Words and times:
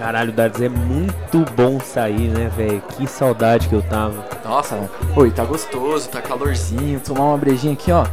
Caralho, 0.00 0.32
Dardes, 0.32 0.62
é 0.62 0.68
muito 0.70 1.44
bom 1.54 1.78
sair, 1.78 2.28
né, 2.28 2.50
velho? 2.56 2.80
Que 2.96 3.06
saudade 3.06 3.68
que 3.68 3.74
eu 3.74 3.82
tava. 3.82 4.24
Nossa, 4.42 4.88
oi, 5.14 5.30
tá 5.30 5.44
gostoso, 5.44 6.08
tá 6.08 6.22
calorzinho. 6.22 6.98
Tomar 7.00 7.24
uma 7.24 7.36
brejinha 7.36 7.74
aqui, 7.74 7.92
ó. 7.92 8.06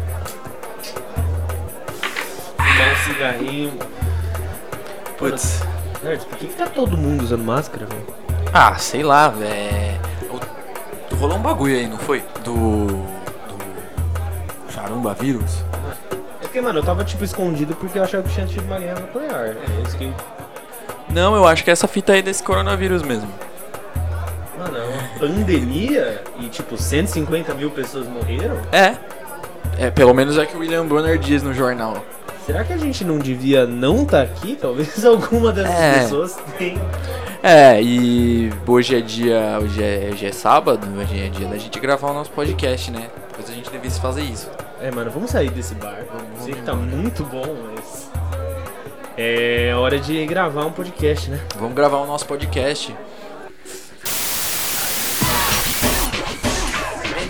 Fumar 2.57 2.91
um 2.91 2.95
cigarrinho. 3.05 3.73
Putz. 5.17 5.63
Dardes, 6.03 6.25
por 6.25 6.37
que, 6.37 6.47
que 6.47 6.55
tá 6.55 6.65
todo 6.65 6.97
mundo 6.97 7.23
usando 7.23 7.45
máscara, 7.45 7.85
velho? 7.85 8.05
Ah, 8.53 8.75
sei 8.75 9.01
lá, 9.01 9.29
velho. 9.29 10.01
Rolou 11.17 11.37
um 11.37 11.41
bagulho 11.41 11.73
aí, 11.73 11.87
não 11.87 11.97
foi? 11.97 12.21
Do. 12.43 12.87
Do. 12.87 13.05
Charumba 14.73 15.13
vírus? 15.13 15.63
É 16.41 16.47
porque, 16.47 16.59
mano, 16.59 16.79
eu 16.79 16.83
tava 16.83 17.05
tipo 17.05 17.23
escondido 17.23 17.73
porque 17.75 17.97
eu 17.97 18.03
achava 18.03 18.23
que 18.23 18.33
tinha 18.33 18.45
tido 18.45 18.65
uma 18.65 18.77
guerra 18.77 18.99
nuclear. 18.99 19.55
É 19.55 19.81
isso 19.87 19.97
que. 19.97 20.13
Não, 21.17 21.35
eu 21.35 21.47
acho 21.47 21.63
que 21.63 21.71
é 21.71 21.73
essa 21.73 21.87
fita 21.87 22.13
aí 22.13 22.21
desse 22.21 22.43
coronavírus 22.43 23.01
mesmo. 23.01 23.27
Mano, 24.55 24.77
é 24.77 24.83
uma 24.83 25.19
pandemia 25.19 26.21
e 26.39 26.47
tipo 26.47 26.77
150 26.77 27.55
mil 27.55 27.71
pessoas 27.71 28.05
morreram? 28.07 28.55
É. 28.71 28.95
É, 29.79 29.89
pelo 29.89 30.13
menos 30.13 30.37
é 30.37 30.45
que 30.45 30.55
o 30.55 30.59
William 30.59 30.85
Bonner 30.85 31.17
diz 31.17 31.41
no 31.41 31.55
jornal. 31.55 32.05
Será 32.45 32.63
que 32.63 32.71
a 32.71 32.77
gente 32.77 33.03
não 33.03 33.17
devia 33.17 33.65
não 33.65 34.03
estar 34.03 34.27
tá 34.27 34.31
aqui? 34.31 34.55
Talvez 34.61 35.01
alguma 35.03 35.51
dessas 35.51 35.73
é. 35.73 35.99
pessoas 36.01 36.37
tenha. 36.55 36.81
É, 37.41 37.81
e 37.81 38.53
hoje 38.67 38.95
é 38.95 39.01
dia. 39.01 39.57
Hoje 39.59 39.83
é, 39.83 40.09
hoje 40.13 40.23
é 40.27 40.31
sábado, 40.31 40.87
hoje 40.99 41.19
é 41.19 41.29
dia 41.29 41.47
da 41.47 41.57
gente 41.57 41.79
gravar 41.79 42.11
o 42.11 42.13
nosso 42.13 42.29
podcast, 42.29 42.91
né? 42.91 43.09
Depois 43.29 43.49
a 43.49 43.53
gente 43.53 43.71
devia 43.71 43.89
fazer 43.89 44.21
isso. 44.21 44.51
É, 44.79 44.91
mano, 44.91 45.09
vamos 45.09 45.31
sair 45.31 45.49
desse 45.49 45.73
bar. 45.73 45.97
Vamos 46.13 46.43
sei 46.43 46.53
que 46.53 46.61
tá 46.61 46.75
muito 46.75 47.23
bom, 47.23 47.55
mas. 47.65 47.76
É 49.19 49.73
hora 49.73 49.99
de 49.99 50.23
gravar 50.27 50.63
um 50.67 50.71
podcast, 50.71 51.31
né? 51.31 51.41
Vamos 51.55 51.73
gravar 51.73 51.97
o 51.97 52.05
nosso 52.05 52.27
podcast. 52.27 52.95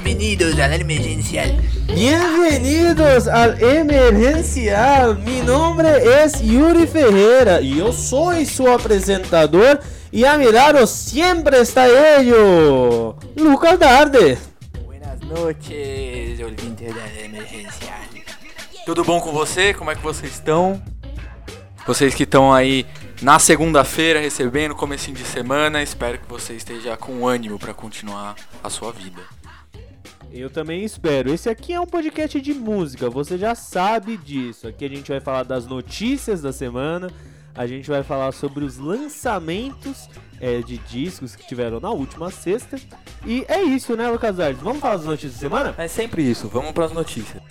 Bem-vindos 0.04 0.60
ao 0.60 0.70
Emergencial. 0.70 1.46
Bem-vindos 1.86 3.30
ao 3.30 3.52
Emergencial. 3.52 5.16
Mi 5.16 5.42
nombre 5.42 5.88
es 5.88 6.42
Yuri 6.42 6.86
Ferreira 6.88 7.62
e 7.62 7.80
eu 7.80 7.94
sou 7.94 8.34
seu 8.44 8.74
apresentador. 8.74 9.80
E 10.12 10.26
a 10.26 10.38
mi 10.38 10.52
lado 10.52 10.86
siempre 10.86 11.56
está 11.56 11.88
ello, 11.88 13.16
Lucas 13.38 13.80
Darde. 13.80 14.38
Buenas 14.86 15.22
noches, 15.22 16.38
ouvintes 16.42 16.94
da 16.94 17.24
Emergencial. 17.24 17.98
Tudo 18.86 19.06
bom 19.06 19.22
com 19.22 19.32
você? 19.32 19.74
Como 19.74 19.90
é 19.90 19.96
que 19.96 20.04
vocês 20.04 20.34
estão? 20.34 20.82
Vocês 21.88 22.14
que 22.14 22.24
estão 22.24 22.52
aí 22.52 22.86
na 23.22 23.40
segunda-feira 23.40 24.20
recebendo 24.20 24.76
comecinho 24.76 25.16
de 25.16 25.24
semana, 25.24 25.82
espero 25.82 26.20
que 26.20 26.28
você 26.28 26.54
esteja 26.54 26.98
com 26.98 27.26
ânimo 27.26 27.58
para 27.58 27.74
continuar 27.74 28.36
a 28.62 28.70
sua 28.70 28.92
vida. 28.92 29.22
Eu 30.30 30.50
também 30.50 30.84
espero. 30.84 31.34
Esse 31.34 31.50
aqui 31.50 31.72
é 31.72 31.80
um 31.80 31.86
podcast 31.86 32.42
de 32.42 32.54
música, 32.54 33.10
você 33.10 33.38
já 33.38 33.56
sabe 33.56 34.18
disso. 34.18 34.68
Aqui 34.68 34.84
a 34.84 34.90
gente 34.90 35.10
vai 35.10 35.22
falar 35.22 35.44
das 35.44 35.66
notícias 35.66 36.42
da 36.42 36.52
semana, 36.52 37.10
a 37.56 37.66
gente 37.66 37.90
vai 37.90 38.04
falar 38.04 38.34
sobre 38.34 38.66
os 38.66 38.78
lançamentos 38.78 40.10
é, 40.42 40.60
de 40.60 40.78
discos 40.80 41.38
que 41.38 41.48
tiveram 41.48 41.80
na 41.80 41.90
última 41.90 42.30
sexta. 42.30 42.78
E 43.26 43.46
é 43.48 43.64
isso, 43.64 43.96
né, 43.96 44.10
Lucas 44.10 44.42
Ardes? 44.42 44.62
Vamos 44.62 44.82
falar 44.82 44.98
das 44.98 45.06
notícias 45.06 45.36
da 45.36 45.40
semana? 45.40 45.74
É 45.78 45.88
sempre 45.88 46.22
isso, 46.22 46.50
vamos 46.50 46.74
para 46.74 46.84
as 46.84 46.92
notícias. 46.92 47.42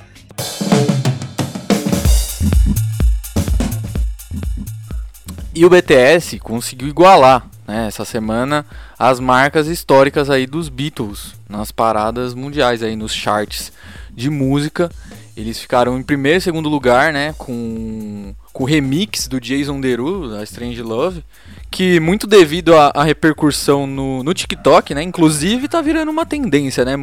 E 5.57 5.65
o 5.65 5.71
BTS 5.71 6.39
conseguiu 6.39 6.87
igualar 6.87 7.49
né, 7.67 7.86
essa 7.86 8.05
semana 8.05 8.67
as 8.98 9.19
marcas 9.19 9.69
históricas 9.69 10.29
aí 10.29 10.47
dos 10.47 10.69
Beatles 10.69 11.35
nas 11.48 11.73
paradas 11.73 12.35
mundiais 12.35 12.83
aí 12.83 12.95
nos 12.95 13.14
charts 13.14 13.73
de 14.13 14.29
música. 14.29 14.91
Eles 15.35 15.58
ficaram 15.58 15.98
em 15.98 16.03
primeiro 16.03 16.36
e 16.36 16.42
segundo 16.42 16.69
lugar, 16.69 17.11
né, 17.11 17.35
com, 17.39 18.35
com 18.53 18.64
o 18.64 18.67
remix 18.67 19.27
do 19.29 19.41
Jason 19.41 19.80
Derulo, 19.80 20.29
da 20.29 20.42
Strange 20.42 20.83
Love, 20.83 21.25
que 21.70 21.98
muito 22.01 22.27
devido 22.27 22.77
à, 22.77 23.03
repercussão 23.03 23.86
no, 23.86 24.23
no 24.23 24.35
TikTok, 24.35 24.95
né, 24.95 25.03
inclusive 25.03 25.69
tá 25.69 25.80
virando 25.80 26.11
uma 26.11 26.27
tendência, 26.27 26.85
né, 26.85 26.98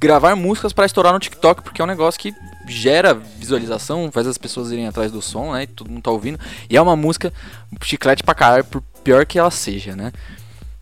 gravar 0.00 0.34
músicas 0.36 0.72
para 0.72 0.86
estourar 0.86 1.12
no 1.12 1.18
TikTok, 1.18 1.62
porque 1.62 1.80
é 1.80 1.84
um 1.84 1.88
negócio 1.88 2.20
que 2.20 2.34
gera 2.66 3.14
visualização, 3.14 4.10
faz 4.12 4.26
as 4.26 4.38
pessoas 4.38 4.70
irem 4.70 4.86
atrás 4.86 5.12
do 5.12 5.20
som, 5.20 5.52
né? 5.52 5.64
E 5.64 5.66
todo 5.66 5.90
mundo 5.90 6.02
tá 6.02 6.10
ouvindo. 6.10 6.38
E 6.68 6.76
é 6.76 6.80
uma 6.80 6.96
música 6.96 7.32
chiclete 7.82 8.22
pra 8.22 8.34
caralho, 8.34 8.64
por 8.64 8.82
pior 9.02 9.26
que 9.26 9.38
ela 9.38 9.50
seja, 9.50 9.94
né? 9.94 10.12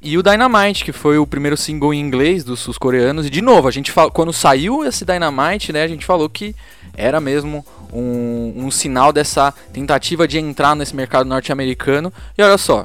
E 0.05 0.19
o 0.19 0.23
Dynamite, 0.23 0.85
que 0.85 0.91
foi 0.91 1.17
o 1.17 1.25
primeiro 1.25 1.57
single 1.57 1.95
em 1.95 2.01
inglês 2.01 2.43
dos 2.43 2.59
sul-coreanos. 2.59 3.27
E 3.27 3.31
de 3.31 3.41
novo, 3.41 3.69
a 3.69 3.71
gente 3.71 3.93
fala, 3.93 4.11
quando 4.11 4.33
saiu 4.33 4.85
esse 4.85 5.05
Dynamite, 5.05 5.73
né, 5.73 5.85
a 5.85 5.87
gente 5.87 6.05
falou 6.05 6.29
que 6.29 6.57
era 6.93 7.21
mesmo 7.21 7.65
um, 7.93 8.53
um 8.57 8.71
sinal 8.71 9.13
dessa 9.13 9.55
tentativa 9.73 10.27
de 10.27 10.39
entrar 10.39 10.75
nesse 10.75 10.97
mercado 10.97 11.29
norte-americano. 11.29 12.13
E 12.37 12.43
olha 12.43 12.59
só, 12.59 12.85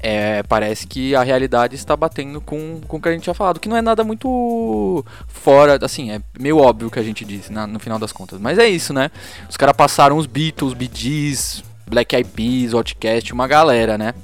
é, 0.00 0.42
parece 0.42 0.86
que 0.86 1.14
a 1.14 1.22
realidade 1.22 1.74
está 1.74 1.96
batendo 1.96 2.40
com, 2.40 2.80
com 2.86 2.96
o 2.96 3.00
que 3.00 3.08
a 3.08 3.12
gente 3.12 3.22
tinha 3.22 3.34
falado, 3.34 3.60
que 3.60 3.68
não 3.68 3.76
é 3.76 3.82
nada 3.82 4.04
muito 4.04 5.04
fora, 5.26 5.78
assim, 5.84 6.10
é 6.10 6.20
meio 6.38 6.58
óbvio 6.58 6.88
o 6.88 6.90
que 6.90 6.98
a 6.98 7.02
gente 7.02 7.24
disse 7.24 7.52
na, 7.52 7.66
no 7.66 7.78
final 7.78 7.98
das 7.98 8.12
contas. 8.12 8.38
Mas 8.40 8.58
é 8.58 8.68
isso, 8.68 8.92
né? 8.92 9.10
Os 9.48 9.56
caras 9.56 9.76
passaram 9.76 10.16
os 10.16 10.26
Beatles, 10.26 10.74
Bee 10.74 10.90
Gees, 10.92 11.62
Black 11.86 12.14
Eyed 12.14 12.30
Peas, 12.30 12.74
Outcast, 12.74 13.32
uma 13.32 13.46
galera, 13.46 13.98
né? 13.98 14.14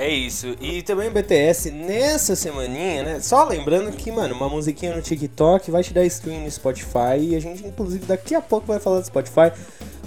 É 0.00 0.08
isso. 0.08 0.54
E 0.60 0.80
também 0.82 1.10
BTS 1.10 1.72
nessa 1.72 2.36
semaninha, 2.36 3.02
né? 3.02 3.20
Só 3.20 3.42
lembrando 3.42 3.90
que, 3.90 4.12
mano, 4.12 4.32
uma 4.32 4.48
musiquinha 4.48 4.94
no 4.94 5.02
TikTok 5.02 5.72
vai 5.72 5.82
te 5.82 5.92
dar 5.92 6.04
stream 6.04 6.44
no 6.44 6.50
Spotify. 6.50 7.18
E 7.18 7.34
a 7.34 7.40
gente, 7.40 7.66
inclusive, 7.66 8.06
daqui 8.06 8.36
a 8.36 8.40
pouco 8.40 8.68
vai 8.68 8.78
falar 8.78 9.00
do 9.00 9.06
Spotify. 9.06 9.50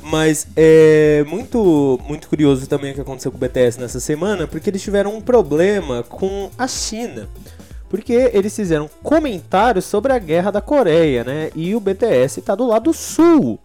Mas 0.01 0.47
é 0.55 1.23
muito, 1.27 1.99
muito 2.07 2.27
curioso 2.27 2.67
também 2.67 2.91
o 2.91 2.95
que 2.95 3.01
aconteceu 3.01 3.31
com 3.31 3.37
o 3.37 3.39
BTS 3.39 3.79
nessa 3.79 3.99
semana, 3.99 4.47
porque 4.47 4.69
eles 4.69 4.81
tiveram 4.81 5.15
um 5.15 5.21
problema 5.21 6.03
com 6.03 6.49
a 6.57 6.67
China. 6.67 7.29
Porque 7.87 8.31
eles 8.33 8.55
fizeram 8.55 8.89
comentários 9.03 9.85
sobre 9.85 10.13
a 10.13 10.19
guerra 10.19 10.49
da 10.49 10.61
Coreia, 10.61 11.23
né? 11.23 11.51
E 11.55 11.75
o 11.75 11.79
BTS 11.79 12.41
tá 12.41 12.55
do 12.55 12.65
lado 12.65 12.93
sul 12.93 13.59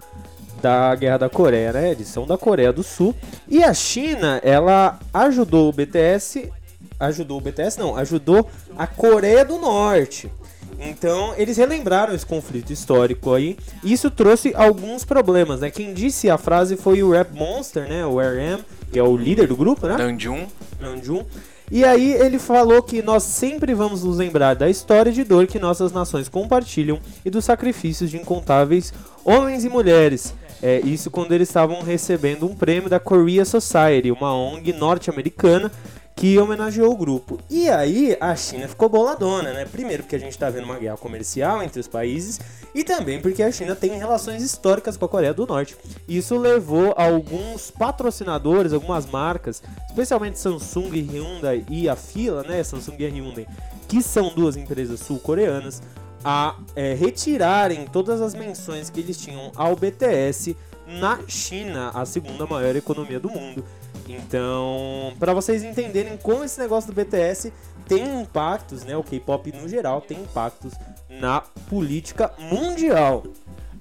da 0.60 0.94
guerra 0.94 1.18
da 1.18 1.28
Coreia, 1.28 1.72
né? 1.72 1.90
Eles 1.92 2.08
são 2.08 2.26
da 2.26 2.36
Coreia 2.36 2.72
do 2.72 2.82
Sul. 2.82 3.14
E 3.48 3.62
a 3.62 3.72
China, 3.72 4.40
ela 4.42 4.98
ajudou 5.12 5.68
o 5.68 5.72
BTS. 5.72 6.50
Ajudou 6.98 7.38
o 7.38 7.40
BTS, 7.40 7.78
não, 7.78 7.96
ajudou 7.96 8.48
a 8.76 8.86
Coreia 8.86 9.44
do 9.44 9.58
Norte. 9.58 10.30
Então, 10.78 11.34
eles 11.36 11.56
relembraram 11.56 12.14
esse 12.14 12.26
conflito 12.26 12.72
histórico 12.72 13.32
aí. 13.32 13.56
E 13.82 13.92
isso 13.92 14.10
trouxe 14.10 14.52
alguns 14.54 15.04
problemas, 15.04 15.60
né? 15.60 15.70
Quem 15.70 15.94
disse 15.94 16.28
a 16.28 16.38
frase 16.38 16.76
foi 16.76 17.02
o 17.02 17.10
Rap 17.10 17.32
Monster, 17.34 17.88
né? 17.88 18.04
O 18.04 18.18
RM, 18.18 18.62
que 18.92 18.98
é 18.98 19.02
o 19.02 19.16
líder 19.16 19.48
do 19.48 19.56
grupo, 19.56 19.86
né? 19.86 19.96
Namjoon. 19.96 20.46
Namjoon. 20.80 21.24
E 21.70 21.84
aí 21.84 22.12
ele 22.12 22.38
falou 22.38 22.80
que 22.80 23.02
nós 23.02 23.24
sempre 23.24 23.74
vamos 23.74 24.04
nos 24.04 24.18
lembrar 24.18 24.54
da 24.54 24.70
história 24.70 25.10
de 25.10 25.24
dor 25.24 25.48
que 25.48 25.58
nossas 25.58 25.90
nações 25.90 26.28
compartilham 26.28 27.00
e 27.24 27.30
dos 27.30 27.44
sacrifícios 27.44 28.10
de 28.10 28.16
incontáveis 28.16 28.94
homens 29.24 29.64
e 29.64 29.68
mulheres. 29.68 30.32
É, 30.62 30.80
isso 30.80 31.10
quando 31.10 31.32
eles 31.32 31.48
estavam 31.48 31.82
recebendo 31.82 32.46
um 32.46 32.54
prêmio 32.54 32.88
da 32.88 33.00
Korea 33.00 33.44
Society, 33.44 34.10
uma 34.10 34.34
ONG 34.34 34.72
norte-americana 34.72 35.70
que 36.16 36.38
homenageou 36.38 36.90
o 36.90 36.96
grupo. 36.96 37.38
E 37.50 37.68
aí 37.68 38.16
a 38.18 38.34
China 38.34 38.66
ficou 38.66 38.88
boladona, 38.88 39.52
né? 39.52 39.66
Primeiro 39.66 40.02
porque 40.02 40.16
a 40.16 40.18
gente 40.18 40.36
tá 40.38 40.48
vendo 40.48 40.64
uma 40.64 40.78
guerra 40.78 40.96
comercial 40.96 41.62
entre 41.62 41.78
os 41.78 41.86
países 41.86 42.40
e 42.74 42.82
também 42.82 43.20
porque 43.20 43.42
a 43.42 43.52
China 43.52 43.76
tem 43.76 43.98
relações 43.98 44.42
históricas 44.42 44.96
com 44.96 45.04
a 45.04 45.08
Coreia 45.08 45.34
do 45.34 45.46
Norte. 45.46 45.76
Isso 46.08 46.38
levou 46.38 46.94
alguns 46.96 47.70
patrocinadores, 47.70 48.72
algumas 48.72 49.04
marcas, 49.04 49.62
especialmente 49.88 50.38
Samsung, 50.38 50.88
Hyundai 50.88 51.66
e 51.68 51.86
a 51.86 51.94
Fila, 51.94 52.42
né? 52.42 52.64
Samsung 52.64 52.96
e 52.98 53.04
Hyundai, 53.04 53.46
que 53.86 54.02
são 54.02 54.32
duas 54.34 54.56
empresas 54.56 55.00
sul-coreanas, 55.00 55.82
a 56.24 56.56
é, 56.74 56.94
retirarem 56.94 57.84
todas 57.84 58.22
as 58.22 58.34
menções 58.34 58.88
que 58.88 59.00
eles 59.00 59.18
tinham 59.20 59.52
ao 59.54 59.76
BTS 59.76 60.56
na 60.86 61.20
China, 61.28 61.90
a 61.90 62.06
segunda 62.06 62.46
maior 62.46 62.74
economia 62.74 63.20
do 63.20 63.28
mundo. 63.28 63.64
Então, 64.08 65.12
para 65.18 65.34
vocês 65.34 65.62
entenderem 65.62 66.16
como 66.16 66.44
esse 66.44 66.58
negócio 66.58 66.92
do 66.92 66.94
BTS 66.94 67.52
tem 67.86 68.20
impactos, 68.20 68.84
né? 68.84 68.96
O 68.96 69.02
K-pop 69.02 69.52
no 69.52 69.68
geral 69.68 70.00
tem 70.00 70.20
impactos 70.20 70.72
na 71.08 71.40
política 71.68 72.32
mundial. 72.38 73.24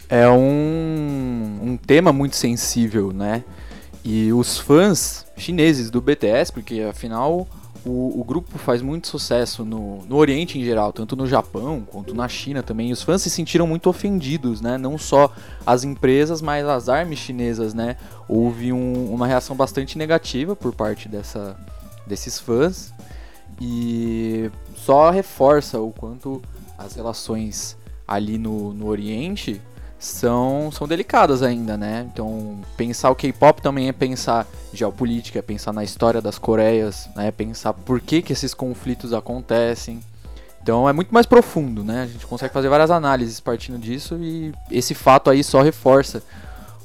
É 0.10 0.27
um, 0.30 1.60
um 1.62 1.77
tema 1.77 2.13
muito 2.13 2.36
sensível, 2.36 3.12
né? 3.12 3.44
E 4.04 4.31
os 4.31 4.60
fãs 4.60 5.25
chineses 5.36 5.89
do 5.89 6.00
BTS, 6.00 6.51
porque 6.51 6.81
afinal 6.81 7.48
o, 7.86 8.20
o 8.20 8.24
grupo 8.24 8.58
faz 8.58 8.82
muito 8.82 9.08
sucesso 9.08 9.64
no, 9.64 10.04
no 10.06 10.16
Oriente 10.16 10.58
em 10.58 10.64
geral, 10.64 10.92
tanto 10.92 11.16
no 11.16 11.28
Japão 11.28 11.86
quanto 11.86 12.16
na 12.16 12.28
China 12.28 12.64
também. 12.64 12.92
Os 12.92 13.04
fãs 13.04 13.22
se 13.22 13.30
sentiram 13.30 13.68
muito 13.68 13.88
ofendidos, 13.90 14.60
né? 14.60 14.78
Não 14.78 14.98
só 14.98 15.32
as 15.66 15.84
empresas, 15.84 16.42
mas 16.42 16.66
as 16.68 16.90
armas 16.90 17.20
chinesas, 17.20 17.74
né? 17.74 17.96
Houve 18.28 18.74
um- 18.74 19.14
uma 19.14 19.28
reação 19.28 19.56
bastante 19.56 19.98
negativa 19.98 20.56
por 20.56 20.74
parte 20.74 21.08
dessa, 21.08 21.56
desses 22.08 22.40
fãs 22.40 22.92
e 23.62 24.50
só 24.76 25.10
reforça 25.10 25.80
o 25.80 25.92
quanto 25.92 26.42
as 26.78 26.96
relações 26.96 27.78
ali 28.08 28.38
no, 28.38 28.74
no 28.74 28.88
Oriente 28.88 29.62
são, 29.97 30.69
são 30.71 30.88
delicadas 30.88 31.42
ainda, 31.42 31.77
né? 31.77 32.07
Então, 32.12 32.57
pensar 32.77 33.09
o 33.09 33.15
K-pop 33.15 33.62
também 33.62 33.88
é 33.88 33.94
pensar 33.94 34.45
geopolítica, 34.74 35.39
é 35.39 35.42
pensar 35.42 35.74
na 35.74 35.83
história 35.83 36.21
das 36.21 36.38
Coreias, 36.38 37.09
né? 37.15 37.27
É 37.27 37.31
pensar 37.31 37.74
por 37.74 38.00
que, 38.00 38.21
que 38.21 38.33
esses 38.33 38.53
conflitos 38.53 39.13
acontecem. 39.13 40.00
Então, 40.62 40.89
é 40.89 40.94
muito 40.94 41.13
mais 41.13 41.25
profundo, 41.25 41.83
né? 41.83 42.03
A 42.03 42.07
gente 42.07 42.25
consegue 42.25 42.53
fazer 42.53 42.69
várias 42.69 42.92
análises 42.92 43.39
partindo 43.39 43.77
disso 43.77 44.18
e 44.19 44.53
esse 44.71 44.94
fato 44.94 45.30
aí 45.30 45.44
só 45.44 45.62
reforça 45.62 46.24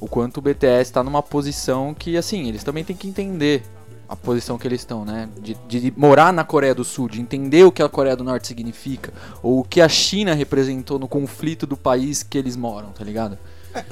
o 0.01 0.07
quanto 0.07 0.39
o 0.39 0.41
BTS 0.41 0.91
está 0.91 1.03
numa 1.03 1.23
posição 1.23 1.93
que, 1.95 2.17
assim, 2.17 2.49
eles 2.49 2.65
também 2.65 2.85
têm 2.85 2.97
que 2.97 3.09
entender 3.09 3.63
a 4.11 4.17
posição 4.17 4.59
que 4.59 4.67
eles 4.67 4.81
estão, 4.81 5.05
né? 5.05 5.29
De, 5.41 5.55
de 5.69 5.95
morar 5.97 6.33
na 6.33 6.43
Coreia 6.43 6.75
do 6.75 6.83
Sul, 6.83 7.09
de 7.09 7.21
entender 7.21 7.63
o 7.63 7.71
que 7.71 7.81
a 7.81 7.89
Coreia 7.89 8.17
do 8.17 8.25
Norte 8.25 8.49
significa, 8.49 9.13
ou 9.41 9.61
o 9.61 9.65
que 9.65 9.81
a 9.81 9.89
China 9.89 10.35
representou 10.35 10.99
no 10.99 11.07
conflito 11.07 11.65
do 11.65 11.77
país 11.77 12.25
que 12.25 12.37
eles 12.37 12.57
moram, 12.57 12.91
tá 12.91 13.05
ligado? 13.05 13.39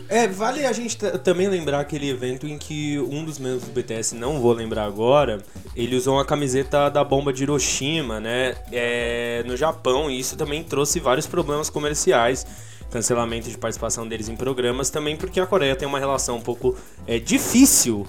É, 0.08 0.26
vale 0.26 0.66
a 0.66 0.72
gente 0.72 0.96
também 0.96 1.46
lembrar 1.46 1.78
aquele 1.78 2.10
evento 2.10 2.48
em 2.48 2.58
que 2.58 2.98
um 2.98 3.24
dos 3.24 3.38
membros 3.38 3.62
do 3.62 3.72
BTS, 3.72 4.16
não 4.16 4.40
vou 4.40 4.52
lembrar 4.52 4.84
agora, 4.84 5.40
ele 5.76 5.94
usou 5.94 6.14
uma 6.16 6.24
camiseta 6.24 6.88
da 6.88 7.04
bomba 7.04 7.32
de 7.32 7.44
Hiroshima, 7.44 8.18
né? 8.18 8.56
É, 8.72 9.44
no 9.46 9.56
Japão, 9.56 10.10
e 10.10 10.18
isso 10.18 10.36
também 10.36 10.64
trouxe 10.64 10.98
vários 10.98 11.28
problemas 11.28 11.70
comerciais. 11.70 12.44
Cancelamento 12.90 13.48
de 13.48 13.56
participação 13.56 14.08
deles 14.08 14.28
em 14.28 14.34
programas, 14.34 14.90
também 14.90 15.16
porque 15.16 15.38
a 15.38 15.46
Coreia 15.46 15.76
tem 15.76 15.86
uma 15.86 15.98
relação 16.00 16.38
um 16.38 16.40
pouco 16.40 16.74
é, 17.06 17.20
difícil, 17.20 18.04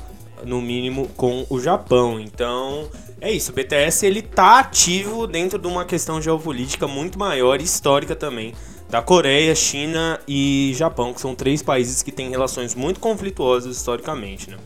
no 0.45 0.61
mínimo, 0.61 1.07
com 1.15 1.45
o 1.49 1.59
Japão. 1.59 2.19
Então, 2.19 2.89
é 3.21 3.31
isso. 3.31 3.51
O 3.51 3.55
BTS 3.55 4.05
ele 4.05 4.21
tá 4.21 4.59
ativo 4.59 5.27
dentro 5.27 5.59
de 5.59 5.67
uma 5.67 5.85
questão 5.85 6.21
geopolítica 6.21 6.87
muito 6.87 7.17
maior 7.17 7.59
e 7.59 7.63
histórica 7.63 8.15
também 8.15 8.53
da 8.89 9.01
Coreia, 9.01 9.53
China 9.53 10.19
e 10.27 10.73
Japão, 10.75 11.13
que 11.13 11.21
são 11.21 11.35
três 11.35 11.61
países 11.61 12.01
que 12.01 12.11
têm 12.11 12.29
relações 12.29 12.73
muito 12.73 12.99
conflituosas 12.99 13.77
historicamente, 13.77 14.49
né? 14.49 14.57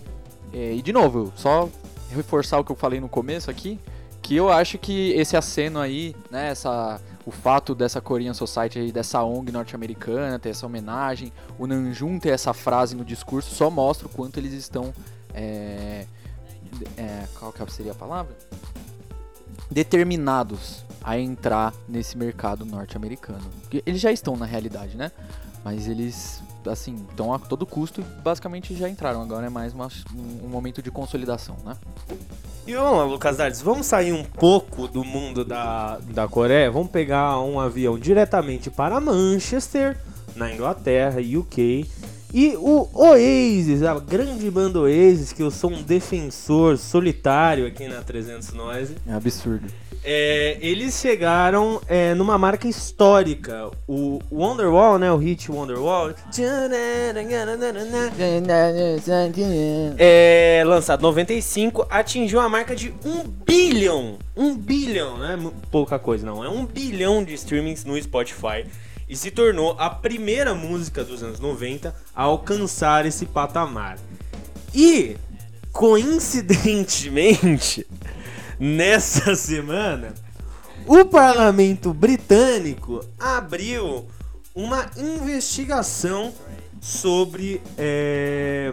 É, 0.53 0.73
e 0.73 0.81
de 0.81 0.93
novo, 0.93 1.33
só 1.35 1.67
reforçar 2.09 2.59
o 2.59 2.63
que 2.63 2.71
eu 2.71 2.75
falei 2.75 3.01
no 3.01 3.09
começo 3.09 3.51
aqui, 3.51 3.77
que 4.21 4.35
eu 4.35 4.49
acho 4.49 4.77
que 4.77 5.11
esse 5.11 5.35
aceno 5.35 5.79
aí, 5.79 6.15
né, 6.31 6.49
essa, 6.49 7.01
o 7.25 7.31
fato 7.31 7.75
dessa 7.75 7.99
Korean 7.99 8.33
Society 8.33 8.79
aí, 8.79 8.91
dessa 8.91 9.21
ONG 9.23 9.51
norte-americana 9.51 10.39
ter 10.39 10.49
essa 10.49 10.65
homenagem, 10.65 11.33
o 11.59 11.67
Nanjum 11.67 12.17
ter 12.17 12.29
essa 12.29 12.53
frase 12.53 12.95
no 12.95 13.03
discurso, 13.03 13.53
só 13.53 13.69
mostra 13.69 14.07
o 14.07 14.09
quanto 14.09 14.37
eles 14.37 14.53
estão, 14.53 14.93
é, 15.33 16.05
é, 16.97 17.23
qual 17.39 17.51
que 17.51 17.71
seria 17.71 17.91
a 17.91 17.95
palavra? 17.95 18.35
Determinados 19.71 20.83
a 21.03 21.17
entrar 21.17 21.73
nesse 21.87 22.17
mercado 22.17 22.65
norte-americano. 22.65 23.41
Eles 23.85 23.99
já 24.01 24.11
estão 24.11 24.35
na 24.35 24.45
realidade, 24.45 24.95
né? 24.95 25.11
Mas 25.63 25.87
eles, 25.87 26.41
assim, 26.69 26.95
estão 27.09 27.33
a 27.33 27.39
todo 27.39 27.65
custo 27.65 28.01
e 28.01 28.03
basicamente 28.21 28.75
já 28.75 28.87
entraram. 28.89 29.21
Agora 29.21 29.45
é 29.45 29.49
mais 29.49 29.73
uma- 29.73 29.89
um, 30.15 30.45
um 30.45 30.49
momento 30.49 30.81
de 30.81 30.91
consolidação, 30.91 31.55
né? 31.65 31.75
E 32.67 32.73
vamos 32.75 32.97
lá, 32.97 33.03
Lucas 33.05 33.37
Dardes, 33.37 33.61
vamos 33.61 33.85
sair 33.85 34.13
um 34.13 34.23
pouco 34.23 34.87
do 34.87 35.03
mundo 35.03 35.43
da, 35.43 35.97
da 35.99 36.27
Coreia, 36.27 36.71
vamos 36.71 36.89
pegar 36.91 37.39
um 37.41 37.59
avião 37.59 37.99
diretamente 37.99 38.69
para 38.69 39.01
Manchester, 39.01 39.97
na 40.35 40.53
Inglaterra, 40.53 41.19
UK. 41.19 41.89
E 42.33 42.55
o 42.57 42.89
Oasis, 42.93 43.83
a 43.83 43.99
grande 43.99 44.49
banda 44.49 44.79
Oasis, 44.79 45.31
que 45.31 45.43
eu 45.43 45.51
sou 45.51 45.69
um 45.71 45.83
defensor 45.83 46.77
solitário 46.79 47.67
aqui 47.67 47.87
na 47.87 48.01
300 48.01 48.53
Noise, 48.53 48.95
É 49.07 49.13
absurdo. 49.13 49.67
É, 50.05 50.57
eles 50.61 50.95
chegaram 50.99 51.79
é, 51.87 52.13
numa 52.13 52.37
marca 52.37 52.67
histórica. 52.67 53.69
O 53.87 54.19
Wonderwall, 54.29 54.97
né? 54.99 55.09
O 55.11 55.15
hit 55.15 55.49
Wonderwall. 55.49 56.11
É, 59.97 60.61
lançado 60.65 60.99
em 60.99 61.03
95, 61.03 61.87
atingiu 61.89 62.41
a 62.41 62.49
marca 62.49 62.75
de 62.75 62.93
1 63.05 63.23
bilhão. 63.45 64.17
1 64.35 64.57
bilhão, 64.57 65.23
é 65.23 65.37
mu- 65.37 65.53
pouca 65.71 65.97
coisa, 65.97 66.25
não. 66.25 66.43
É 66.43 66.49
1 66.49 66.65
bilhão 66.65 67.23
de 67.23 67.33
streamings 67.35 67.85
no 67.85 67.95
Spotify. 68.01 68.65
E 69.13 69.15
se 69.15 69.29
tornou 69.29 69.75
a 69.77 69.91
primeira 69.91 70.55
música 70.55 71.03
dos 71.03 71.21
anos 71.21 71.39
90 71.39 71.95
a 72.15 72.23
alcançar 72.23 73.05
esse 73.05 73.27
patamar. 73.27 73.99
E, 74.73 75.15
coincidentemente, 75.71 77.85
nessa 78.59 79.35
semana, 79.35 80.15
o 80.87 81.05
parlamento 81.05 81.93
britânico 81.93 83.05
abriu 83.19 84.07
uma 84.55 84.89
investigação 84.97 86.33
sobre 86.81 87.61
é, 87.77 88.71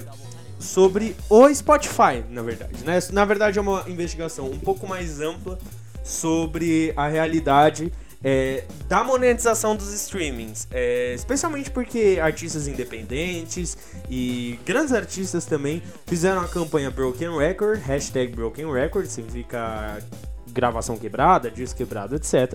sobre 0.59 1.15
o 1.29 1.55
Spotify, 1.55 2.25
na 2.31 2.41
verdade. 2.41 2.83
Né? 2.83 2.99
Na 3.13 3.27
verdade, 3.27 3.59
é 3.59 3.61
uma 3.61 3.85
investigação 3.87 4.47
um 4.47 4.59
pouco 4.59 4.87
mais 4.87 5.21
ampla 5.21 5.59
sobre 6.03 6.95
a 6.97 7.09
realidade 7.09 7.93
é, 8.23 8.65
da 8.89 9.03
monetização 9.03 9.75
dos 9.75 9.93
streamings. 9.93 10.67
É, 10.71 11.15
especialmente 11.15 11.71
porque 11.71 12.19
artistas 12.23 12.69
independentes 12.69 13.77
e 14.09 14.59
grandes 14.65 14.93
artistas 14.93 15.45
também 15.45 15.83
fizeram 16.07 16.41
a 16.43 16.49
campanha 16.49 16.91
Broken 16.91 17.39
Record, 17.39 17.81
hashtag 17.81 18.35
Broken 18.35 18.73
Record, 18.73 19.07
significa 19.07 19.99
gravação 20.49 20.97
quebrada, 20.97 21.51
disco 21.51 21.79
quebrado, 21.79 22.17
etc. 22.17 22.55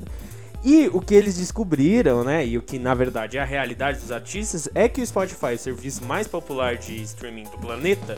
E 0.63 0.88
o 0.88 1.00
que 1.00 1.13
eles 1.13 1.38
descobriram, 1.38 2.23
né, 2.23 2.45
e 2.45 2.57
o 2.57 2.61
que 2.61 2.79
na 2.79 2.95
verdade 2.95 3.38
é 3.38 3.41
a 3.41 3.45
realidade 3.45 4.00
dos 4.00 4.11
artistas, 4.11 4.68
é 4.73 4.89
que 4.89 5.00
o 5.00 5.06
Spotify, 5.06 5.53
o 5.53 5.59
serviço 5.59 6.03
mais 6.03 6.27
popular 6.27 6.75
de 6.75 7.00
streaming 7.03 7.44
do 7.44 7.57
planeta, 7.59 8.18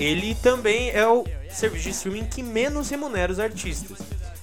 ele 0.00 0.34
também 0.36 0.90
é 0.90 1.06
o 1.06 1.24
serviço 1.50 1.84
de 1.84 1.90
streaming 1.90 2.24
que 2.24 2.42
menos 2.42 2.88
remunera 2.88 3.30
os 3.30 3.38
artistas. 3.38 3.98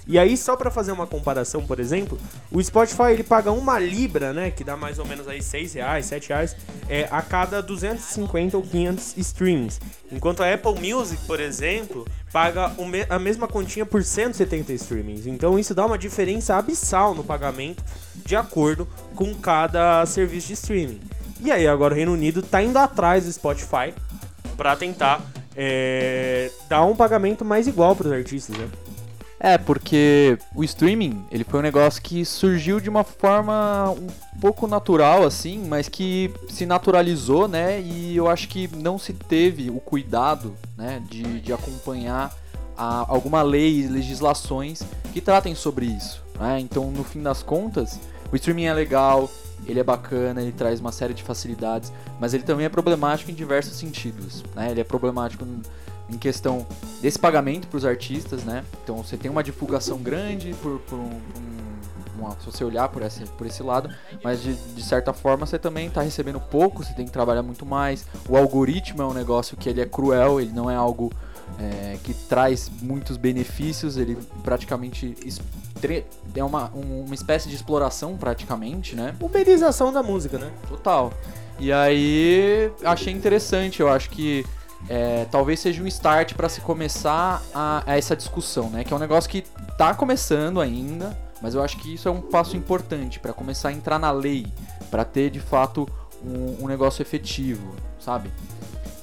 E 0.08 0.18
aí, 0.18 0.36
só 0.36 0.56
pra 0.56 0.72
fazer 0.72 0.92
uma 0.92 1.06
comparação, 1.06 1.66
por 1.66 1.80
exemplo, 1.80 2.18
o 2.52 2.62
Spotify 2.62 3.12
ele 3.12 3.24
paga 3.24 3.52
uma 3.52 3.78
libra, 3.78 4.34
né, 4.34 4.52
que 4.52 4.64
dá 4.64 4.76
mais 4.76 5.00
ou 5.00 5.06
menos 5.06 5.28
aí 5.28 5.42
6 5.42 5.74
reais, 5.74 6.06
7 6.08 6.30
reais, 6.30 6.56
é, 6.90 7.08
a 7.12 7.22
cada 7.22 7.62
250 7.62 8.58
ou 8.58 8.64
500 8.64 9.18
streams. 9.18 9.80
Enquanto 10.12 10.42
a 10.42 10.54
Apple 10.54 10.74
Music, 10.80 11.24
por 11.26 11.40
exemplo, 11.40 12.06
paga 12.32 12.72
a 13.10 13.20
mesma 13.20 13.48
continha 13.48 13.86
por 13.86 14.04
170 14.04 14.74
streamings. 14.74 15.28
Então 15.28 15.58
isso 15.58 15.76
dá 15.76 15.86
uma 15.86 15.98
diferença 15.98 16.56
abissal 16.56 17.14
no 17.14 17.24
pagamento 17.24 17.84
de 18.16 18.36
acordo 18.36 18.88
com 19.16 19.34
cada 19.36 20.06
serviço 20.06 20.48
de 20.48 20.54
streaming. 20.54 21.00
E 21.40 21.52
aí 21.52 21.68
agora 21.68 21.94
o 21.94 21.98
Reino 21.98 22.14
Unido 22.14 22.42
tá 22.42 22.62
indo 22.62 22.78
atrás 22.78 23.26
do 23.26 23.32
Spotify 23.32 23.94
pra 24.56 24.76
tentar 24.76 25.22
é, 25.56 26.52
dar 26.70 26.86
um 26.86 26.96
pagamento 26.96 27.44
mais 27.44 27.68
igual 27.68 27.96
pros 27.96 28.12
artistas, 28.12 28.58
né? 28.58 28.68
É, 29.44 29.58
porque 29.58 30.38
o 30.54 30.64
streaming, 30.64 31.26
ele 31.32 31.44
foi 31.44 31.62
um 31.62 31.64
negócio 31.64 32.00
que 32.00 32.24
surgiu 32.24 32.80
de 32.80 32.88
uma 32.88 33.04
forma 33.04 33.90
um 33.90 34.40
pouco 34.40 34.68
natural, 34.68 35.24
assim, 35.24 35.66
mas 35.68 35.90
que 35.90 36.32
se 36.48 36.64
naturalizou, 36.64 37.48
né? 37.48 37.82
E 37.82 38.16
eu 38.16 38.30
acho 38.30 38.48
que 38.48 38.70
não 38.76 39.00
se 39.00 39.14
teve 39.14 39.72
o 39.72 39.80
cuidado, 39.80 40.56
né, 40.78 41.02
de, 41.10 41.40
de 41.40 41.52
acompanhar 41.52 42.32
a, 42.78 43.04
alguma 43.12 43.42
lei 43.42 43.88
legislações 43.88 44.84
que 45.12 45.20
tratem 45.20 45.56
sobre 45.56 45.88
isso, 45.88 46.24
né? 46.40 46.60
Então, 46.60 46.92
no 46.92 47.04
fim 47.04 47.24
das 47.24 47.42
contas, 47.42 48.00
o 48.32 48.36
streaming 48.36 48.66
é 48.66 48.74
legal, 48.76 49.28
ele 49.66 49.80
é 49.80 49.84
bacana, 49.84 50.40
ele 50.40 50.52
traz 50.52 50.80
uma 50.80 50.92
série 50.92 51.16
de 51.16 51.24
facilidades, 51.24 51.92
mas 52.20 52.36
ele 52.36 52.44
também 52.44 52.68
é 52.68 52.70
problemático 52.70 53.32
em 53.32 53.34
diversos 53.34 53.76
sentidos, 53.76 54.44
né? 54.56 54.70
Ele 54.70 54.82
é 54.82 54.84
problemático 54.84 55.44
em 56.12 56.18
questão 56.18 56.66
desse 57.02 57.18
pagamento 57.18 57.68
para 57.68 57.78
os 57.78 57.86
artistas, 57.86 58.44
né? 58.44 58.64
Então 58.84 58.98
você 58.98 59.16
tem 59.18 59.30
uma 59.32 59.44
divulgação 59.44 59.98
grande 59.98 60.54
por, 60.62 60.80
por 60.82 61.00
um, 61.00 61.04
um- 61.06 61.72
uma- 62.20 62.32
se 62.40 62.46
você 62.46 62.64
olhar 62.64 62.88
por 62.90 63.02
esse, 63.02 63.24
por 63.26 63.48
esse 63.48 63.64
lado, 63.64 63.90
mas 64.24 64.42
de, 64.44 64.54
de 64.54 64.84
certa 64.84 65.12
forma 65.14 65.46
você 65.46 65.58
também 65.58 65.88
está 65.88 66.02
recebendo 66.02 66.40
pouco, 66.40 66.84
você 66.84 66.94
tem 66.94 67.06
que 67.06 67.12
trabalhar 67.12 67.42
muito 67.42 67.66
mais. 67.66 68.06
O 68.30 68.38
algoritmo 68.38 69.02
é 69.02 69.06
um 69.06 69.14
negócio 69.14 69.56
que 69.58 69.68
ele 69.70 69.82
é 69.82 69.86
cruel, 69.86 70.40
ele 70.40 70.52
não 70.52 70.70
é 70.70 70.76
algo 70.76 71.12
é, 71.60 71.98
que 72.04 72.14
traz 72.14 72.70
muitos 72.82 73.18
benefícios, 73.18 73.98
ele 73.98 74.18
praticamente 74.44 75.16
é 76.36 76.44
uma, 76.44 76.72
um- 76.76 77.04
uma 77.06 77.16
espécie 77.16 77.50
de 77.50 77.56
exploração 77.56 78.16
praticamente, 78.18 78.96
né? 78.96 79.16
Uberização 79.20 79.92
da 79.92 80.02
música, 80.04 80.38
né? 80.38 80.50
Total. 80.70 81.12
E 81.60 81.72
aí 81.72 82.72
achei 82.84 83.12
interessante, 83.14 83.80
eu 83.82 83.90
acho 83.90 84.10
que 84.10 84.46
é, 84.90 85.26
talvez 85.26 85.60
seja 85.60 85.82
um 85.82 85.88
start 85.88 86.34
para 86.34 86.50
se 86.50 86.62
começar 86.62 87.42
a, 87.54 87.84
a 87.86 87.98
essa 87.98 88.16
discussão, 88.16 88.70
né? 88.70 88.84
Que 88.84 88.94
é 88.94 88.96
um 88.96 89.00
negócio 89.00 89.30
que 89.30 89.44
tá 89.78 89.94
começando 89.94 90.60
ainda, 90.60 91.18
mas 91.42 91.56
eu 91.56 91.64
acho 91.64 91.78
que 91.78 91.94
isso 91.94 92.08
é 92.08 92.12
um 92.12 92.22
passo 92.22 92.56
importante 92.58 93.20
para 93.20 93.34
começar 93.34 93.70
a 93.70 93.74
entrar 93.74 94.00
na 94.00 94.12
lei, 94.12 94.46
para 94.90 95.06
ter 95.06 95.30
de 95.30 95.40
fato 95.40 95.88
um, 96.24 96.66
um 96.66 96.68
negócio 96.68 97.02
efetivo, 97.02 97.76
sabe? 98.00 98.32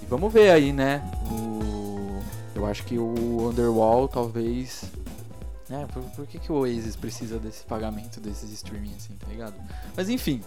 E 0.03 0.07
vamos 0.07 0.33
ver 0.33 0.51
aí, 0.51 0.73
né? 0.73 1.03
O, 1.31 2.21
eu 2.55 2.67
acho 2.67 2.85
que 2.85 2.99
o 2.99 3.49
Underwall 3.49 4.09
talvez. 4.09 4.85
É, 5.71 5.85
por, 5.93 6.03
por 6.03 6.27
que, 6.27 6.39
que 6.39 6.51
o 6.51 6.57
Oasis 6.57 6.97
precisa 6.97 7.39
desse 7.39 7.63
pagamento 7.65 8.21
desses 8.21 8.51
streaming 8.53 8.95
assim, 8.97 9.13
tá 9.15 9.27
ligado? 9.29 9.55
Mas 9.95 10.09
enfim, 10.09 10.41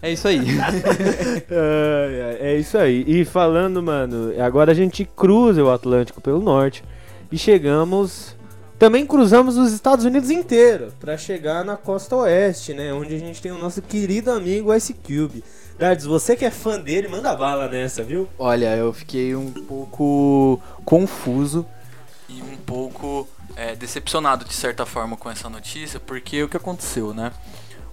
é 0.00 0.10
isso 0.10 0.26
aí. 0.26 0.38
Ai, 0.38 0.82
ai, 1.50 2.36
é 2.40 2.56
isso 2.58 2.78
aí. 2.78 3.04
E 3.06 3.24
falando, 3.24 3.82
mano, 3.82 4.32
agora 4.42 4.72
a 4.72 4.74
gente 4.74 5.04
cruza 5.04 5.62
o 5.62 5.70
Atlântico 5.70 6.22
pelo 6.22 6.40
norte 6.40 6.82
e 7.30 7.36
chegamos. 7.36 8.34
Também 8.78 9.06
cruzamos 9.06 9.58
os 9.58 9.72
Estados 9.72 10.04
Unidos 10.04 10.28
inteiro 10.30 10.92
para 10.98 11.16
chegar 11.16 11.64
na 11.64 11.76
costa 11.76 12.16
oeste, 12.16 12.74
né? 12.74 12.92
Onde 12.92 13.14
a 13.14 13.18
gente 13.18 13.40
tem 13.40 13.52
o 13.52 13.58
nosso 13.58 13.80
querido 13.80 14.30
amigo 14.30 14.74
Ice 14.74 14.92
Cube. 14.94 15.44
Dardes, 15.78 16.04
você 16.04 16.34
que 16.34 16.44
é 16.44 16.50
fã 16.50 16.80
dele, 16.80 17.08
manda 17.08 17.34
bala 17.36 17.68
nessa, 17.68 18.02
viu? 18.02 18.28
Olha, 18.38 18.74
eu 18.74 18.92
fiquei 18.92 19.36
um 19.36 19.52
pouco 19.52 20.60
confuso 20.84 21.64
e 22.28 22.42
um 22.42 22.56
pouco 22.66 23.28
é, 23.56 23.74
decepcionado 23.74 24.44
de 24.44 24.54
certa 24.54 24.84
forma 24.86 25.16
com 25.16 25.30
essa 25.30 25.48
notícia, 25.48 26.00
porque 26.00 26.42
o 26.42 26.48
que 26.48 26.56
aconteceu, 26.56 27.12
né? 27.12 27.32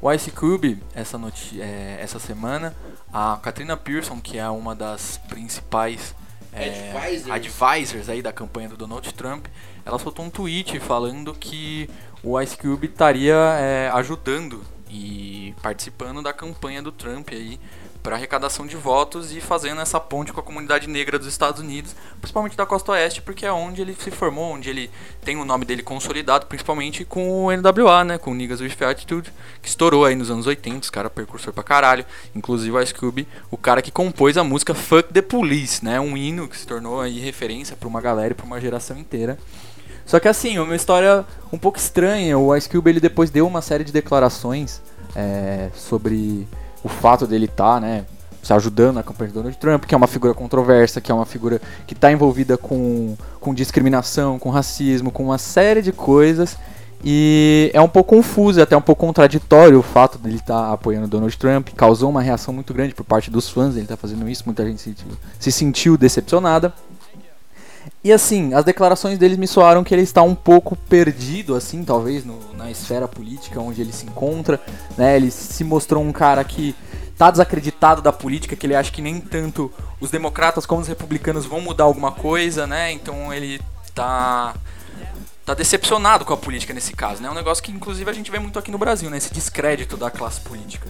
O 0.01 0.11
Ice 0.13 0.31
Cube, 0.31 0.81
essa, 0.93 1.19
é, 1.57 1.97
essa 1.99 2.19
semana, 2.19 2.73
a 3.11 3.37
Katrina 3.41 3.75
Pearson, 3.75 4.21
que 4.21 4.37
é 4.37 4.49
uma 4.49 4.73
das 4.73 5.19
principais 5.27 6.15
é, 6.53 6.91
Advisors. 6.91 7.31
advisors 7.31 8.09
aí 8.09 8.21
da 8.21 8.31
campanha 8.31 8.69
do 8.69 8.77
Donald 8.77 9.13
Trump, 9.13 9.47
ela 9.85 9.99
soltou 9.99 10.25
um 10.25 10.29
tweet 10.29 10.79
falando 10.79 11.33
que 11.33 11.89
o 12.23 12.39
Ice 12.39 12.57
Cube 12.57 12.87
estaria 12.87 13.35
é, 13.35 13.89
ajudando 13.93 14.63
e 14.89 15.53
participando 15.61 16.21
da 16.21 16.33
campanha 16.33 16.81
do 16.81 16.91
Trump 16.91 17.29
aí 17.31 17.59
para 18.01 18.15
arrecadação 18.15 18.65
de 18.65 18.75
votos 18.75 19.31
e 19.31 19.41
fazendo 19.41 19.81
essa 19.81 19.99
ponte 19.99 20.31
com 20.31 20.39
a 20.39 20.43
comunidade 20.43 20.87
negra 20.87 21.19
dos 21.19 21.27
Estados 21.27 21.59
Unidos, 21.59 21.95
principalmente 22.19 22.55
da 22.55 22.65
costa 22.65 22.93
oeste, 22.93 23.21
porque 23.21 23.45
é 23.45 23.51
onde 23.51 23.81
ele 23.81 23.95
se 23.99 24.09
formou, 24.11 24.53
onde 24.53 24.69
ele 24.69 24.89
tem 25.23 25.37
o 25.37 25.45
nome 25.45 25.65
dele 25.65 25.83
consolidado, 25.83 26.45
principalmente 26.45 27.03
com 27.03 27.45
o 27.45 27.51
NWA, 27.51 28.03
né, 28.03 28.17
com 28.17 28.31
o 28.31 28.33
Niggas 28.35 28.61
with 28.61 28.75
Attitude, 28.81 29.33
que 29.61 29.67
estourou 29.67 30.05
aí 30.05 30.15
nos 30.15 30.31
anos 30.31 30.47
80, 30.47 30.79
os 30.79 30.89
cara 30.89 31.09
precursor 31.09 31.53
pra 31.53 31.63
caralho, 31.63 32.05
inclusive 32.33 32.75
o 32.75 32.81
Ice 32.81 32.93
Cube, 32.93 33.27
o 33.51 33.57
cara 33.57 33.81
que 33.81 33.91
compôs 33.91 34.37
a 34.37 34.43
música 34.43 34.73
Fuck 34.73 35.13
the 35.13 35.21
Police, 35.21 35.83
né, 35.83 35.99
um 35.99 36.15
hino 36.15 36.47
que 36.47 36.57
se 36.57 36.65
tornou 36.65 37.01
aí 37.01 37.19
referência 37.19 37.75
pra 37.75 37.87
uma 37.87 38.01
galera 38.01 38.31
e 38.31 38.35
pra 38.35 38.45
uma 38.45 38.61
geração 38.61 38.97
inteira. 38.97 39.37
Só 40.09 40.19
que 40.19 40.27
assim, 40.27 40.57
uma 40.57 40.75
história 40.75 41.23
um 41.53 41.57
pouco 41.59 41.77
estranha. 41.77 42.35
O 42.35 42.55
Ice 42.55 42.67
Cube 42.67 42.89
ele 42.89 42.99
depois 42.99 43.29
deu 43.29 43.45
uma 43.45 43.61
série 43.61 43.83
de 43.83 43.91
declarações 43.91 44.81
é, 45.15 45.69
sobre 45.75 46.47
o 46.83 46.89
fato 46.89 47.27
dele 47.27 47.45
estar, 47.45 47.79
né, 47.79 48.05
se 48.41 48.53
ajudando 48.53 48.95
na 48.95 49.03
campanha 49.03 49.31
do 49.31 49.35
Donald 49.35 49.57
Trump, 49.57 49.85
que 49.85 49.93
é 49.93 49.97
uma 49.97 50.07
figura 50.07 50.33
controversa, 50.33 51.01
que 51.01 51.11
é 51.11 51.15
uma 51.15 51.25
figura 51.25 51.61
que 51.85 51.93
está 51.93 52.11
envolvida 52.11 52.57
com, 52.57 53.15
com 53.39 53.53
discriminação, 53.53 54.39
com 54.39 54.49
racismo, 54.49 55.11
com 55.11 55.23
uma 55.23 55.37
série 55.37 55.81
de 55.81 55.91
coisas. 55.91 56.57
E 57.03 57.71
é 57.73 57.79
um 57.79 57.87
pouco 57.87 58.15
confuso, 58.15 58.61
até 58.61 58.75
um 58.75 58.81
pouco 58.81 59.05
contraditório 59.05 59.79
o 59.79 59.81
fato 59.81 60.17
dele 60.17 60.35
estar 60.35 60.73
apoiando 60.73 61.07
Donald 61.07 61.37
Trump. 61.37 61.69
Causou 61.75 62.09
uma 62.09 62.21
reação 62.21 62.53
muito 62.53 62.73
grande 62.73 62.93
por 62.93 63.05
parte 63.05 63.31
dos 63.31 63.49
fãs 63.49 63.73
dele 63.73 63.85
estar 63.85 63.95
fazendo 63.95 64.27
isso. 64.27 64.43
Muita 64.45 64.65
gente 64.65 64.81
se, 64.81 64.95
se 65.39 65.51
sentiu 65.51 65.97
decepcionada. 65.97 66.73
E 68.03 68.13
assim, 68.13 68.53
as 68.53 68.63
declarações 68.63 69.17
deles 69.17 69.37
me 69.37 69.47
soaram 69.47 69.83
que 69.83 69.93
ele 69.93 70.03
está 70.03 70.21
um 70.21 70.33
pouco 70.33 70.75
perdido, 70.75 71.53
assim, 71.55 71.83
talvez, 71.83 72.23
no- 72.23 72.53
na 72.55 72.71
esfera 72.71 73.07
política 73.07 73.59
onde 73.59 73.81
ele 73.81 73.91
se 73.91 74.05
encontra. 74.05 74.59
Né? 74.97 75.17
Ele 75.17 75.29
se 75.29 75.63
mostrou 75.65 76.01
um 76.01 76.11
cara 76.13 76.41
que 76.43 76.73
tá 77.17 77.29
desacreditado 77.29 78.01
da 78.01 78.13
política, 78.13 78.55
que 78.55 78.65
ele 78.65 78.75
acha 78.75 78.89
que 78.91 79.01
nem 79.01 79.19
tanto 79.19 79.69
os 79.99 80.09
democratas 80.09 80.65
como 80.65 80.81
os 80.81 80.87
republicanos 80.87 81.45
vão 81.45 81.59
mudar 81.59 81.83
alguma 81.83 82.13
coisa, 82.13 82.65
né? 82.65 82.93
Então 82.93 83.33
ele 83.33 83.59
tá 83.93 84.55
tá 85.45 85.53
decepcionado 85.53 86.23
com 86.23 86.33
a 86.33 86.37
política 86.37 86.73
nesse 86.73 86.93
caso, 86.93 87.21
né? 87.21 87.27
É 87.27 87.31
um 87.31 87.35
negócio 87.35 87.61
que 87.61 87.71
inclusive 87.71 88.09
a 88.09 88.13
gente 88.13 88.31
vê 88.31 88.39
muito 88.39 88.57
aqui 88.57 88.71
no 88.71 88.77
Brasil, 88.77 89.09
né? 89.09 89.17
Esse 89.17 89.33
descrédito 89.33 89.97
da 89.97 90.09
classe 90.09 90.39
política. 90.39 90.87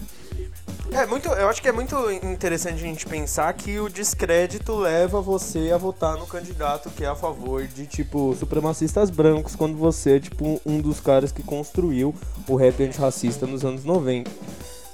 É 0.91 1.05
muito, 1.05 1.29
eu 1.29 1.47
acho 1.47 1.61
que 1.61 1.67
é 1.67 1.71
muito 1.71 1.95
interessante 2.11 2.73
a 2.75 2.87
gente 2.87 3.05
pensar 3.05 3.53
que 3.53 3.79
o 3.79 3.87
descrédito 3.89 4.75
leva 4.75 5.21
você 5.21 5.71
a 5.71 5.77
votar 5.77 6.17
no 6.17 6.25
candidato 6.25 6.89
que 6.89 7.03
é 7.03 7.07
a 7.07 7.15
favor 7.15 7.65
de 7.67 7.85
tipo 7.85 8.35
supremacistas 8.35 9.09
brancos 9.09 9.55
quando 9.55 9.77
você 9.77 10.17
é 10.17 10.19
tipo 10.19 10.59
um 10.65 10.81
dos 10.81 10.99
caras 10.99 11.31
que 11.31 11.43
construiu 11.43 12.13
o 12.47 12.55
rap 12.55 12.83
antirracista 12.83 13.45
nos 13.45 13.63
anos 13.63 13.85
90. 13.85 14.29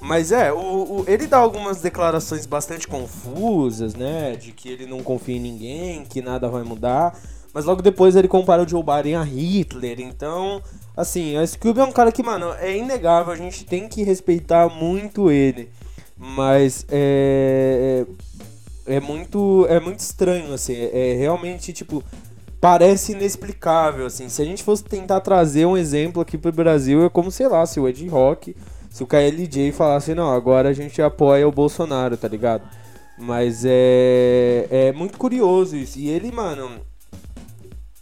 Mas 0.02 0.32
é, 0.32 0.52
o, 0.54 0.58
o- 0.58 1.06
ele 1.08 1.25
dá 1.25 1.38
algumas 1.38 1.82
declarações 1.82 2.46
bastante 2.46 2.88
confusas, 2.88 3.96
né? 3.96 4.36
De 4.36 4.52
que 4.52 4.70
ele 4.70 4.86
não 4.86 5.02
confia 5.02 5.38
em 5.38 5.40
ninguém, 5.40 6.04
que 6.06 6.22
nada 6.22 6.48
vai 6.50 6.62
mudar. 6.64 7.18
Mas 7.54 7.66
logo 7.66 7.82
depois 7.82 8.16
ele 8.16 8.28
compara 8.28 8.62
o 8.64 8.68
Joe 8.68 8.84
Biden 8.84 9.16
a 9.16 9.24
Hitler. 9.24 10.00
Então, 10.02 10.62
assim, 10.96 11.38
a 11.38 11.46
Scooby 11.46 11.80
é 11.80 11.84
um 11.84 11.92
cara 11.92 12.12
que, 12.12 12.24
mano, 12.24 12.54
é 12.60 12.75
inegável. 12.78 13.34
A 13.34 13.36
gente 13.36 13.66
tem 13.66 13.88
que 13.88 14.04
respeitar 14.04 14.70
muito 14.70 15.32
ele. 15.32 15.70
Mas 16.18 16.86
é. 16.90 18.06
É 18.88 19.00
muito. 19.00 19.66
É 19.70 19.80
muito 19.80 20.00
estranho, 20.00 20.54
assim. 20.54 20.75
É, 20.75 21.12
é 21.12 21.14
realmente, 21.16 21.74
tipo. 21.74 22.04
Parece 22.62 23.12
inexplicável, 23.12 24.06
assim. 24.06 24.28
Se 24.30 24.42
a 24.42 24.46
gente 24.46 24.64
fosse 24.64 24.84
tentar 24.84 25.20
trazer 25.22 25.66
um 25.66 25.78
exemplo 25.78 26.22
aqui 26.22 26.38
pro 26.38 26.52
Brasil, 26.52 27.06
é 27.06 27.10
como, 27.10 27.30
sei 27.30 27.48
lá, 27.48 27.64
se 27.66 27.80
o 27.80 27.88
Ed 27.88 28.08
Rock, 28.08 28.56
se 28.90 29.04
o 29.04 29.08
KLJ 29.08 29.72
falasse, 29.72 30.16
não, 30.16 30.32
agora 30.32 30.70
a 30.70 30.74
gente 30.74 31.00
apoia 31.00 31.48
o 31.48 31.52
Bolsonaro, 31.52 32.18
tá 32.18 32.28
ligado? 32.28 32.64
Mas 33.20 33.64
é. 33.66 34.68
É 34.72 34.92
muito 34.94 35.18
curioso 35.18 35.75
isso. 35.75 36.00
E 36.00 36.10
ele, 36.10 36.32
mano. 36.32 36.82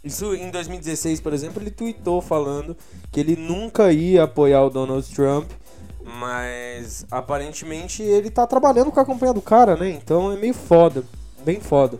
Isso 0.04 0.34
em 0.34 0.50
2016, 0.50 1.20
por 1.20 1.32
exemplo, 1.32 1.62
ele 1.62 1.70
tweetou 1.70 2.20
falando 2.20 2.76
que 3.10 3.18
ele 3.18 3.36
nunca 3.36 3.90
ia 3.90 4.24
apoiar 4.24 4.62
o 4.62 4.70
Donald 4.70 5.08
Trump, 5.14 5.50
mas 6.04 7.06
aparentemente 7.10 8.02
ele 8.02 8.28
tá 8.28 8.46
trabalhando 8.46 8.92
com 8.92 9.00
a 9.00 9.06
campanha 9.06 9.32
do 9.32 9.40
cara, 9.40 9.76
né? 9.76 9.88
Então 9.90 10.30
é 10.30 10.36
meio 10.36 10.52
foda, 10.52 11.02
bem 11.42 11.58
foda. 11.58 11.98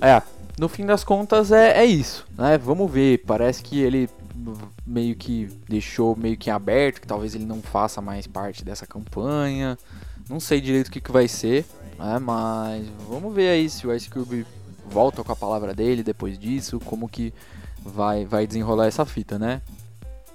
É, 0.00 0.22
no 0.56 0.68
fim 0.68 0.86
das 0.86 1.02
contas 1.02 1.50
é, 1.50 1.80
é 1.80 1.84
isso, 1.84 2.24
né? 2.38 2.56
Vamos 2.56 2.88
ver, 2.88 3.24
parece 3.26 3.64
que 3.64 3.80
ele 3.80 4.08
meio 4.86 5.16
que 5.16 5.48
deixou 5.68 6.14
meio 6.16 6.36
que 6.36 6.50
aberto, 6.50 7.00
que 7.00 7.06
talvez 7.06 7.34
ele 7.34 7.44
não 7.44 7.60
faça 7.60 8.00
mais 8.00 8.28
parte 8.28 8.64
dessa 8.64 8.86
campanha. 8.86 9.76
Não 10.30 10.38
sei 10.38 10.60
direito 10.60 10.86
o 10.86 10.90
que, 10.90 11.00
que 11.00 11.10
vai 11.10 11.26
ser, 11.26 11.64
né? 11.98 12.18
Mas 12.20 12.86
vamos 13.08 13.34
ver 13.34 13.48
aí 13.48 13.68
se 13.68 13.86
o 13.86 13.92
Ice 13.92 14.08
Cube 14.08 14.46
volta 14.92 15.24
com 15.24 15.32
a 15.32 15.36
palavra 15.36 15.74
dele 15.74 16.02
depois 16.02 16.38
disso, 16.38 16.78
como 16.84 17.08
que 17.08 17.32
vai, 17.82 18.24
vai 18.24 18.46
desenrolar 18.46 18.86
essa 18.86 19.04
fita, 19.04 19.38
né? 19.38 19.62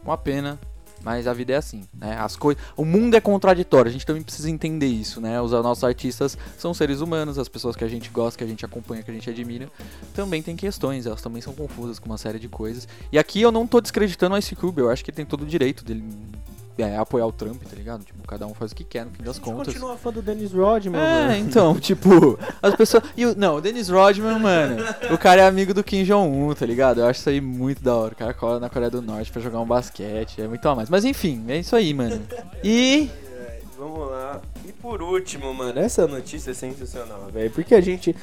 Uma 0.03 0.17
pena, 0.17 0.59
mas 1.03 1.27
a 1.27 1.33
vida 1.33 1.53
é 1.53 1.57
assim, 1.57 1.85
né? 1.93 2.17
As 2.17 2.35
coisas, 2.35 2.61
o 2.75 2.83
mundo 2.83 3.15
é 3.15 3.21
contraditório, 3.21 3.89
a 3.89 3.91
gente 3.91 4.05
também 4.05 4.23
precisa 4.23 4.49
entender 4.49 4.87
isso, 4.87 5.21
né? 5.21 5.39
Os 5.39 5.51
nossos 5.51 5.83
artistas 5.83 6.37
são 6.57 6.73
seres 6.73 7.01
humanos, 7.01 7.37
as 7.37 7.47
pessoas 7.47 7.75
que 7.75 7.83
a 7.83 7.87
gente 7.87 8.09
gosta, 8.09 8.37
que 8.37 8.43
a 8.43 8.47
gente 8.47 8.65
acompanha, 8.65 9.03
que 9.03 9.11
a 9.11 9.13
gente 9.13 9.29
admira, 9.29 9.69
também 10.13 10.41
tem 10.41 10.55
questões, 10.55 11.05
elas 11.05 11.21
também 11.21 11.41
são 11.41 11.53
confusas 11.53 11.99
com 11.99 12.07
uma 12.07 12.17
série 12.17 12.39
de 12.39 12.49
coisas. 12.49 12.87
E 13.11 13.19
aqui 13.19 13.41
eu 13.41 13.51
não 13.51 13.67
tô 13.67 13.79
descreditando 13.79 14.35
o 14.35 14.37
Ice 14.37 14.55
Cube, 14.55 14.81
eu 14.81 14.89
acho 14.89 15.03
que 15.03 15.11
ele 15.11 15.17
tem 15.17 15.25
todo 15.25 15.43
o 15.43 15.45
direito 15.45 15.85
dele 15.85 16.03
é, 16.77 16.97
apoiar 16.97 17.25
o 17.25 17.31
Trump, 17.31 17.61
tá 17.63 17.75
ligado? 17.75 18.03
Tipo, 18.03 18.27
cada 18.27 18.45
um 18.47 18.53
faz 18.53 18.71
o 18.71 18.75
que 18.75 18.83
quer 18.83 19.05
no 19.05 19.11
fim 19.11 19.23
das 19.23 19.39
contas. 19.39 19.67
continua 19.73 19.97
fã 19.97 20.11
do 20.11 20.21
Dennis 20.21 20.51
Rodman, 20.51 20.99
É, 20.99 21.27
mano. 21.27 21.35
então, 21.37 21.75
tipo, 21.79 22.37
as 22.61 22.75
pessoas. 22.75 23.03
E 23.15 23.25
o, 23.25 23.35
não, 23.35 23.55
o 23.55 23.61
Dennis 23.61 23.89
Rodman, 23.89 24.39
mano, 24.39 24.83
o 25.11 25.17
cara 25.17 25.41
é 25.41 25.47
amigo 25.47 25.73
do 25.73 25.83
Kim 25.83 26.03
Jong-un, 26.03 26.53
tá 26.53 26.65
ligado? 26.65 27.01
Eu 27.01 27.07
acho 27.07 27.19
isso 27.19 27.29
aí 27.29 27.41
muito 27.41 27.83
da 27.83 27.95
hora. 27.95 28.13
O 28.13 28.17
cara 28.17 28.33
cola 28.33 28.59
na 28.59 28.69
Coreia 28.69 28.89
do 28.91 29.01
Norte 29.01 29.31
pra 29.31 29.41
jogar 29.41 29.59
um 29.59 29.65
basquete, 29.65 30.41
é 30.41 30.47
muito 30.47 30.67
a 30.67 30.75
mais. 30.75 30.89
Mas 30.89 31.05
enfim, 31.05 31.43
é 31.47 31.57
isso 31.57 31.75
aí, 31.75 31.93
mano. 31.93 32.21
E. 32.63 33.09
Vamos 33.77 34.09
lá. 34.09 34.41
E 34.67 34.71
por 34.73 35.03
último, 35.03 35.53
mano, 35.53 35.79
essa 35.79 36.07
notícia 36.07 36.49
é 36.49 36.53
sensacional, 36.55 37.27
velho. 37.31 37.51
Porque 37.51 37.75
a 37.75 37.81
gente 37.81 38.15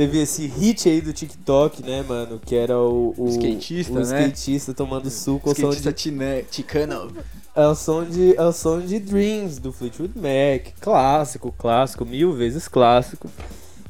teve 0.00 0.22
esse 0.22 0.46
hit 0.46 0.88
aí 0.88 1.02
do 1.02 1.12
TikTok, 1.12 1.82
né, 1.82 2.02
mano? 2.02 2.40
Que 2.42 2.56
era 2.56 2.78
o. 2.78 3.12
o 3.18 3.28
Skatista, 3.28 3.92
o 3.92 3.96
né? 3.96 4.02
skatista 4.02 4.72
tomando 4.72 5.10
suco 5.10 5.54
som 5.54 5.68
de 5.68 5.76
Skatista 5.76 6.42
ticano. 6.50 7.12
É 7.54 7.66
o 7.66 7.74
som 7.74 8.04
de, 8.04 8.34
é 8.34 8.42
o 8.42 8.50
som 8.50 8.80
de 8.80 8.98
Dreams 8.98 9.58
do 9.58 9.70
Fleetwood 9.70 10.14
Mac. 10.16 10.72
Clássico, 10.80 11.52
clássico, 11.58 12.06
mil 12.06 12.32
vezes 12.32 12.66
clássico. 12.66 13.28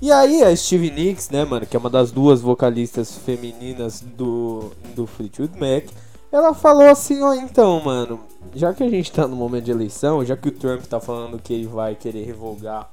E 0.02 0.10
aí 0.10 0.42
a 0.42 0.56
Stevie 0.56 0.90
Nicks, 0.90 1.30
né, 1.30 1.44
mano, 1.44 1.64
que 1.64 1.76
é 1.76 1.78
uma 1.78 1.90
das 1.90 2.10
duas 2.10 2.40
vocalistas 2.40 3.16
femininas 3.18 4.00
do, 4.00 4.72
do 4.96 5.06
Fleetwood 5.06 5.52
Mac, 5.60 5.84
ela 6.32 6.52
falou 6.54 6.88
assim, 6.88 7.22
ó, 7.22 7.34
então, 7.34 7.80
mano, 7.84 8.18
já 8.52 8.72
que 8.72 8.82
a 8.82 8.88
gente 8.88 9.12
tá 9.12 9.28
no 9.28 9.36
momento 9.36 9.66
de 9.66 9.70
eleição, 9.70 10.24
já 10.24 10.36
que 10.36 10.48
o 10.48 10.52
Trump 10.52 10.82
tá 10.86 10.98
falando 10.98 11.38
que 11.38 11.52
ele 11.52 11.66
vai 11.66 11.94
querer 11.94 12.24
revogar 12.24 12.90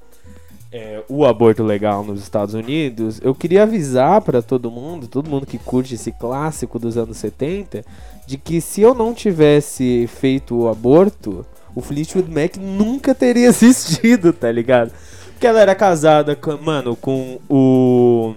é, 0.71 1.03
o 1.07 1.25
aborto 1.25 1.63
legal 1.63 2.03
nos 2.03 2.21
Estados 2.21 2.53
Unidos, 2.53 3.19
eu 3.23 3.33
queria 3.33 3.63
avisar 3.63 4.21
pra 4.21 4.41
todo 4.41 4.69
mundo, 4.69 5.07
todo 5.07 5.29
mundo 5.29 5.45
que 5.45 5.57
curte 5.57 5.95
esse 5.95 6.11
clássico 6.11 6.77
dos 6.77 6.97
anos 6.97 7.17
70, 7.17 7.85
de 8.25 8.37
que 8.37 8.59
se 8.59 8.81
eu 8.81 8.93
não 8.93 9.13
tivesse 9.13 10.07
feito 10.07 10.55
o 10.55 10.67
aborto, 10.67 11.45
o 11.73 11.81
Fleetwood 11.81 12.29
Mac 12.29 12.57
nunca 12.57 13.15
teria 13.15 13.47
existido, 13.47 14.33
tá 14.33 14.51
ligado? 14.51 14.91
Porque 15.31 15.47
ela 15.47 15.61
era 15.61 15.75
casada, 15.75 16.35
com, 16.35 16.57
mano, 16.57 16.95
com 16.95 17.39
o 17.47 18.33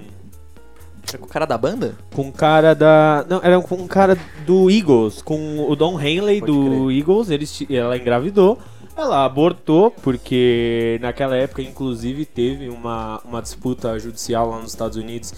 É 1.13 1.17
com 1.17 1.25
o 1.25 1.29
cara 1.29 1.47
da 1.47 1.57
banda? 1.57 1.97
com 2.15 2.23
um 2.23 2.31
cara 2.31 2.75
da. 2.75 3.25
Não, 3.29 3.41
era 3.43 3.59
com 3.61 3.75
um 3.75 3.89
cara 3.89 4.19
do 4.47 4.71
Eagles, 4.71 5.23
com 5.23 5.67
o 5.67 5.75
Don 5.75 5.99
Henley 5.99 6.41
Pode 6.41 6.53
do 6.53 6.93
Eagles. 6.93 7.31
Eles, 7.31 7.65
ela 7.71 7.97
engravidou. 7.97 8.59
Ela 8.97 9.25
abortou, 9.25 9.91
porque 9.91 10.99
naquela 11.01 11.37
época, 11.37 11.63
inclusive, 11.63 12.25
teve 12.27 12.69
uma, 12.69 13.21
uma 13.25 13.41
disputa 13.41 13.99
judicial 13.99 14.51
lá 14.51 14.59
nos 14.59 14.73
Estados 14.73 14.97
Unidos, 14.97 15.33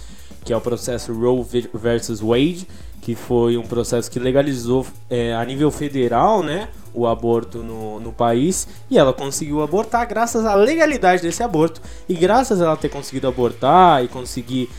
que 0.45 0.53
é 0.53 0.57
o 0.57 0.61
processo 0.61 1.13
Roe 1.13 1.45
versus 1.75 2.21
Wade, 2.21 2.67
que 3.03 3.17
foi 3.17 3.57
um 3.57 3.63
processo 3.63 4.11
que 4.11 4.19
legalizou 4.19 4.87
é, 5.11 5.35
a 5.35 5.45
nível 5.45 5.71
federal, 5.71 6.43
né? 6.43 6.69
O 6.95 7.07
aborto 7.07 7.59
no, 7.59 7.99
no 7.99 8.13
país 8.13 8.69
e 8.91 8.99
ela 8.99 9.15
conseguiu 9.15 9.63
abortar 9.63 10.07
graças 10.07 10.45
à 10.45 10.55
legalidade 10.55 11.23
desse 11.23 11.43
aborto. 11.43 11.81
E 12.09 12.15
graças 12.15 12.61
a 12.61 12.67
ela 12.67 12.77
ter 12.77 12.91
conseguido 12.91 13.27
abortar 13.27 14.05
e 14.05 14.09
conseguir 14.09 14.71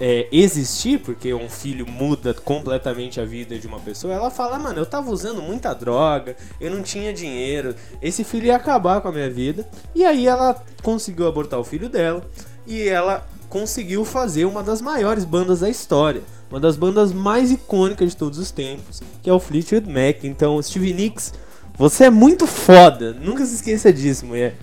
é, 0.00 0.28
existir, 0.30 1.00
porque 1.00 1.34
um 1.34 1.48
filho 1.48 1.86
muda 1.86 2.32
completamente 2.32 3.20
a 3.20 3.24
vida 3.24 3.58
de 3.58 3.66
uma 3.66 3.80
pessoa, 3.80 4.14
ela 4.14 4.30
fala, 4.30 4.58
mano, 4.58 4.78
eu 4.78 4.86
tava 4.86 5.10
usando 5.10 5.42
muita 5.42 5.74
droga, 5.74 6.36
eu 6.60 6.70
não 6.70 6.82
tinha 6.82 7.12
dinheiro, 7.12 7.74
esse 8.00 8.22
filho 8.22 8.46
ia 8.46 8.56
acabar 8.56 9.00
com 9.00 9.08
a 9.08 9.12
minha 9.12 9.30
vida. 9.30 9.68
E 9.94 10.04
aí 10.04 10.26
ela 10.26 10.62
conseguiu 10.82 11.26
abortar 11.26 11.58
o 11.58 11.64
filho 11.64 11.88
dela 11.88 12.22
e 12.66 12.88
ela 12.88 13.26
conseguiu 13.48 14.04
fazer 14.04 14.44
uma 14.44 14.62
das 14.62 14.80
maiores 14.80 15.24
bandas 15.24 15.60
da 15.60 15.68
história. 15.68 16.22
Uma 16.50 16.60
das 16.60 16.76
bandas 16.76 17.12
mais 17.12 17.50
icônicas 17.50 18.10
de 18.10 18.16
todos 18.16 18.38
os 18.38 18.50
tempos, 18.50 19.02
que 19.22 19.28
é 19.28 19.32
o 19.32 19.40
Fleetwood 19.40 19.86
Mac. 19.86 20.24
Então, 20.24 20.60
Stevie 20.62 20.94
Nicks, 20.94 21.34
você 21.76 22.04
é 22.04 22.10
muito 22.10 22.46
foda. 22.46 23.12
Nunca 23.12 23.44
se 23.44 23.56
esqueça 23.56 23.92
disso, 23.92 24.24
mulher. 24.24 24.56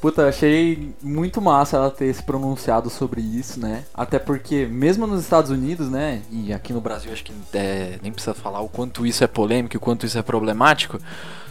Puta, 0.00 0.28
achei 0.28 0.94
muito 1.02 1.42
massa 1.42 1.76
ela 1.76 1.90
ter 1.90 2.12
se 2.14 2.22
pronunciado 2.22 2.88
sobre 2.88 3.20
isso, 3.20 3.60
né? 3.60 3.84
Até 3.92 4.18
porque, 4.18 4.64
mesmo 4.64 5.06
nos 5.06 5.20
Estados 5.20 5.50
Unidos, 5.50 5.90
né? 5.90 6.22
E 6.30 6.54
aqui 6.54 6.72
no 6.72 6.80
Brasil 6.80 7.12
acho 7.12 7.22
que 7.22 7.32
é, 7.52 7.98
nem 8.02 8.10
precisa 8.10 8.32
falar 8.32 8.60
o 8.60 8.68
quanto 8.68 9.06
isso 9.06 9.22
é 9.22 9.26
polêmico 9.26 9.76
e 9.76 9.78
o 9.78 9.80
quanto 9.80 10.06
isso 10.06 10.18
é 10.18 10.22
problemático. 10.22 10.98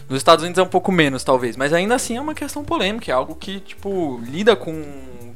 Nos 0.08 0.18
Estados 0.18 0.42
Unidos 0.42 0.58
é 0.58 0.62
um 0.64 0.68
pouco 0.68 0.90
menos, 0.90 1.22
talvez, 1.22 1.56
mas 1.56 1.72
ainda 1.72 1.94
assim 1.94 2.16
é 2.16 2.20
uma 2.20 2.34
questão 2.34 2.64
polêmica, 2.64 3.12
é 3.12 3.14
algo 3.14 3.36
que, 3.36 3.60
tipo, 3.60 4.20
lida 4.24 4.56
com, 4.56 4.82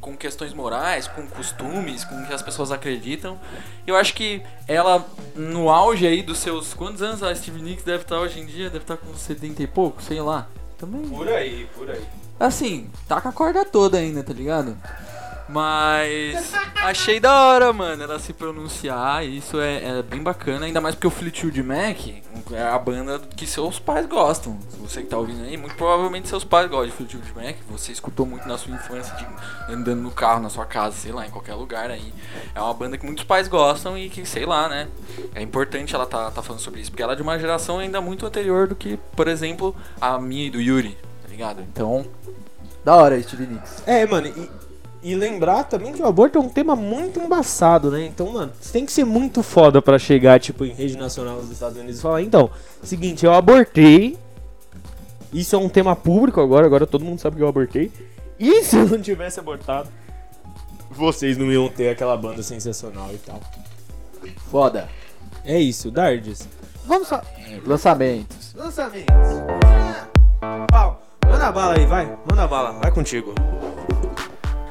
com 0.01 0.17
questões 0.17 0.53
morais, 0.53 1.07
com 1.07 1.25
costumes, 1.29 2.05
com 2.05 2.21
o 2.21 2.27
que 2.27 2.35
as 2.35 2.43
pessoas 2.43 2.73
acreditam. 2.73 3.39
Eu 3.87 3.95
acho 3.95 4.13
que 4.15 4.43
ela, 4.67 5.07
no 5.37 5.71
auge 5.71 6.05
aí 6.05 6.21
dos 6.21 6.39
seus. 6.39 6.75
Quantos 6.75 7.01
anos 7.01 7.23
a 7.23 7.33
Steve 7.33 7.63
Nicks 7.63 7.85
deve 7.85 8.03
estar 8.03 8.19
hoje 8.19 8.41
em 8.41 8.47
dia? 8.47 8.65
Deve 8.65 8.83
estar 8.83 8.97
com 8.97 9.15
70 9.15 9.63
e 9.63 9.67
pouco, 9.69 10.03
sei 10.03 10.21
lá. 10.21 10.49
Também. 10.77 11.03
Por 11.09 11.29
aí, 11.29 11.69
por 11.77 11.89
aí. 11.89 12.03
Assim, 12.39 12.91
tá 13.09 13.21
com 13.21 13.29
a 13.29 13.33
corda 13.33 13.65
toda 13.65 13.99
ainda, 13.99 14.23
tá 14.23 14.33
ligado? 14.33 14.77
Mas 15.49 16.53
achei 16.83 17.21
da 17.21 17.33
hora, 17.45 17.71
mano, 17.73 18.03
ela 18.03 18.19
se 18.19 18.33
pronunciar. 18.33 19.25
Isso 19.27 19.61
é, 19.61 19.99
é 19.99 20.03
bem 20.03 20.23
bacana, 20.23 20.65
ainda 20.65 20.81
mais 20.81 20.95
porque 20.95 21.07
o 21.07 21.11
Fleetwood 21.11 21.63
Mac 21.63 21.99
é 22.53 22.63
a 22.63 22.79
banda 22.79 23.19
que 23.37 23.47
seus 23.47 23.79
pais 23.79 24.07
gostam. 24.07 24.59
Você 24.81 25.03
que 25.03 25.09
tá 25.09 25.19
ouvindo 25.19 25.45
aí, 25.45 25.57
muito 25.59 25.77
provavelmente 25.77 26.29
seus 26.29 26.45
pais 26.45 26.69
gostam 26.71 26.89
de 26.89 26.97
Fleetwood 27.13 27.33
Mac. 27.37 27.57
Você 27.71 27.93
escutou 27.93 28.25
muito 28.25 28.49
na 28.49 28.57
sua 28.57 28.75
infância, 28.75 29.15
de- 29.17 29.73
andando 29.73 30.01
no 30.01 30.11
carro, 30.11 30.41
na 30.41 30.49
sua 30.49 30.65
casa, 30.65 30.97
sei 30.97 31.13
lá, 31.13 31.27
em 31.27 31.31
qualquer 31.31 31.55
lugar 31.55 31.91
aí. 31.91 32.13
É 32.55 32.61
uma 32.61 32.73
banda 32.75 32.97
que 32.97 33.05
muitos 33.05 33.25
pais 33.25 33.47
gostam 33.47 33.99
e 33.99 34.09
que, 34.09 34.25
sei 34.25 34.47
lá, 34.47 34.67
né? 34.69 34.89
É 35.35 35.43
importante 35.43 35.95
ela 35.95 36.07
tá, 36.07 36.31
tá 36.31 36.43
falando 36.43 36.61
sobre 36.63 36.81
isso, 36.81 36.91
porque 36.91 37.03
ela 37.03 37.13
é 37.13 37.17
de 37.17 37.23
uma 37.23 37.39
geração 37.39 37.79
ainda 37.79 38.01
muito 38.01 38.25
anterior 38.27 38.67
do 38.67 38.75
que, 38.75 38.99
por 39.15 39.29
exemplo, 39.29 39.77
a 40.01 40.19
minha 40.19 40.47
e 40.47 40.51
do 40.51 40.61
Yuri, 40.61 40.97
ligado? 41.35 41.63
Então, 41.73 42.07
da 42.85 42.95
hora, 42.95 43.17
Nicks. 43.17 43.83
É, 43.87 44.07
mano, 44.07 44.29
e, 44.29 44.51
e 45.11 45.15
lembrar 45.15 45.65
também 45.65 45.93
que 45.93 46.01
o 46.01 46.07
aborto 46.07 46.39
é 46.39 46.41
um 46.41 46.49
tema 46.49 46.77
muito 46.77 47.19
embaçado, 47.19 47.91
né? 47.91 48.07
Então, 48.07 48.31
mano, 48.31 48.53
você 48.59 48.73
tem 48.73 48.87
que 48.87 48.93
ser 48.93 49.05
muito 49.05 49.43
foda 49.43 49.83
pra 49.83 49.99
chegar, 49.99 50.39
tipo, 50.39 50.65
em 50.65 50.73
rede 50.73 50.97
nacional 50.97 51.41
dos 51.41 51.51
Estados 51.51 51.77
Unidos 51.77 51.99
e 51.99 52.03
falar, 52.03 52.23
então, 52.23 52.51
seguinte, 52.83 53.27
eu 53.27 53.33
abortei. 53.33 54.17
Isso 55.33 55.57
é 55.57 55.59
um 55.59 55.69
tema 55.69 55.97
público 55.97 56.41
agora, 56.41 56.65
agora 56.65 56.87
todo 56.87 57.05
mundo 57.05 57.19
sabe 57.19 57.37
que 57.37 57.43
eu 57.43 57.49
abortei. 57.49 57.91
E 58.39 58.63
se 58.65 58.77
eu 58.77 58.87
não 58.87 59.01
tivesse 59.01 59.41
abortado, 59.41 59.89
vocês 60.91 61.37
não 61.37 61.51
iam 61.51 61.69
ter 61.69 61.89
aquela 61.89 62.17
banda 62.17 62.43
sensacional 62.43 63.11
e 63.13 63.19
tal. 63.19 63.41
Foda. 64.51 64.89
É 65.45 65.59
isso, 65.59 65.91
Dardes. 65.91 66.49
Vamos 66.87 67.09
só. 67.09 67.21
Lançamentos. 67.67 68.55
Lançamentos. 68.55 69.43
Pau. 70.71 71.04
Manda 71.45 71.61
bala 71.61 71.75
aí, 71.77 71.85
vai. 71.85 72.19
Manda 72.27 72.47
bala, 72.47 72.73
vai 72.73 72.91
contigo. 72.91 73.35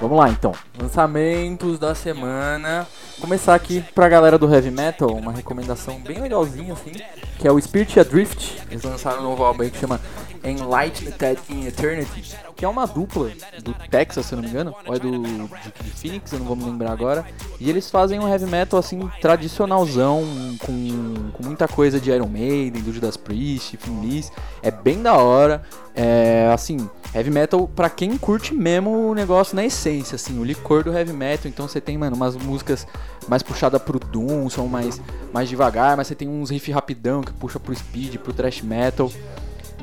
Vamos 0.02 0.18
lá 0.18 0.28
então. 0.30 0.54
Lançamentos 0.82 1.78
da 1.78 1.94
semana. 1.94 2.88
Começar 3.22 3.54
aqui 3.54 3.86
pra 3.94 4.10
galera 4.10 4.40
do 4.40 4.52
Heavy 4.52 4.72
Metal, 4.72 5.08
uma 5.08 5.32
recomendação 5.32 6.00
bem 6.00 6.20
legalzinha 6.20 6.74
assim, 6.74 6.94
que 7.38 7.48
é 7.48 7.52
o 7.52 7.62
Spirit 7.62 8.00
Adrift. 8.00 8.60
Eles 8.72 8.82
lançaram 8.82 9.20
um 9.20 9.24
novo 9.24 9.44
álbum 9.44 9.62
aí 9.62 9.70
que 9.70 9.78
chama 9.78 10.02
Enlightened 10.44 11.16
in 11.50 11.66
Eternity, 11.66 12.36
que 12.56 12.66
é 12.66 12.68
uma 12.68 12.86
dupla 12.86 13.32
do 13.64 13.74
Texas, 13.90 14.26
se 14.26 14.34
eu 14.34 14.38
não 14.38 14.44
me 14.44 14.50
engano, 14.50 14.76
ou 14.86 14.96
é 14.96 15.00
do 15.00 15.12
de, 15.12 15.90
Phoenix, 15.96 16.32
eu 16.34 16.40
não 16.40 16.46
vou 16.46 16.56
me 16.56 16.66
lembrar 16.66 16.92
agora. 16.92 17.26
E 17.60 17.70
eles 17.70 17.90
fazem 17.90 18.20
um 18.20 18.28
heavy 18.28 18.46
metal 18.46 18.80
assim 18.80 19.10
tradicionalzão, 19.22 20.24
com, 20.60 21.32
com 21.32 21.44
muita 21.44 21.68
coisa 21.68 22.00
de 22.00 22.12
Iron 22.12 22.28
Maiden, 22.28 22.82
do 22.82 22.92
Judas 22.92 23.16
Priest, 23.16 23.78
Finlis. 23.78 24.32
É 24.62 24.70
bem 24.70 25.02
da 25.02 25.14
hora. 25.14 25.64
É 25.96 26.50
assim, 26.52 26.90
heavy 27.14 27.30
metal 27.30 27.68
pra 27.68 27.90
quem 27.90 28.18
curte 28.18 28.54
mesmo 28.54 29.12
o 29.12 29.14
negócio 29.14 29.56
na 29.56 29.64
essência, 29.64 30.16
assim, 30.16 30.40
o 30.40 30.44
licor 30.44 30.84
do 30.84 30.92
heavy 30.92 31.14
metal. 31.14 31.48
Então 31.48 31.68
você 31.68 31.80
tem, 31.80 31.98
mano, 31.98 32.16
umas 32.16 32.36
músicas 32.36 32.88
mais 33.28 33.44
puxada 33.44 33.80
pro 33.80 34.00
doom, 34.00 34.50
são 34.50 34.68
mais 34.68 35.00
mais 35.32 35.48
devagar, 35.48 35.96
mas 35.96 36.08
você 36.08 36.16
tem 36.16 36.28
uns 36.28 36.50
riff 36.50 36.72
rapidão 36.72 37.22
que 37.22 37.32
puxa 37.34 37.60
pro 37.60 37.74
speed, 37.76 38.18
pro 38.18 38.34
thrash 38.34 38.62
metal. 38.62 39.12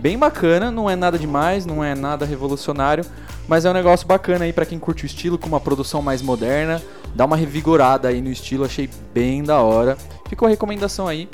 Bem 0.01 0.17
bacana, 0.19 0.71
não 0.71 0.89
é 0.89 0.97
nada 0.97 1.19
demais, 1.19 1.67
não 1.67 1.85
é 1.85 1.95
nada 1.95 2.25
revolucionário, 2.25 3.05
mas 3.47 3.67
é 3.67 3.71
um 3.71 3.75
negócio 3.75 4.07
bacana 4.07 4.47
aí 4.47 4.53
pra 4.53 4.65
quem 4.65 4.79
curte 4.79 5.05
o 5.05 5.07
estilo, 5.07 5.37
com 5.37 5.47
uma 5.47 5.61
produção 5.61 6.01
mais 6.01 6.23
moderna. 6.23 6.81
Dá 7.15 7.27
uma 7.27 7.37
revigorada 7.37 8.09
aí 8.09 8.23
no 8.23 8.31
estilo, 8.31 8.65
achei 8.65 8.89
bem 9.13 9.45
da 9.45 9.61
hora. 9.61 9.99
Ficou 10.27 10.47
a 10.47 10.51
recomendação 10.51 11.07
aí, 11.07 11.29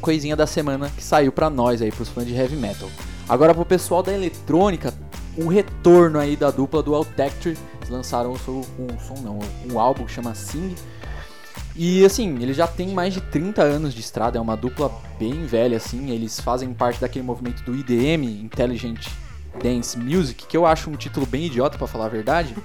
coisinha 0.00 0.34
da 0.34 0.46
semana 0.46 0.90
que 0.96 1.04
saiu 1.04 1.30
pra 1.30 1.50
nós 1.50 1.82
aí, 1.82 1.92
pros 1.92 2.08
fãs 2.08 2.26
de 2.26 2.34
heavy 2.34 2.56
metal. 2.56 2.88
Agora 3.28 3.54
pro 3.54 3.66
pessoal 3.66 4.02
da 4.02 4.10
eletrônica, 4.10 4.94
o 5.36 5.48
retorno 5.48 6.18
aí 6.18 6.34
da 6.34 6.50
dupla 6.50 6.82
do 6.82 6.94
Altector. 6.94 7.52
Eles 7.52 7.90
lançaram 7.90 8.32
um 8.32 8.38
som 8.38 9.22
não, 9.22 9.38
um 9.70 9.78
álbum 9.78 10.06
que 10.06 10.12
chama 10.12 10.34
Sing. 10.34 10.74
E 11.74 12.04
assim, 12.04 12.42
ele 12.42 12.52
já 12.52 12.66
tem 12.66 12.88
mais 12.88 13.14
de 13.14 13.20
30 13.20 13.62
anos 13.62 13.94
de 13.94 14.00
estrada, 14.00 14.38
é 14.38 14.40
uma 14.40 14.56
dupla 14.56 14.90
bem 15.18 15.46
velha 15.46 15.76
assim, 15.76 16.10
eles 16.10 16.38
fazem 16.40 16.72
parte 16.74 17.00
daquele 17.00 17.24
movimento 17.24 17.62
do 17.62 17.74
IDM, 17.74 18.24
Intelligent 18.42 19.06
Dance 19.60 19.98
Music, 19.98 20.46
que 20.46 20.56
eu 20.56 20.64
acho 20.64 20.88
um 20.88 20.94
título 20.94 21.26
bem 21.26 21.46
idiota 21.46 21.76
pra 21.76 21.86
falar 21.86 22.06
a 22.06 22.08
verdade. 22.08 22.54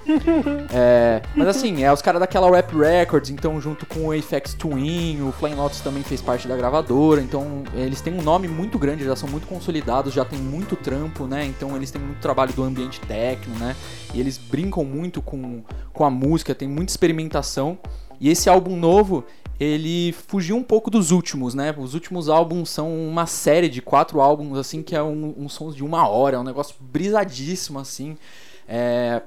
É, 0.70 1.22
mas 1.36 1.48
assim, 1.48 1.84
é 1.84 1.92
os 1.92 2.02
caras 2.02 2.20
daquela 2.20 2.50
Rap 2.52 2.76
Records, 2.76 3.30
então 3.30 3.60
junto 3.60 3.86
com 3.86 4.08
o 4.08 4.12
Apex 4.12 4.54
Twin, 4.54 5.22
o 5.22 5.32
Flying 5.32 5.56
Lotus 5.56 5.80
também 5.80 6.04
fez 6.04 6.22
parte 6.22 6.48
da 6.48 6.56
gravadora, 6.56 7.22
então 7.22 7.64
eles 7.74 8.02
têm 8.02 8.14
um 8.14 8.22
nome 8.22 8.48
muito 8.48 8.78
grande, 8.78 9.04
já 9.04 9.16
são 9.16 9.30
muito 9.30 9.48
consolidados, 9.48 10.14
já 10.14 10.26
tem 10.26 10.40
muito 10.40 10.76
trampo, 10.76 11.26
né? 11.26 11.46
Então 11.46 11.76
eles 11.76 11.90
têm 11.90 12.02
muito 12.02 12.20
trabalho 12.20 12.54
do 12.54 12.64
ambiente 12.64 13.00
techno, 13.02 13.56
né? 13.56 13.76
E 14.14 14.20
eles 14.20 14.38
brincam 14.38 14.84
muito 14.84 15.22
com, 15.22 15.64
com 15.94 16.04
a 16.04 16.10
música, 16.10 16.54
tem 16.54 16.68
muita 16.68 16.92
experimentação. 16.92 17.78
E 18.20 18.30
esse 18.30 18.50
álbum 18.50 18.76
novo, 18.76 19.24
ele 19.60 20.14
fugiu 20.28 20.56
um 20.56 20.64
pouco 20.64 20.90
dos 20.90 21.12
últimos, 21.12 21.54
né? 21.54 21.74
Os 21.78 21.94
últimos 21.94 22.30
álbuns 22.30 22.70
são 22.70 22.94
uma 22.96 23.26
série 23.26 23.70
de 23.70 23.82
quatro 23.82 24.22
álbuns, 24.22 24.58
assim, 24.58 24.84
que 24.84 24.96
é 24.96 25.02
um, 25.02 25.34
um 25.38 25.50
sons 25.50 25.76
de 25.76 25.84
uma 25.84 26.08
hora, 26.08 26.38
é 26.38 26.40
um 26.40 26.44
negócio 26.44 26.76
brisadíssimo, 26.80 27.80
assim. 27.80 28.18
É, 28.68 29.22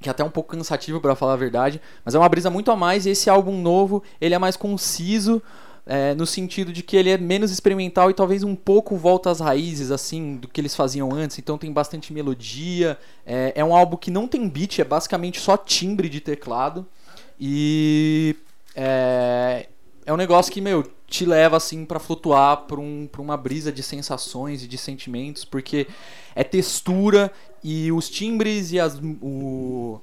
que 0.00 0.08
é 0.08 0.12
até 0.12 0.22
um 0.22 0.30
pouco 0.30 0.56
cansativo 0.56 1.00
para 1.00 1.16
falar 1.16 1.32
a 1.32 1.36
verdade, 1.36 1.80
mas 2.04 2.14
é 2.14 2.18
uma 2.18 2.28
brisa 2.28 2.50
muito 2.50 2.70
a 2.70 2.76
mais 2.76 3.06
e 3.06 3.10
esse 3.10 3.30
álbum 3.30 3.60
novo, 3.60 4.02
ele 4.20 4.34
é 4.34 4.38
mais 4.38 4.56
conciso, 4.56 5.42
é, 5.86 6.14
no 6.14 6.26
sentido 6.26 6.72
de 6.72 6.82
que 6.82 6.96
ele 6.96 7.10
é 7.10 7.16
menos 7.16 7.50
experimental 7.52 8.10
e 8.10 8.14
talvez 8.14 8.42
um 8.42 8.56
pouco 8.56 8.96
volta 8.96 9.30
às 9.30 9.38
raízes, 9.38 9.92
assim, 9.92 10.36
do 10.36 10.48
que 10.48 10.60
eles 10.60 10.74
faziam 10.74 11.12
antes. 11.14 11.38
Então 11.38 11.56
tem 11.56 11.72
bastante 11.72 12.12
melodia. 12.12 12.98
É, 13.24 13.52
é 13.54 13.64
um 13.64 13.74
álbum 13.74 13.96
que 13.96 14.10
não 14.10 14.26
tem 14.26 14.48
beat, 14.48 14.80
é 14.80 14.84
basicamente 14.84 15.40
só 15.40 15.56
timbre 15.56 16.08
de 16.08 16.20
teclado. 16.20 16.84
E 17.38 18.36
é, 18.74 19.68
é 20.04 20.12
um 20.12 20.16
negócio 20.16 20.52
que, 20.52 20.60
meu, 20.60 20.82
te 21.06 21.24
leva 21.24 21.56
assim 21.56 21.84
para 21.84 22.00
flutuar 22.00 22.62
pra, 22.62 22.80
um, 22.80 23.08
pra 23.10 23.22
uma 23.22 23.36
brisa 23.36 23.70
de 23.70 23.82
sensações 23.82 24.62
e 24.62 24.68
de 24.68 24.76
sentimentos, 24.76 25.44
porque 25.44 25.86
é 26.34 26.42
textura 26.42 27.30
e 27.62 27.92
os 27.92 28.08
timbres 28.08 28.72
e 28.72 28.80
as, 28.80 28.98
o, 29.22 30.00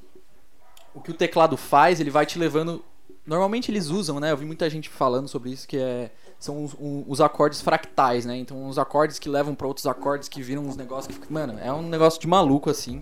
o 0.93 1.01
que 1.01 1.11
o 1.11 1.13
teclado 1.13 1.57
faz, 1.57 1.99
ele 1.99 2.09
vai 2.09 2.25
te 2.25 2.39
levando. 2.39 2.83
Normalmente 3.25 3.71
eles 3.71 3.87
usam, 3.87 4.19
né? 4.19 4.31
Eu 4.31 4.37
vi 4.37 4.45
muita 4.45 4.69
gente 4.69 4.89
falando 4.89 5.27
sobre 5.27 5.51
isso, 5.51 5.67
que 5.67 5.77
é 5.77 6.11
são 6.43 6.61
os, 6.65 6.75
os 7.07 7.21
acordes 7.21 7.61
fractais, 7.61 8.25
né? 8.25 8.35
Então, 8.35 8.67
os 8.67 8.77
acordes 8.77 9.17
que 9.17 9.29
levam 9.29 9.55
pra 9.55 9.65
outros 9.65 9.87
acordes 9.87 10.27
que 10.27 10.41
viram 10.41 10.65
uns 10.65 10.75
negócios 10.75 11.17
que. 11.17 11.31
Mano, 11.31 11.57
é 11.57 11.71
um 11.71 11.81
negócio 11.87 12.19
de 12.19 12.27
maluco, 12.27 12.69
assim. 12.69 13.01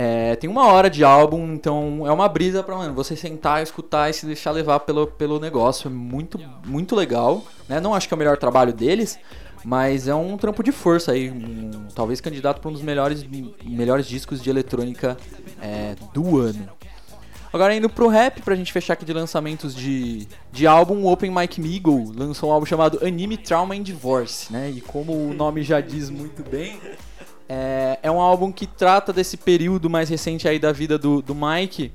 É, 0.00 0.36
tem 0.36 0.48
uma 0.48 0.64
hora 0.68 0.88
de 0.88 1.02
álbum, 1.02 1.54
então 1.54 2.04
é 2.06 2.12
uma 2.12 2.28
brisa 2.28 2.62
pra, 2.62 2.76
mano, 2.76 2.94
você 2.94 3.16
sentar, 3.16 3.60
escutar 3.64 4.08
e 4.08 4.12
se 4.12 4.26
deixar 4.26 4.52
levar 4.52 4.78
pelo, 4.80 5.08
pelo 5.08 5.40
negócio. 5.40 5.88
É 5.88 5.90
muito, 5.90 6.38
muito 6.64 6.94
legal. 6.94 7.42
Né? 7.68 7.80
Não 7.80 7.92
acho 7.92 8.06
que 8.06 8.14
é 8.14 8.16
o 8.16 8.18
melhor 8.18 8.36
trabalho 8.36 8.72
deles, 8.72 9.18
mas 9.64 10.06
é 10.06 10.14
um 10.14 10.36
trampo 10.36 10.62
de 10.62 10.70
força 10.70 11.10
aí. 11.10 11.28
um- 11.28 11.88
talvez 11.96 12.20
candidato 12.20 12.60
pra 12.60 12.70
um 12.70 12.72
dos 12.72 12.80
melhores, 12.82 13.26
melhores 13.64 14.06
discos 14.06 14.40
de 14.40 14.48
eletrônica 14.48 15.16
é, 15.60 15.96
do 16.14 16.38
ano. 16.38 16.68
Agora 17.52 17.74
indo 17.74 17.88
pro 17.88 18.06
rap, 18.06 18.40
pra 18.42 18.54
gente 18.54 18.72
fechar 18.72 18.92
aqui 18.92 19.04
de 19.04 19.12
lançamentos 19.12 19.74
de, 19.74 20.28
de 20.52 20.64
álbum, 20.66 21.02
o 21.02 21.10
Open 21.10 21.34
Mike 21.34 21.60
Meagle 21.60 22.12
lançou 22.14 22.50
um 22.50 22.52
álbum 22.52 22.66
chamado 22.66 23.00
Anime 23.04 23.36
Trauma 23.36 23.74
and 23.74 23.82
Divorce, 23.82 24.52
né? 24.52 24.70
E 24.70 24.80
como 24.80 25.12
o 25.12 25.34
nome 25.34 25.62
já 25.64 25.80
diz 25.80 26.08
muito 26.10 26.48
bem, 26.48 26.78
é, 27.48 27.98
é 28.02 28.10
um 28.10 28.20
álbum 28.20 28.52
que 28.52 28.66
trata 28.66 29.12
desse 29.12 29.36
período 29.36 29.88
mais 29.88 30.08
recente 30.08 30.46
aí 30.46 30.58
da 30.58 30.72
vida 30.72 30.98
do, 30.98 31.22
do 31.22 31.34
Mike, 31.34 31.90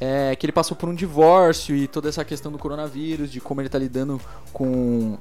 é, 0.00 0.34
que 0.34 0.46
ele 0.46 0.52
passou 0.52 0.76
por 0.76 0.88
um 0.88 0.94
divórcio 0.94 1.76
e 1.76 1.86
toda 1.86 2.08
essa 2.08 2.24
questão 2.24 2.50
do 2.50 2.58
coronavírus, 2.58 3.30
de 3.30 3.40
como 3.40 3.60
ele 3.60 3.68
tá 3.68 3.78
lidando 3.78 4.20
com 4.52 5.16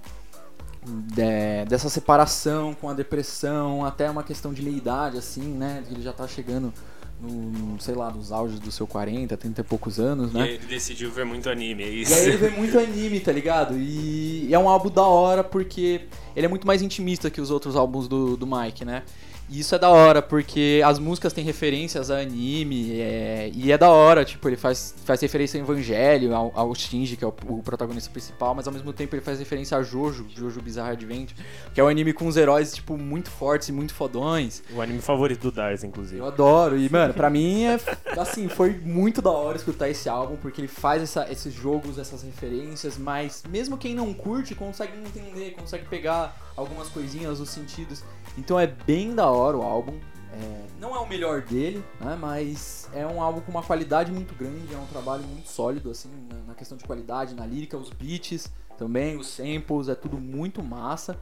é, 1.17 1.65
dessa 1.65 1.89
separação, 1.89 2.73
com 2.73 2.89
a 2.89 2.93
depressão, 2.93 3.85
até 3.85 4.09
uma 4.09 4.23
questão 4.23 4.53
de 4.53 4.61
meia-idade, 4.61 5.17
assim, 5.17 5.41
né? 5.43 5.83
Ele 5.89 6.01
já 6.01 6.11
tá 6.11 6.27
chegando 6.27 6.73
no, 7.21 7.79
sei 7.79 7.95
lá, 7.95 8.11
nos 8.11 8.31
auges 8.31 8.59
dos 8.59 8.73
seus 8.75 8.89
40, 8.89 9.37
30 9.37 9.61
e 9.61 9.63
poucos 9.63 9.99
anos, 9.99 10.31
E 10.31 10.35
né? 10.35 10.43
aí 10.43 10.49
ele 10.55 10.65
decidiu 10.65 11.09
ver 11.11 11.25
muito 11.25 11.49
anime, 11.49 11.83
é 11.83 11.89
E 11.89 12.01
isso. 12.01 12.13
aí 12.13 12.25
ele 12.27 12.37
vê 12.37 12.49
muito 12.57 12.77
anime, 12.77 13.19
tá 13.19 13.31
ligado? 13.31 13.75
E 13.77 14.53
é 14.53 14.59
um 14.59 14.67
álbum 14.67 14.89
da 14.89 15.03
hora 15.03 15.43
porque 15.43 16.01
ele 16.35 16.45
é 16.45 16.49
muito 16.49 16.67
mais 16.67 16.81
intimista 16.81 17.29
que 17.29 17.39
os 17.39 17.49
outros 17.49 17.75
álbuns 17.75 18.07
do, 18.07 18.35
do 18.35 18.45
Mike, 18.47 18.83
né? 18.83 19.03
E 19.49 19.59
isso 19.59 19.75
é 19.75 19.79
da 19.79 19.89
hora, 19.89 20.21
porque 20.21 20.81
as 20.85 20.97
músicas 20.97 21.31
têm 21.33 21.43
referências 21.43 22.09
a 22.09 22.17
anime, 22.19 22.99
é, 22.99 23.51
e 23.53 23.71
é 23.71 23.77
da 23.77 23.89
hora, 23.89 24.25
tipo, 24.25 24.47
ele 24.49 24.55
faz, 24.57 24.95
faz 25.05 25.21
referência 25.21 25.59
ao 25.61 25.65
Evangelho, 25.69 26.33
ao, 26.33 26.51
ao 26.55 26.73
Shinji, 26.73 27.15
que 27.17 27.23
é 27.23 27.27
o, 27.27 27.33
o 27.49 27.61
protagonista 27.61 28.09
principal, 28.09 28.55
mas 28.55 28.65
ao 28.67 28.73
mesmo 28.73 28.91
tempo 28.93 29.13
ele 29.15 29.21
faz 29.21 29.37
referência 29.39 29.77
a 29.77 29.83
Jojo, 29.83 30.25
Jojo 30.35 30.61
Bizarre 30.61 30.93
Adventure, 30.93 31.35
que 31.73 31.79
é 31.79 31.83
um 31.83 31.87
anime 31.87 32.13
com 32.13 32.25
uns 32.25 32.37
heróis, 32.37 32.73
tipo, 32.73 32.97
muito 32.97 33.29
fortes 33.29 33.67
e 33.67 33.71
muito 33.71 33.93
fodões. 33.93 34.63
O 34.73 34.81
anime 34.81 35.01
favorito 35.01 35.41
do 35.41 35.51
Dars, 35.51 35.83
inclusive. 35.83 36.19
Eu 36.19 36.25
adoro. 36.27 36.77
E, 36.77 36.89
mano, 36.89 37.13
pra 37.13 37.29
mim, 37.29 37.63
é, 37.65 37.79
assim, 38.17 38.47
foi 38.47 38.71
muito 38.71 39.21
da 39.21 39.29
hora 39.31 39.57
escutar 39.57 39.89
esse 39.89 40.07
álbum, 40.09 40.35
porque 40.37 40.61
ele 40.61 40.67
faz 40.67 41.03
essa- 41.03 41.31
esses 41.31 41.53
jogos, 41.53 41.99
essas 41.99 42.23
referências, 42.23 42.97
mas 42.97 43.43
mesmo 43.49 43.77
quem 43.77 43.93
não 43.93 44.13
curte 44.13 44.55
consegue 44.55 44.93
entender, 44.97 45.51
consegue 45.51 45.85
pegar 45.85 46.35
algumas 46.55 46.87
coisinhas, 46.89 47.39
os 47.39 47.49
sentidos. 47.49 48.03
Então 48.37 48.59
é 48.59 48.65
bem 48.65 49.13
da 49.13 49.27
hora 49.27 49.32
o 49.33 49.61
álbum. 49.61 49.99
É, 50.33 50.65
não 50.79 50.95
é 50.95 50.99
o 50.99 51.07
melhor 51.07 51.41
dele, 51.41 51.83
né? 51.99 52.17
Mas 52.19 52.89
é 52.93 53.05
um 53.05 53.21
álbum 53.21 53.41
com 53.41 53.51
uma 53.51 53.63
qualidade 53.63 54.11
muito 54.11 54.33
grande, 54.35 54.73
é 54.73 54.77
um 54.77 54.85
trabalho 54.87 55.23
muito 55.23 55.49
sólido, 55.49 55.91
assim, 55.91 56.09
na, 56.29 56.37
na 56.47 56.53
questão 56.55 56.77
de 56.77 56.83
qualidade, 56.83 57.35
na 57.35 57.45
lírica, 57.45 57.77
os 57.77 57.89
beats 57.89 58.51
também, 58.77 59.17
os 59.17 59.27
samples, 59.27 59.87
é 59.87 59.95
tudo 59.95 60.17
muito 60.17 60.63
massa. 60.63 61.17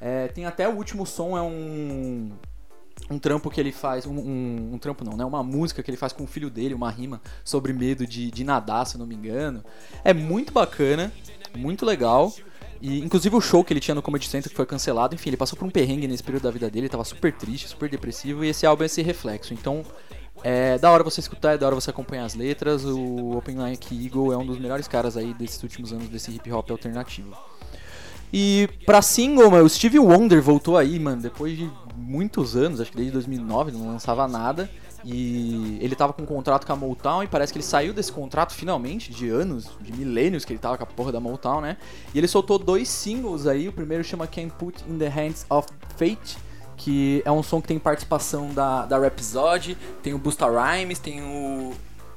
É, 0.00 0.26
tem 0.28 0.46
até 0.46 0.68
o 0.68 0.76
último 0.76 1.06
som, 1.06 1.36
é 1.36 1.42
um 1.42 2.32
um 3.10 3.18
trampo 3.18 3.50
que 3.50 3.60
ele 3.60 3.72
faz, 3.72 4.06
um, 4.06 4.18
um, 4.18 4.70
um 4.74 4.78
trampo 4.78 5.04
não, 5.04 5.16
né? 5.16 5.24
Uma 5.24 5.42
música 5.42 5.82
que 5.82 5.90
ele 5.90 5.96
faz 5.96 6.12
com 6.12 6.24
o 6.24 6.26
filho 6.26 6.50
dele, 6.50 6.74
uma 6.74 6.90
rima 6.90 7.20
sobre 7.44 7.72
medo 7.72 8.06
de, 8.06 8.30
de 8.30 8.44
nadar, 8.44 8.86
se 8.86 8.96
eu 8.96 8.98
não 8.98 9.06
me 9.06 9.14
engano. 9.14 9.64
É 10.04 10.12
muito 10.12 10.52
bacana, 10.52 11.12
muito 11.56 11.84
legal. 11.84 12.32
E 12.82 12.98
inclusive 12.98 13.36
o 13.36 13.40
show 13.40 13.62
que 13.62 13.72
ele 13.72 13.78
tinha 13.78 13.94
no 13.94 14.02
Comedy 14.02 14.28
Center 14.28 14.50
que 14.50 14.56
foi 14.56 14.66
cancelado, 14.66 15.14
enfim, 15.14 15.30
ele 15.30 15.36
passou 15.36 15.56
por 15.56 15.64
um 15.64 15.70
perrengue 15.70 16.08
nesse 16.08 16.20
período 16.20 16.42
da 16.42 16.50
vida 16.50 16.68
dele, 16.68 16.88
tava 16.88 17.04
super 17.04 17.32
triste, 17.32 17.68
super 17.68 17.88
depressivo, 17.88 18.44
e 18.44 18.48
esse 18.48 18.66
álbum 18.66 18.82
é 18.82 18.86
esse 18.86 19.00
reflexo. 19.00 19.54
Então, 19.54 19.84
é 20.42 20.76
da 20.78 20.90
hora 20.90 21.04
você 21.04 21.20
escutar, 21.20 21.52
é 21.52 21.58
da 21.58 21.64
hora 21.64 21.76
você 21.76 21.90
acompanhar 21.90 22.24
as 22.24 22.34
letras. 22.34 22.84
O 22.84 23.36
Open 23.36 23.54
Mike 23.54 24.04
Eagle 24.04 24.32
é 24.32 24.36
um 24.36 24.44
dos 24.44 24.58
melhores 24.58 24.88
caras 24.88 25.16
aí 25.16 25.32
desses 25.32 25.62
últimos 25.62 25.92
anos 25.92 26.08
desse 26.08 26.32
hip 26.32 26.50
hop 26.50 26.68
alternativo. 26.72 27.36
E 28.32 28.68
pra 28.84 29.00
single, 29.00 29.52
o 29.62 29.68
Stevie 29.68 30.00
Wonder 30.00 30.42
voltou 30.42 30.76
aí, 30.76 30.98
mano, 30.98 31.22
depois 31.22 31.56
de 31.56 31.70
muitos 31.94 32.56
anos, 32.56 32.80
acho 32.80 32.90
que 32.90 32.96
desde 32.96 33.12
2009 33.12 33.70
não 33.70 33.86
lançava 33.86 34.26
nada. 34.26 34.68
E 35.04 35.78
ele 35.80 35.94
tava 35.96 36.12
com 36.12 36.22
um 36.22 36.26
contrato 36.26 36.66
com 36.66 36.72
a 36.72 36.76
Motown 36.76 37.22
e 37.22 37.26
parece 37.26 37.52
que 37.52 37.58
ele 37.58 37.64
saiu 37.64 37.92
desse 37.92 38.12
contrato 38.12 38.54
finalmente, 38.54 39.10
de 39.12 39.28
anos, 39.28 39.70
de 39.80 39.92
milênios 39.92 40.44
que 40.44 40.52
ele 40.52 40.60
tava 40.60 40.76
com 40.76 40.84
a 40.84 40.86
porra 40.86 41.12
da 41.12 41.20
Motown, 41.20 41.60
né? 41.60 41.76
E 42.14 42.18
ele 42.18 42.28
soltou 42.28 42.58
dois 42.58 42.88
singles 42.88 43.46
aí, 43.46 43.68
o 43.68 43.72
primeiro 43.72 44.04
chama 44.04 44.26
Can't 44.26 44.52
Put 44.58 44.84
in 44.88 44.98
the 44.98 45.08
Hands 45.08 45.44
of 45.50 45.68
Fate, 45.96 46.36
que 46.76 47.22
é 47.24 47.32
um 47.32 47.42
som 47.42 47.60
que 47.60 47.68
tem 47.68 47.78
participação 47.78 48.52
da, 48.52 48.86
da 48.86 48.98
Rhapsody, 48.98 49.76
tem 50.02 50.14
o 50.14 50.18
Busta 50.18 50.46
Rhymes, 50.46 50.98
tem 50.98 51.20
o 51.22 51.72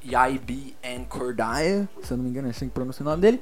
YB 0.06 0.74
and 0.84 1.04
Cordaia, 1.08 1.88
se 2.02 2.12
eu 2.12 2.16
não 2.16 2.24
me 2.24 2.30
engano 2.30 2.48
é 2.48 2.50
assim 2.50 2.66
que 2.66 2.74
pronuncia 2.74 3.02
o 3.02 3.08
nome 3.08 3.20
dele. 3.20 3.40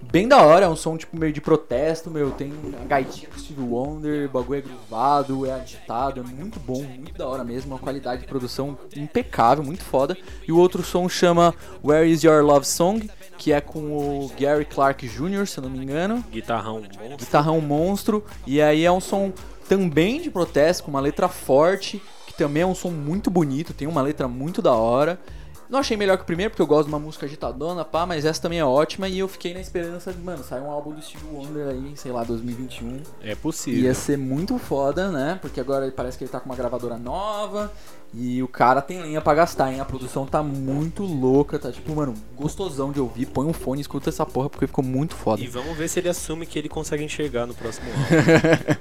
Bem 0.00 0.28
da 0.28 0.40
hora, 0.42 0.66
é 0.66 0.68
um 0.68 0.76
som 0.76 0.96
tipo 0.96 1.16
meio 1.18 1.32
de 1.32 1.40
protesto, 1.40 2.10
meu, 2.10 2.30
tem 2.30 2.52
a 2.80 2.84
gaitinha 2.84 3.28
do 3.30 3.40
Steve 3.40 3.60
Wonder, 3.60 4.28
o 4.28 4.32
bagulho 4.32 4.58
é 4.58 4.62
gruvado, 4.62 5.44
é 5.44 5.52
agitado, 5.52 6.20
é 6.20 6.22
muito 6.22 6.60
bom, 6.60 6.82
muito 6.82 7.18
da 7.18 7.26
hora 7.26 7.42
mesmo, 7.42 7.72
uma 7.72 7.80
qualidade 7.80 8.22
de 8.22 8.28
produção 8.28 8.78
impecável, 8.96 9.64
muito 9.64 9.82
foda. 9.82 10.16
E 10.46 10.52
o 10.52 10.56
outro 10.56 10.84
som 10.84 11.08
chama 11.08 11.52
Where 11.84 12.08
Is 12.08 12.22
Your 12.22 12.44
Love 12.44 12.64
Song, 12.64 13.10
que 13.36 13.52
é 13.52 13.60
com 13.60 13.80
o 13.80 14.30
Gary 14.38 14.64
Clark 14.64 15.06
Jr., 15.08 15.46
se 15.46 15.58
eu 15.58 15.62
não 15.62 15.70
me 15.70 15.78
engano 15.78 16.24
Guitarrão 16.30 16.82
bom. 16.82 17.16
guitarrão 17.16 17.60
monstro. 17.60 18.24
E 18.46 18.60
aí 18.60 18.84
é 18.84 18.92
um 18.92 19.00
som 19.00 19.32
também 19.68 20.20
de 20.20 20.30
protesto, 20.30 20.84
com 20.84 20.90
uma 20.90 21.00
letra 21.00 21.28
forte, 21.28 22.02
que 22.26 22.34
também 22.34 22.62
é 22.62 22.66
um 22.66 22.74
som 22.74 22.90
muito 22.90 23.30
bonito, 23.30 23.74
tem 23.74 23.86
uma 23.86 24.00
letra 24.00 24.26
muito 24.26 24.62
da 24.62 24.72
hora. 24.72 25.18
Não 25.68 25.80
achei 25.80 25.96
melhor 25.96 26.16
que 26.16 26.22
o 26.22 26.26
primeiro, 26.26 26.50
porque 26.50 26.62
eu 26.62 26.66
gosto 26.66 26.84
de 26.84 26.94
uma 26.94 26.98
música 26.98 27.26
agitadona, 27.26 27.84
pá, 27.84 28.06
mas 28.06 28.24
essa 28.24 28.40
também 28.40 28.58
é 28.58 28.64
ótima. 28.64 29.06
E 29.06 29.18
eu 29.18 29.28
fiquei 29.28 29.52
na 29.52 29.60
esperança 29.60 30.12
de, 30.12 30.18
mano, 30.18 30.42
sair 30.42 30.62
um 30.62 30.70
álbum 30.70 30.92
do 30.92 31.02
Steve 31.02 31.24
Wonder 31.30 31.68
aí, 31.68 31.92
sei 31.94 32.10
lá, 32.10 32.24
2021. 32.24 33.02
É 33.22 33.34
possível. 33.34 33.82
Ia 33.82 33.92
ser 33.92 34.16
muito 34.16 34.56
foda, 34.58 35.10
né? 35.10 35.38
Porque 35.42 35.60
agora 35.60 35.92
parece 35.94 36.16
que 36.16 36.24
ele 36.24 36.30
tá 36.30 36.40
com 36.40 36.48
uma 36.48 36.56
gravadora 36.56 36.96
nova. 36.96 37.70
E 38.14 38.42
o 38.42 38.48
cara 38.48 38.80
tem 38.80 39.02
lenha 39.02 39.20
pra 39.20 39.34
gastar, 39.34 39.70
hein? 39.70 39.80
A 39.80 39.84
produção 39.84 40.24
tá 40.24 40.42
muito 40.42 41.02
louca, 41.02 41.58
tá 41.58 41.70
tipo, 41.70 41.94
mano, 41.94 42.14
gostosão 42.34 42.90
de 42.90 42.98
ouvir. 42.98 43.26
Põe 43.26 43.46
um 43.46 43.52
fone 43.52 43.80
e 43.80 43.82
escuta 43.82 44.08
essa 44.08 44.24
porra, 44.24 44.48
porque 44.48 44.66
ficou 44.66 44.82
muito 44.82 45.14
foda. 45.14 45.42
E 45.42 45.46
vamos 45.46 45.76
ver 45.76 45.88
se 45.88 45.98
ele 45.98 46.08
assume 46.08 46.46
que 46.46 46.58
ele 46.58 46.70
consegue 46.70 47.04
enxergar 47.04 47.46
no 47.46 47.54
próximo 47.54 47.86
álbum. 47.92 48.80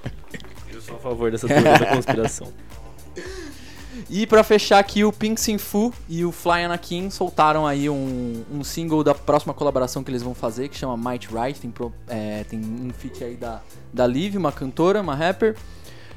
Eu 0.71 0.82
sou 0.82 0.95
a 0.95 1.00
favor 1.00 1.30
dessa 1.30 1.47
teoria 1.47 1.78
da 1.78 1.88
conspiração. 1.88 2.47
E 4.10 4.26
pra 4.26 4.41
fechar 4.43 4.80
aqui, 4.80 5.04
o 5.04 5.12
Pink 5.12 5.39
Sinfu 5.39 5.93
e 6.08 6.24
o 6.24 6.32
Fly 6.32 6.63
Anakin 6.63 7.10
soltaram 7.10 7.67
aí 7.67 7.89
um, 7.89 8.43
um 8.52 8.63
single 8.63 9.04
da 9.04 9.13
próxima 9.13 9.54
colaboração 9.54 10.02
que 10.04 10.10
eles 10.10 10.24
vão 10.24 10.34
fazer, 10.34 10.70
que 10.70 10.78
chama 10.78 10.96
Might 10.96 11.28
Right. 11.28 11.60
Tem, 11.60 11.70
pro- 11.70 11.91
é, 12.08 12.46
tem 12.46 12.58
um 12.60 12.89
feat 12.98 13.22
aí 13.24 13.36
da, 13.36 13.60
da 13.93 14.08
Liv, 14.08 14.38
uma 14.38 14.52
cantora, 14.52 15.02
uma 15.02 15.13
rapper. 15.13 15.56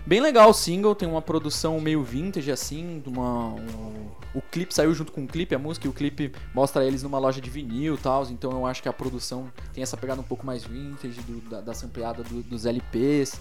Bem 0.06 0.20
legal 0.20 0.50
o 0.50 0.54
single, 0.54 0.94
tem 0.94 1.08
uma 1.08 1.22
produção 1.22 1.78
meio 1.80 2.02
vintage 2.02 2.50
assim, 2.50 3.02
uma, 3.06 3.48
um- 3.54 4.08
o 4.34 4.40
clipe 4.40 4.74
saiu 4.74 4.92
junto 4.94 5.12
com 5.12 5.24
o 5.24 5.26
clipe, 5.26 5.54
a 5.54 5.58
música, 5.58 5.86
e 5.86 5.90
o 5.90 5.92
clipe 5.92 6.32
mostra 6.54 6.84
eles 6.84 7.02
numa 7.02 7.18
loja 7.18 7.40
de 7.40 7.50
vinil 7.50 7.94
e 7.94 7.98
tal, 7.98 8.24
então 8.30 8.50
eu 8.52 8.66
acho 8.66 8.82
que 8.82 8.88
a 8.88 8.92
produção 8.92 9.52
tem 9.72 9.82
essa 9.82 9.96
pegada 9.96 10.20
um 10.20 10.24
pouco 10.24 10.44
mais 10.46 10.64
vintage 10.64 11.20
do, 11.20 11.40
da, 11.50 11.60
da 11.60 11.74
sampleada 11.74 12.22
do- 12.24 12.42
dos 12.42 12.64
LPs. 12.66 13.40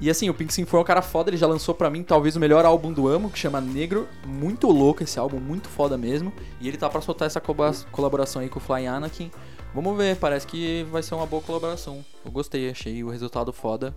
E 0.00 0.10
assim, 0.10 0.28
o 0.28 0.34
Pink 0.34 0.52
Sinfu 0.52 0.76
é 0.76 0.80
um 0.80 0.84
cara 0.84 1.02
foda, 1.02 1.30
ele 1.30 1.36
já 1.36 1.46
lançou 1.46 1.74
pra 1.74 1.88
mim 1.90 2.02
talvez 2.02 2.36
o 2.36 2.40
melhor 2.40 2.64
álbum 2.64 2.92
do 2.92 3.08
Amo, 3.08 3.30
que 3.30 3.38
chama 3.38 3.60
Negro. 3.60 4.06
Muito 4.26 4.68
louco 4.68 5.02
esse 5.02 5.18
álbum, 5.18 5.38
muito 5.40 5.66
foda 5.68 5.96
mesmo. 5.96 6.32
E 6.60 6.68
ele 6.68 6.76
tá 6.76 6.88
pra 6.90 7.00
soltar 7.00 7.26
essa 7.26 7.40
colaba- 7.40 7.74
colaboração 7.90 8.42
aí 8.42 8.48
com 8.50 8.58
o 8.58 8.62
Fly 8.62 8.86
Anakin. 8.86 9.30
Vamos 9.74 9.96
ver, 9.96 10.16
parece 10.16 10.46
que 10.46 10.84
vai 10.90 11.02
ser 11.02 11.14
uma 11.14 11.24
boa 11.26 11.40
colaboração. 11.42 12.04
Eu 12.24 12.30
gostei, 12.30 12.68
achei 12.70 13.02
o 13.02 13.08
resultado 13.08 13.50
foda. 13.52 13.94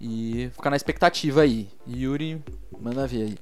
E 0.00 0.50
ficar 0.52 0.70
na 0.70 0.76
expectativa 0.76 1.42
aí. 1.42 1.68
Yuri, 1.88 2.42
manda 2.80 3.06
ver 3.06 3.22
aí. 3.22 3.38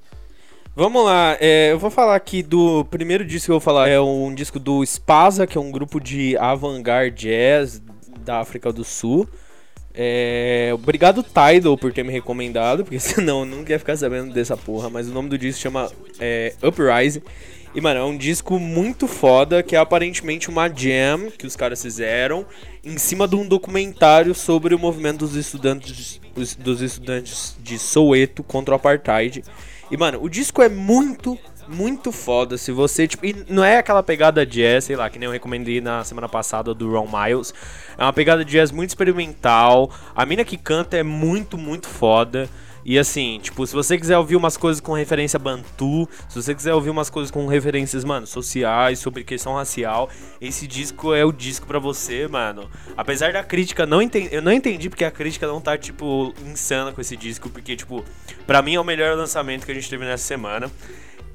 Vamos 0.76 1.04
lá, 1.04 1.36
é, 1.40 1.70
eu 1.70 1.78
vou 1.78 1.88
falar 1.88 2.16
aqui 2.16 2.42
do 2.42 2.84
primeiro 2.86 3.24
disco 3.24 3.46
que 3.46 3.50
eu 3.52 3.54
vou 3.54 3.60
falar. 3.60 3.88
É 3.88 4.00
um 4.00 4.34
disco 4.34 4.58
do 4.58 4.84
Spasa, 4.84 5.46
que 5.46 5.56
é 5.56 5.60
um 5.60 5.70
grupo 5.70 6.00
de 6.00 6.36
avant-garde 6.36 7.28
jazz 7.28 7.80
da 8.24 8.40
África 8.40 8.72
do 8.72 8.82
Sul. 8.82 9.28
É, 9.96 10.72
obrigado 10.74 11.22
Tidal 11.22 11.78
por 11.78 11.92
ter 11.92 12.02
me 12.02 12.12
recomendado, 12.12 12.82
porque 12.82 12.98
senão 13.00 13.40
eu 13.40 13.46
nunca 13.46 13.72
ia 13.72 13.78
ficar 13.78 13.96
sabendo 13.96 14.34
dessa 14.34 14.56
porra. 14.56 14.90
Mas 14.90 15.08
o 15.08 15.12
nome 15.12 15.28
do 15.28 15.38
disco 15.38 15.62
chama 15.62 15.88
é, 16.18 16.52
Uprising. 16.60 17.22
E, 17.74 17.80
mano, 17.80 17.98
é 18.00 18.04
um 18.04 18.16
disco 18.16 18.58
muito 18.60 19.08
foda, 19.08 19.62
que 19.62 19.74
é 19.74 19.78
aparentemente 19.78 20.48
uma 20.48 20.68
jam 20.68 21.30
que 21.36 21.46
os 21.46 21.56
caras 21.56 21.82
fizeram 21.82 22.46
em 22.84 22.96
cima 22.98 23.26
de 23.26 23.34
um 23.34 23.46
documentário 23.46 24.32
sobre 24.34 24.74
o 24.74 24.78
movimento 24.78 25.18
dos 25.18 25.34
estudantes, 25.34 26.20
os- 26.36 26.54
dos 26.54 26.80
estudantes 26.80 27.56
de 27.60 27.76
Soweto 27.78 28.44
contra 28.44 28.74
o 28.74 28.76
Apartheid. 28.76 29.42
E, 29.90 29.96
mano, 29.96 30.22
o 30.22 30.28
disco 30.28 30.62
é 30.62 30.68
muito 30.68 31.38
muito 31.66 32.12
foda. 32.12 32.58
Se 32.58 32.70
você, 32.70 33.08
tipo, 33.08 33.24
e 33.24 33.34
não 33.48 33.64
é 33.64 33.78
aquela 33.78 34.02
pegada 34.02 34.44
jazz, 34.44 34.84
sei 34.84 34.96
lá, 34.96 35.08
que 35.08 35.18
nem 35.18 35.24
eu 35.24 35.32
recomendei 35.32 35.80
na 35.80 36.04
semana 36.04 36.28
passada 36.28 36.74
do 36.74 36.92
Ron 36.92 37.08
Miles. 37.08 37.54
É 37.96 38.02
uma 38.02 38.12
pegada 38.12 38.44
jazz 38.44 38.70
muito 38.70 38.90
experimental. 38.90 39.90
A 40.14 40.26
mina 40.26 40.44
que 40.44 40.58
canta 40.58 40.98
é 40.98 41.02
muito, 41.02 41.56
muito 41.56 41.88
foda. 41.88 42.50
E 42.84 42.98
assim, 42.98 43.40
tipo, 43.42 43.66
se 43.66 43.74
você 43.74 43.96
quiser 43.96 44.18
ouvir 44.18 44.36
umas 44.36 44.56
coisas 44.56 44.80
com 44.80 44.92
referência 44.92 45.38
bantu, 45.38 46.08
se 46.28 46.42
você 46.42 46.54
quiser 46.54 46.74
ouvir 46.74 46.90
umas 46.90 47.08
coisas 47.08 47.30
com 47.30 47.46
referências, 47.46 48.04
mano, 48.04 48.26
sociais, 48.26 48.98
sobre 48.98 49.24
questão 49.24 49.54
racial, 49.54 50.10
esse 50.40 50.66
disco 50.66 51.14
é 51.14 51.24
o 51.24 51.32
disco 51.32 51.66
pra 51.66 51.78
você, 51.78 52.28
mano. 52.28 52.68
Apesar 52.96 53.32
da 53.32 53.42
crítica, 53.42 53.86
não 53.86 54.02
entendi, 54.02 54.28
eu 54.34 54.42
não 54.42 54.52
entendi 54.52 54.90
porque 54.90 55.04
a 55.04 55.10
crítica 55.10 55.46
não 55.46 55.60
tá, 55.60 55.78
tipo, 55.78 56.34
insana 56.44 56.92
com 56.92 57.00
esse 57.00 57.16
disco, 57.16 57.48
porque, 57.48 57.74
tipo, 57.74 58.04
pra 58.46 58.60
mim 58.60 58.74
é 58.74 58.80
o 58.80 58.84
melhor 58.84 59.16
lançamento 59.16 59.64
que 59.64 59.72
a 59.72 59.74
gente 59.74 59.88
teve 59.88 60.04
nessa 60.04 60.24
semana. 60.24 60.70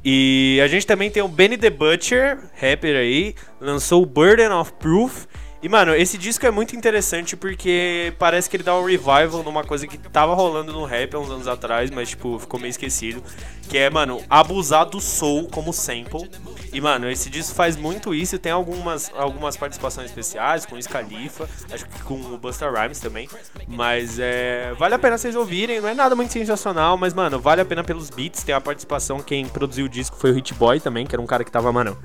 E 0.06 0.62
a 0.64 0.68
gente 0.68 0.88
também 0.88 1.10
tem 1.10 1.22
o 1.22 1.28
Benny 1.28 1.58
the 1.58 1.70
Butcher, 1.70 2.38
rapper 2.54 2.96
aí, 2.96 3.36
lançou 3.60 4.04
o 4.04 4.06
Burden 4.06 4.50
of 4.50 4.72
Proof. 4.80 5.26
E, 5.62 5.68
mano, 5.68 5.94
esse 5.94 6.18
disco 6.18 6.46
é 6.46 6.52
muito 6.52 6.74
interessante 6.74 7.36
porque 7.36 8.14
parece 8.18 8.50
que 8.50 8.56
ele 8.56 8.64
dá 8.64 8.78
um 8.78 8.86
revival 8.86 9.44
numa 9.44 9.64
coisa 9.64 9.86
que 9.86 9.98
tava 9.98 10.34
rolando 10.34 10.72
no 10.72 10.86
rap 10.86 11.14
há 11.14 11.20
uns 11.20 11.30
anos 11.30 11.48
atrás, 11.50 11.92
mas, 11.92 12.10
tipo, 12.10 12.40
ficou 12.40 12.60
meio 12.60 12.70
esquecido. 12.70 13.22
Que 13.68 13.78
é, 13.78 13.90
mano, 13.90 14.24
abusar 14.30 14.86
do 14.86 15.02
soul 15.02 15.50
como 15.50 15.74
sample. 15.74 16.30
E, 16.72 16.80
mano, 16.80 17.10
esse 17.10 17.30
disco 17.30 17.54
faz 17.54 17.76
muito 17.76 18.16
isso. 18.16 18.40
Tem 18.40 18.54
algumas, 18.54 19.12
algumas 19.16 19.58
participações 19.58 20.08
especiais 20.08 20.66
com 20.66 20.76
o 20.76 20.82
Scalifa, 20.82 21.50
acho 21.72 21.86
que 21.86 22.04
com 22.04 22.16
o 22.16 22.38
Busta 22.38 22.70
Rhymes 22.70 23.00
também. 23.00 23.28
Mas 23.68 24.18
é. 24.18 24.74
Vale 24.80 24.96
a 24.96 25.00
pena 25.00 25.18
vocês 25.18 25.36
ouvirem. 25.36 25.82
Não 25.82 25.90
é 25.90 25.94
nada 25.94 26.16
muito 26.16 26.32
sensacional, 26.32 26.98
mas, 26.98 27.14
mano, 27.14 27.38
vale 27.38 27.60
a 27.60 27.66
pena 27.66 27.84
pelos 27.84 28.10
beats. 28.10 28.44
Tem 28.44 28.56
a 28.56 28.62
participação. 28.62 29.20
Quem 29.20 29.46
produziu 29.46 29.88
o 29.88 29.90
disco 29.90 30.16
foi 30.16 30.32
o 30.32 30.34
Hit 30.34 30.54
Boy 30.54 30.80
também, 30.80 31.06
que 31.06 31.14
era 31.14 31.22
um 31.22 31.28
cara 31.28 31.44
que 31.44 31.52
tava, 31.52 31.72
mano, 31.72 31.98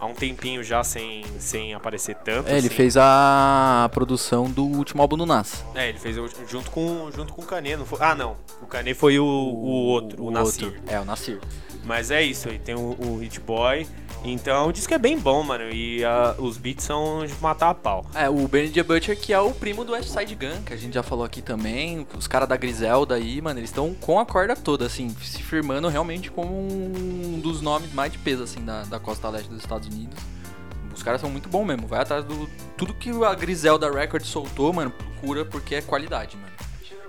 há 0.00 0.06
um 0.06 0.14
tempinho 0.14 0.64
já 0.64 0.82
sem, 0.82 1.24
sem 1.38 1.74
aparecer 1.74 2.16
tanto. 2.16 2.48
É, 2.48 2.56
ele 2.56 2.66
assim. 2.66 2.76
fez 2.76 2.96
a 2.96 3.88
produção 3.92 4.50
do 4.50 4.64
último 4.64 5.02
álbum 5.02 5.16
do 5.18 5.26
Nas. 5.26 5.64
É, 5.74 5.88
ele 5.90 5.98
fez 5.98 6.16
o- 6.16 6.28
junto 6.48 6.70
com, 6.70 7.10
junto 7.14 7.32
com 7.32 7.42
o 7.42 7.46
Kanê, 7.46 7.76
não 7.76 7.84
foi? 7.84 7.98
Ah, 8.00 8.14
não. 8.14 8.36
O 8.62 8.66
Kanê 8.66 8.94
foi 8.94 9.18
o, 9.18 9.24
o 9.24 9.86
outro, 9.86 10.24
o, 10.24 10.30
Nasir. 10.30 10.80
É, 10.86 10.98
o 10.98 11.04
Nasir. 11.04 11.38
Mas 11.84 12.10
é 12.10 12.22
isso 12.22 12.48
aí, 12.48 12.58
tem 12.58 12.74
o, 12.74 12.96
o 12.98 13.18
Hit 13.18 13.40
Boy. 13.40 13.86
Então 14.22 14.68
o 14.68 14.72
disco 14.72 14.92
é 14.92 14.98
bem 14.98 15.18
bom, 15.18 15.42
mano. 15.42 15.70
E 15.72 16.04
ah, 16.04 16.34
os 16.38 16.58
beats 16.58 16.84
são 16.84 17.24
de 17.24 17.32
matar 17.40 17.70
a 17.70 17.74
pau. 17.74 18.04
É, 18.14 18.28
o 18.28 18.46
Benny 18.46 18.68
the 18.70 18.82
Butcher, 18.82 19.18
que 19.18 19.32
é 19.32 19.40
o 19.40 19.50
primo 19.52 19.82
do 19.82 19.92
West 19.92 20.10
Side 20.10 20.34
Gun, 20.34 20.62
que 20.64 20.74
a 20.74 20.76
gente 20.76 20.92
já 20.92 21.02
falou 21.02 21.24
aqui 21.24 21.40
também. 21.40 22.06
Os 22.16 22.26
caras 22.26 22.46
da 22.46 22.54
Griselda 22.56 23.14
aí, 23.14 23.40
mano, 23.40 23.58
eles 23.60 23.70
estão 23.70 23.94
com 23.94 24.20
a 24.20 24.26
corda 24.26 24.54
toda, 24.54 24.84
assim, 24.84 25.08
se 25.22 25.42
firmando 25.42 25.88
realmente 25.88 26.30
como 26.30 26.52
um 26.54 27.40
dos 27.40 27.62
nomes 27.62 27.92
mais 27.94 28.12
de 28.12 28.18
peso, 28.18 28.42
assim, 28.42 28.62
da, 28.62 28.82
da 28.82 29.00
costa 29.00 29.26
leste 29.30 29.48
dos 29.48 29.60
Estados 29.60 29.88
Unidos. 29.90 30.18
Os 30.94 31.02
caras 31.02 31.20
são 31.20 31.30
muito 31.30 31.48
bons 31.48 31.64
mesmo. 31.64 31.86
Vai 31.86 32.00
atrás 32.00 32.24
do. 32.24 32.48
Tudo 32.76 32.94
que 32.94 33.10
a 33.24 33.34
Griselda 33.34 33.90
Records 33.90 34.28
soltou, 34.28 34.72
mano, 34.72 34.90
procura 34.90 35.44
porque 35.44 35.76
é 35.76 35.82
qualidade, 35.82 36.36
mano. 36.36 36.52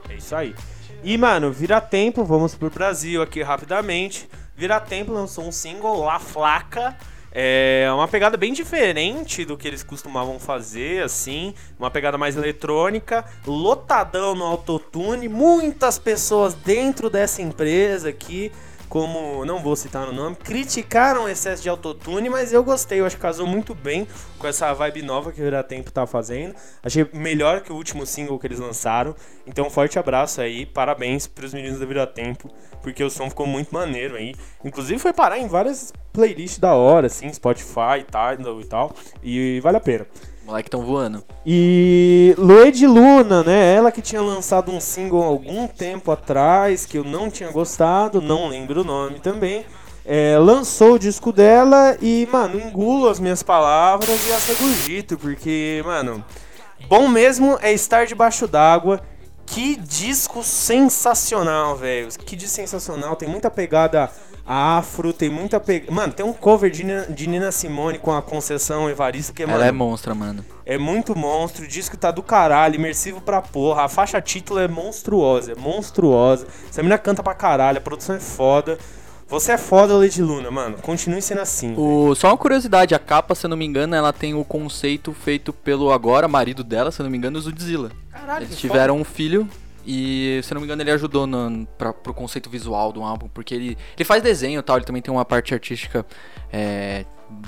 É 0.10 0.16
isso 0.16 0.36
aí. 0.36 0.56
E, 1.04 1.18
mano, 1.18 1.52
Vira 1.52 1.82
Tempo, 1.82 2.24
vamos 2.24 2.54
pro 2.54 2.70
Brasil 2.70 3.22
aqui 3.22 3.42
rapidamente. 3.42 4.30
Vira 4.56 4.80
Tempo 4.80 5.12
lançou 5.12 5.48
um 5.48 5.52
single, 5.52 6.04
La 6.04 6.20
Flaca. 6.20 6.96
É 7.34 7.90
uma 7.94 8.10
pegada 8.10 8.36
bem 8.36 8.52
diferente 8.52 9.46
do 9.46 9.58
que 9.58 9.66
eles 9.66 9.84
costumavam 9.84 10.38
fazer, 10.38 11.02
assim. 11.02 11.56
Uma 11.80 11.90
pegada 11.90 12.18
mais 12.18 12.36
eletrônica, 12.36 13.26
lotadão 13.48 14.36
no 14.36 14.44
autotune. 14.44 15.30
Muitas 15.30 15.98
pessoas 15.98 16.54
dentro 16.54 17.10
dessa 17.10 17.42
empresa 17.42 18.10
aqui, 18.10 18.52
como 18.92 19.46
não 19.46 19.60
vou 19.60 19.74
citar 19.74 20.10
o 20.10 20.12
nome, 20.12 20.36
criticaram 20.36 21.24
o 21.24 21.30
excesso 21.30 21.64
de 21.64 21.70
autotune, 21.70 22.30
mas 22.30 22.52
eu 22.52 22.62
gostei. 22.62 23.00
Eu 23.00 23.06
acho 23.06 23.16
que 23.16 23.22
casou 23.22 23.48
muito 23.48 23.74
bem 23.74 24.06
com 24.38 24.46
essa 24.46 24.74
vibe 24.74 25.02
nova 25.02 25.32
que 25.32 25.40
o 25.40 25.44
Vira 25.46 25.64
Tempo 25.64 25.90
tá 25.94 26.06
fazendo. 26.06 26.54
Achei 26.84 27.08
melhor 27.14 27.62
que 27.62 27.72
o 27.72 27.76
último 27.78 28.06
single 28.06 28.38
que 28.38 28.48
eles 28.48 28.60
lançaram. 28.60 29.16
Então, 29.48 29.68
um 29.68 29.70
forte 29.70 29.98
abraço 29.98 30.42
aí, 30.42 30.66
parabéns 30.66 31.26
pros 31.26 31.54
meninos 31.54 31.80
da 31.80 31.86
Vira 31.86 32.06
Tempo, 32.06 32.52
porque 32.82 33.02
o 33.02 33.10
som 33.10 33.30
ficou 33.30 33.48
muito 33.48 33.74
maneiro 33.74 34.18
aí. 34.18 34.36
Inclusive, 34.62 35.00
foi 35.00 35.14
parar 35.14 35.40
em 35.40 35.48
várias 35.48 35.94
playlists 36.12 36.60
da 36.60 36.74
hora, 36.74 37.08
assim, 37.08 37.32
Spotify, 37.32 38.04
Tidal 38.06 38.60
e 38.60 38.66
tal. 38.66 38.94
E 39.24 39.62
vale 39.62 39.78
a 39.78 39.80
pena. 39.80 40.06
Os 40.52 40.54
moleques 40.54 40.70
tão 40.70 40.86
voando. 40.86 41.24
E 41.46 42.36
Lued 42.38 42.86
Luna, 42.86 43.42
né? 43.42 43.74
Ela 43.74 43.90
que 43.90 44.02
tinha 44.02 44.22
lançado 44.22 44.70
um 44.70 44.82
single 44.82 45.24
algum 45.24 45.66
tempo 45.66 46.12
atrás, 46.12 46.86
que 46.86 46.98
eu 46.98 47.06
não 47.06 47.30
tinha 47.30 47.50
gostado, 47.50 48.22
não 48.22 48.50
lembro 48.50 48.82
o 48.82 48.84
nome 48.84 49.22
também. 49.22 49.66
É, 50.06 50.38
lançou 50.38 50.96
o 50.96 51.00
disco 51.00 51.32
dela 51.32 51.96
e, 52.02 52.28
mano, 52.32 52.60
engulo 52.60 53.08
as 53.08 53.20
minhas 53.20 53.42
palavras 53.42 54.28
e 54.28 54.34
as 54.34 54.46
regurgito, 54.46 55.18
porque, 55.18 55.82
mano, 55.86 56.24
bom 56.90 57.08
mesmo 57.08 57.58
é 57.62 57.72
estar 57.72 58.06
debaixo 58.06 58.46
d'água. 58.46 59.00
Que 59.46 59.78
disco 59.78 60.44
sensacional, 60.44 61.78
velho. 61.78 62.10
Que 62.26 62.36
disco 62.36 62.56
sensacional. 62.56 63.16
Tem 63.16 63.30
muita 63.30 63.50
pegada 63.50 64.12
afro, 64.52 65.14
tem 65.14 65.30
muita 65.30 65.60
pegada. 65.62 65.92
Mano, 65.92 66.12
tem 66.12 66.26
um 66.26 66.34
cover 66.34 66.70
de 66.70 66.84
Nina, 66.84 67.06
de 67.10 67.26
Nina 67.28 67.52
Simone 67.54 67.98
com 67.98 68.12
a 68.12 68.22
Conceição 68.22 68.90
Evaristo 68.90 69.32
que 69.34 69.44
é, 69.44 69.46
Ela 69.46 69.54
mano, 69.54 69.64
é 69.64 69.72
monstra, 69.72 70.14
mano. 70.14 70.44
é 70.66 70.78
muito 70.78 71.18
monstro, 71.18 71.64
o 71.64 71.68
disco 71.68 71.96
tá 71.96 72.12
do 72.12 72.22
caralho, 72.22 72.76
imersivo 72.76 73.22
pra 73.22 73.42
porra. 73.42 73.84
A 73.84 73.88
faixa 73.90 74.20
título 74.22 74.60
é 74.60 74.68
monstruosa, 74.68 75.54
é 75.54 75.56
monstruosa. 75.56 76.46
Essa 76.70 76.82
menina 76.82 76.98
canta 76.98 77.24
pra 77.24 77.34
caralho, 77.34 77.78
a 77.78 77.82
produção 77.82 78.16
é 78.16 78.20
foda. 78.20 78.78
Você 79.30 79.54
é 79.54 79.58
foda, 79.58 79.94
Lady 79.96 80.22
Luna, 80.22 80.52
mano. 80.52 80.76
Continue 80.82 81.22
sendo 81.22 81.40
assim. 81.40 81.74
O, 81.78 82.14
só 82.16 82.28
uma 82.28 82.38
curiosidade, 82.38 82.94
a 82.94 83.00
capa, 83.00 83.34
se 83.34 83.46
eu 83.46 83.50
não 83.50 83.56
me 83.56 83.66
engano, 83.66 83.96
ela 83.96 84.12
tem 84.12 84.34
o 84.34 84.44
conceito 84.44 85.14
feito 85.14 85.54
pelo 85.54 85.90
agora 85.94 86.28
marido 86.28 86.66
dela, 86.66 86.92
se 86.92 87.02
eu 87.02 87.06
não 87.06 87.10
me 87.12 87.18
engano, 87.18 87.40
o 87.40 87.42
Zudzilla. 87.42 87.90
Caralho, 88.12 88.44
Eles 88.46 88.58
tiveram 88.58 88.98
um 88.98 89.06
filho 89.06 89.48
e, 89.86 90.40
se 90.44 90.54
não 90.54 90.62
me 90.62 90.66
engano, 90.66 90.82
ele 90.82 90.92
ajudou 90.92 91.26
no, 91.28 91.66
pra, 91.78 91.94
pro 91.94 92.14
conceito 92.14 92.50
visual 92.50 92.92
do 92.92 93.02
álbum, 93.04 93.28
porque 93.34 93.54
ele, 93.54 93.78
ele 93.96 94.06
faz 94.06 94.22
desenho 94.22 94.60
e 94.60 94.64
tal, 94.64 94.78
ele 94.78 94.86
também 94.86 95.02
tem 95.02 95.14
uma 95.14 95.26
parte 95.26 95.54
artística 95.54 96.06
é, 96.52 97.06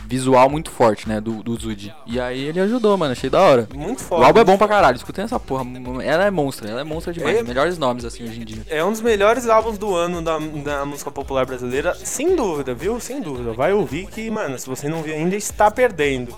visual 0.07 0.49
muito 0.49 0.71
forte, 0.71 1.07
né, 1.07 1.19
do, 1.19 1.43
do 1.43 1.55
Zud. 1.59 1.93
E 2.05 2.19
aí 2.19 2.41
ele 2.45 2.59
ajudou, 2.59 2.97
mano, 2.97 3.11
achei 3.11 3.29
da 3.29 3.41
hora. 3.41 3.67
Muito 3.73 3.99
O 3.99 4.03
foda. 4.03 4.25
álbum 4.25 4.39
é 4.39 4.43
bom 4.43 4.57
pra 4.57 4.67
caralho, 4.67 4.95
escutem 4.95 5.25
essa 5.25 5.39
porra. 5.39 5.65
Ela 6.03 6.25
é 6.25 6.31
monstra, 6.31 6.69
ela 6.69 6.81
é 6.81 6.83
monstra 6.83 7.11
demais. 7.11 7.37
É. 7.37 7.43
Melhores 7.43 7.77
nomes, 7.77 8.05
assim, 8.05 8.23
hoje 8.23 8.41
em 8.41 8.45
dia. 8.45 8.63
É 8.69 8.83
um 8.83 8.91
dos 8.91 9.01
melhores 9.01 9.47
álbuns 9.47 9.77
do 9.77 9.93
ano 9.95 10.21
da, 10.21 10.37
da 10.39 10.85
música 10.85 11.11
popular 11.11 11.45
brasileira, 11.45 11.93
sem 11.95 12.35
dúvida, 12.35 12.73
viu? 12.73 12.99
Sem 12.99 13.21
dúvida. 13.21 13.51
Vai 13.53 13.73
ouvir 13.73 14.07
que, 14.07 14.29
mano, 14.31 14.57
se 14.57 14.67
você 14.67 14.87
não 14.87 15.01
viu 15.01 15.13
ainda, 15.13 15.35
está 15.35 15.69
perdendo. 15.69 16.33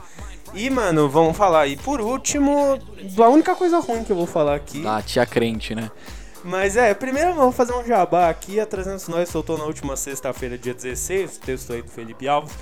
E, 0.56 0.70
mano, 0.70 1.10
vamos 1.10 1.36
falar. 1.36 1.68
E 1.68 1.76
por 1.76 2.00
último, 2.00 2.80
a 3.18 3.30
única 3.30 3.54
coisa 3.56 3.80
ruim 3.80 4.04
que 4.04 4.12
eu 4.12 4.16
vou 4.16 4.26
falar 4.26 4.56
aqui. 4.56 4.84
Ah, 4.88 5.02
tia 5.02 5.26
crente, 5.26 5.76
né? 5.76 5.92
Mas 6.44 6.78
é, 6.78 6.94
primeiro 6.94 7.32
eu 7.32 7.36
vou 7.36 7.52
fazer 7.52 7.74
um 7.74 7.84
jabá 7.84 8.30
aqui. 8.30 8.60
A 8.60 8.66
300 8.66 9.08
Nós 9.10 9.28
soltou 9.30 9.58
na 9.58 9.66
última 9.66 9.98
sexta-feira, 9.98 10.58
dia 10.58 10.74
16, 10.74 11.38
o 11.38 11.40
texto 11.42 11.74
aí 11.74 11.82
do 11.82 11.90
Felipe 11.90 12.28
Alves, 12.28 12.54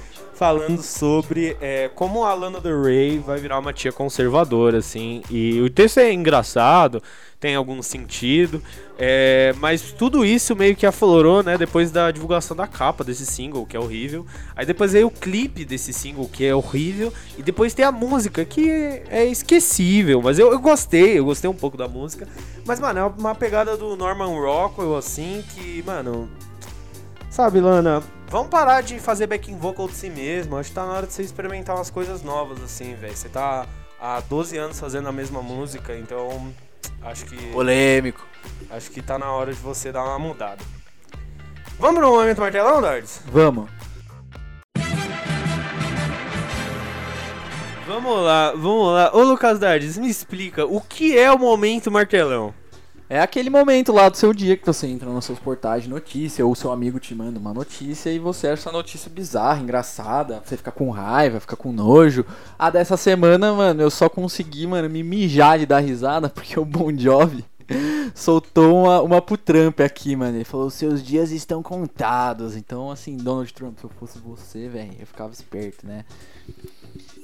falando 0.43 0.83
sobre 0.83 1.55
é, 1.61 1.89
como 1.95 2.25
a 2.25 2.33
Lana 2.33 2.59
Del 2.59 2.83
Rey 2.83 3.17
vai 3.17 3.39
virar 3.39 3.57
uma 3.59 3.71
tia 3.71 3.93
conservadora, 3.93 4.79
assim. 4.79 5.21
E 5.31 5.61
o 5.61 5.69
texto 5.69 5.99
é 5.99 6.11
engraçado, 6.11 7.01
tem 7.39 7.55
algum 7.55 7.81
sentido, 7.81 8.61
é, 8.99 9.55
mas 9.59 9.93
tudo 9.93 10.25
isso 10.25 10.53
meio 10.53 10.75
que 10.75 10.85
aflorou, 10.85 11.41
né, 11.41 11.57
depois 11.57 11.91
da 11.91 12.11
divulgação 12.11 12.57
da 12.57 12.67
capa 12.67 13.05
desse 13.05 13.25
single, 13.25 13.65
que 13.65 13.77
é 13.77 13.79
horrível. 13.79 14.25
Aí 14.53 14.65
depois 14.65 14.91
veio 14.91 15.07
o 15.07 15.11
clipe 15.11 15.63
desse 15.63 15.93
single, 15.93 16.27
que 16.27 16.45
é 16.45 16.53
horrível. 16.53 17.13
E 17.37 17.41
depois 17.41 17.73
tem 17.73 17.85
a 17.85 17.91
música, 17.91 18.43
que 18.43 18.69
é 18.69 19.23
esquecível. 19.23 20.21
Mas 20.21 20.39
eu, 20.39 20.51
eu 20.51 20.59
gostei, 20.59 21.19
eu 21.19 21.23
gostei 21.23 21.49
um 21.49 21.55
pouco 21.55 21.77
da 21.77 21.87
música. 21.87 22.27
Mas, 22.65 22.81
mano, 22.81 22.99
é 22.99 23.05
uma 23.05 23.33
pegada 23.33 23.77
do 23.77 23.95
Norman 23.95 24.41
Rockwell, 24.41 24.97
assim, 24.97 25.41
que, 25.53 25.81
mano. 25.87 26.29
Sabe, 27.29 27.61
Lana, 27.61 28.03
vamos 28.33 28.49
parar 28.49 28.81
de 28.81 28.99
fazer 28.99 29.27
backing 29.27 29.59
vocal 29.59 29.87
de 29.87 29.93
si 29.93 30.09
mesmo. 30.09 30.57
Acho 30.57 30.69
que 30.69 30.75
tá 30.75 30.87
na 30.87 30.93
hora 30.93 31.05
de 31.05 31.13
você 31.13 31.21
experimentar 31.21 31.75
umas 31.75 31.91
coisas 31.91 32.23
novas, 32.23 32.61
assim, 32.63 32.95
velho. 32.95 33.15
Você 33.15 33.29
tá 33.29 33.67
há 34.01 34.19
12 34.21 34.57
anos 34.57 34.79
fazendo 34.79 35.07
a 35.07 35.11
mesma 35.11 35.43
música, 35.43 35.95
então. 35.95 36.51
Acho 37.03 37.25
que. 37.25 37.37
Polêmico. 37.51 38.25
Acho 38.71 38.89
que 38.89 39.03
tá 39.03 39.19
na 39.19 39.31
hora 39.31 39.53
de 39.53 39.59
você 39.59 39.91
dar 39.91 40.03
uma 40.03 40.17
mudada. 40.17 40.63
Vamos 41.77 41.99
pro 41.99 42.09
momento 42.09 42.41
martelão, 42.41 42.81
Dardes? 42.81 43.21
Vamos. 43.27 43.69
Vamos 47.85 48.23
lá, 48.23 48.51
vamos 48.53 48.93
lá. 48.93 49.11
Ô, 49.13 49.21
Lucas 49.21 49.59
Dardes, 49.59 49.97
me 49.97 50.09
explica, 50.09 50.65
o 50.65 50.81
que 50.81 51.17
é 51.17 51.31
o 51.31 51.37
momento 51.37 51.91
martelão? 51.91 52.53
É 53.13 53.21
aquele 53.21 53.47
momento 53.47 53.91
lá 53.93 54.09
do 54.09 54.17
seu 54.17 54.33
dia 54.33 54.57
que 54.57 54.65
você 54.65 54.87
entra 54.87 55.07
nos 55.07 55.25
seus 55.25 55.37
portais 55.37 55.83
de 55.83 55.89
notícia, 55.89 56.43
ou 56.43 56.55
seu 56.55 56.71
amigo 56.71 56.99
te 56.99 57.13
manda 57.13 57.37
uma 57.37 57.53
notícia 57.53 58.09
e 58.09 58.17
você 58.17 58.47
acha 58.47 58.63
essa 58.63 58.71
notícia 58.71 59.07
bizarra, 59.07 59.61
engraçada, 59.61 60.41
você 60.43 60.57
fica 60.57 60.71
com 60.71 60.89
raiva, 60.89 61.39
fica 61.39 61.55
com 61.55 61.71
nojo. 61.71 62.25
A 62.57 62.71
dessa 62.71 62.97
semana, 62.97 63.53
mano, 63.53 63.83
eu 63.83 63.91
só 63.91 64.09
consegui, 64.09 64.65
mano, 64.65 64.89
me 64.89 65.03
mijar 65.03 65.59
de 65.59 65.67
dar 65.67 65.77
risada 65.77 66.27
porque 66.33 66.59
o 66.59 66.65
Bon 66.65 66.91
Jovi 66.97 67.45
soltou 68.15 68.85
uma, 68.85 68.99
uma 69.03 69.21
pro 69.21 69.37
Trump 69.37 69.81
aqui, 69.81 70.15
mano. 70.15 70.37
Ele 70.37 70.43
falou: 70.43 70.71
seus 70.71 71.03
dias 71.03 71.29
estão 71.29 71.61
contados. 71.61 72.55
Então, 72.55 72.89
assim, 72.89 73.15
Donald 73.15 73.53
Trump, 73.53 73.77
se 73.77 73.83
eu 73.83 73.91
fosse 73.91 74.17
você, 74.17 74.67
velho, 74.67 74.95
eu 74.99 75.05
ficava 75.05 75.31
esperto, 75.31 75.85
né? 75.85 76.03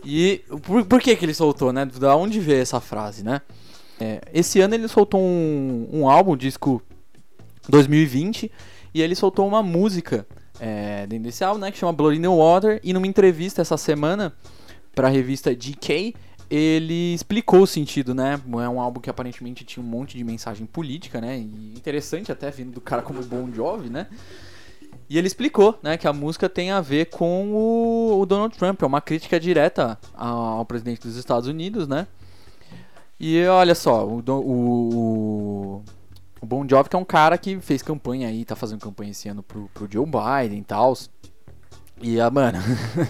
E 0.06 0.44
por, 0.62 0.86
por 0.86 1.02
que 1.02 1.16
que 1.16 1.26
ele 1.26 1.34
soltou, 1.34 1.74
né? 1.74 1.84
Da 1.84 2.16
onde 2.16 2.40
veio 2.40 2.62
essa 2.62 2.80
frase, 2.80 3.24
né? 3.24 3.42
É, 4.00 4.22
esse 4.34 4.62
ano 4.62 4.76
ele 4.76 4.88
soltou 4.88 5.22
um, 5.22 5.90
um 5.92 6.10
álbum, 6.10 6.38
disco 6.38 6.82
2020, 7.68 8.52
e 8.94 9.02
ele 9.02 9.16
soltou 9.16 9.48
uma 9.48 9.62
música 9.62 10.26
é, 10.60 11.06
dentro 11.08 11.26
desse 11.26 11.44
álbum, 11.44 11.60
né? 11.60 11.72
Que 11.72 11.78
chama 11.78 11.94
Blood 11.94 12.18
in 12.18 12.22
the 12.22 12.28
Water. 12.28 12.80
E 12.84 12.94
numa 12.94 13.08
entrevista 13.08 13.62
essa 13.62 13.78
semana 13.78 14.34
pra 14.96 15.08
revista 15.08 15.54
GK, 15.54 16.16
ele 16.50 17.14
explicou 17.14 17.62
o 17.62 17.68
sentido, 17.68 18.16
né? 18.16 18.40
É 18.64 18.70
um 18.70 18.82
álbum 18.82 19.00
que 19.00 19.10
aparentemente 19.10 19.64
tinha 19.64 19.84
um 19.84 19.88
monte 19.88 20.18
de 20.18 20.24
mensagem 20.24 20.66
política, 20.66 21.22
né? 21.22 21.38
E 21.38 21.74
interessante 21.78 22.32
até 22.32 22.50
vindo 22.50 22.72
do 22.72 22.82
cara 22.82 23.02
como 23.02 23.22
Bon 23.24 23.52
Jovi, 23.54 23.90
né? 23.90 24.08
E 25.10 25.18
ele 25.18 25.26
explicou, 25.26 25.78
né, 25.82 25.98
que 25.98 26.08
a 26.08 26.14
música 26.14 26.48
tem 26.48 26.70
a 26.70 26.82
ver 26.82 27.06
com 27.06 27.52
o, 27.52 28.22
o 28.22 28.26
Donald 28.28 28.56
Trump, 28.56 28.82
é 28.82 28.86
uma 28.86 29.02
crítica 29.02 29.40
direta 29.40 29.98
ao, 30.14 30.60
ao 30.60 30.66
presidente 30.66 31.02
dos 31.02 31.16
Estados 31.16 31.48
Unidos, 31.48 31.88
né? 31.88 32.06
E 33.20 33.46
olha 33.48 33.76
só, 33.76 34.08
o, 34.08 34.24
o, 34.30 35.84
o 36.42 36.46
Bon 36.46 36.66
Jovi 36.68 36.90
que 36.90 36.96
é 36.96 37.00
um 37.00 37.04
cara 37.04 37.38
que 37.38 37.60
fez 37.60 37.82
campanha 37.82 38.30
aí, 38.30 38.46
tá 38.46 38.56
fazendo 38.56 38.80
campanha 38.80 39.12
esse 39.12 39.28
ano 39.28 39.44
pro, 39.44 39.70
pro 39.74 39.90
Joe 39.92 40.06
Biden 40.06 40.60
e 40.60 40.64
tal. 40.64 40.94
E, 42.02 42.20
ah, 42.20 42.30
mano, 42.30 42.58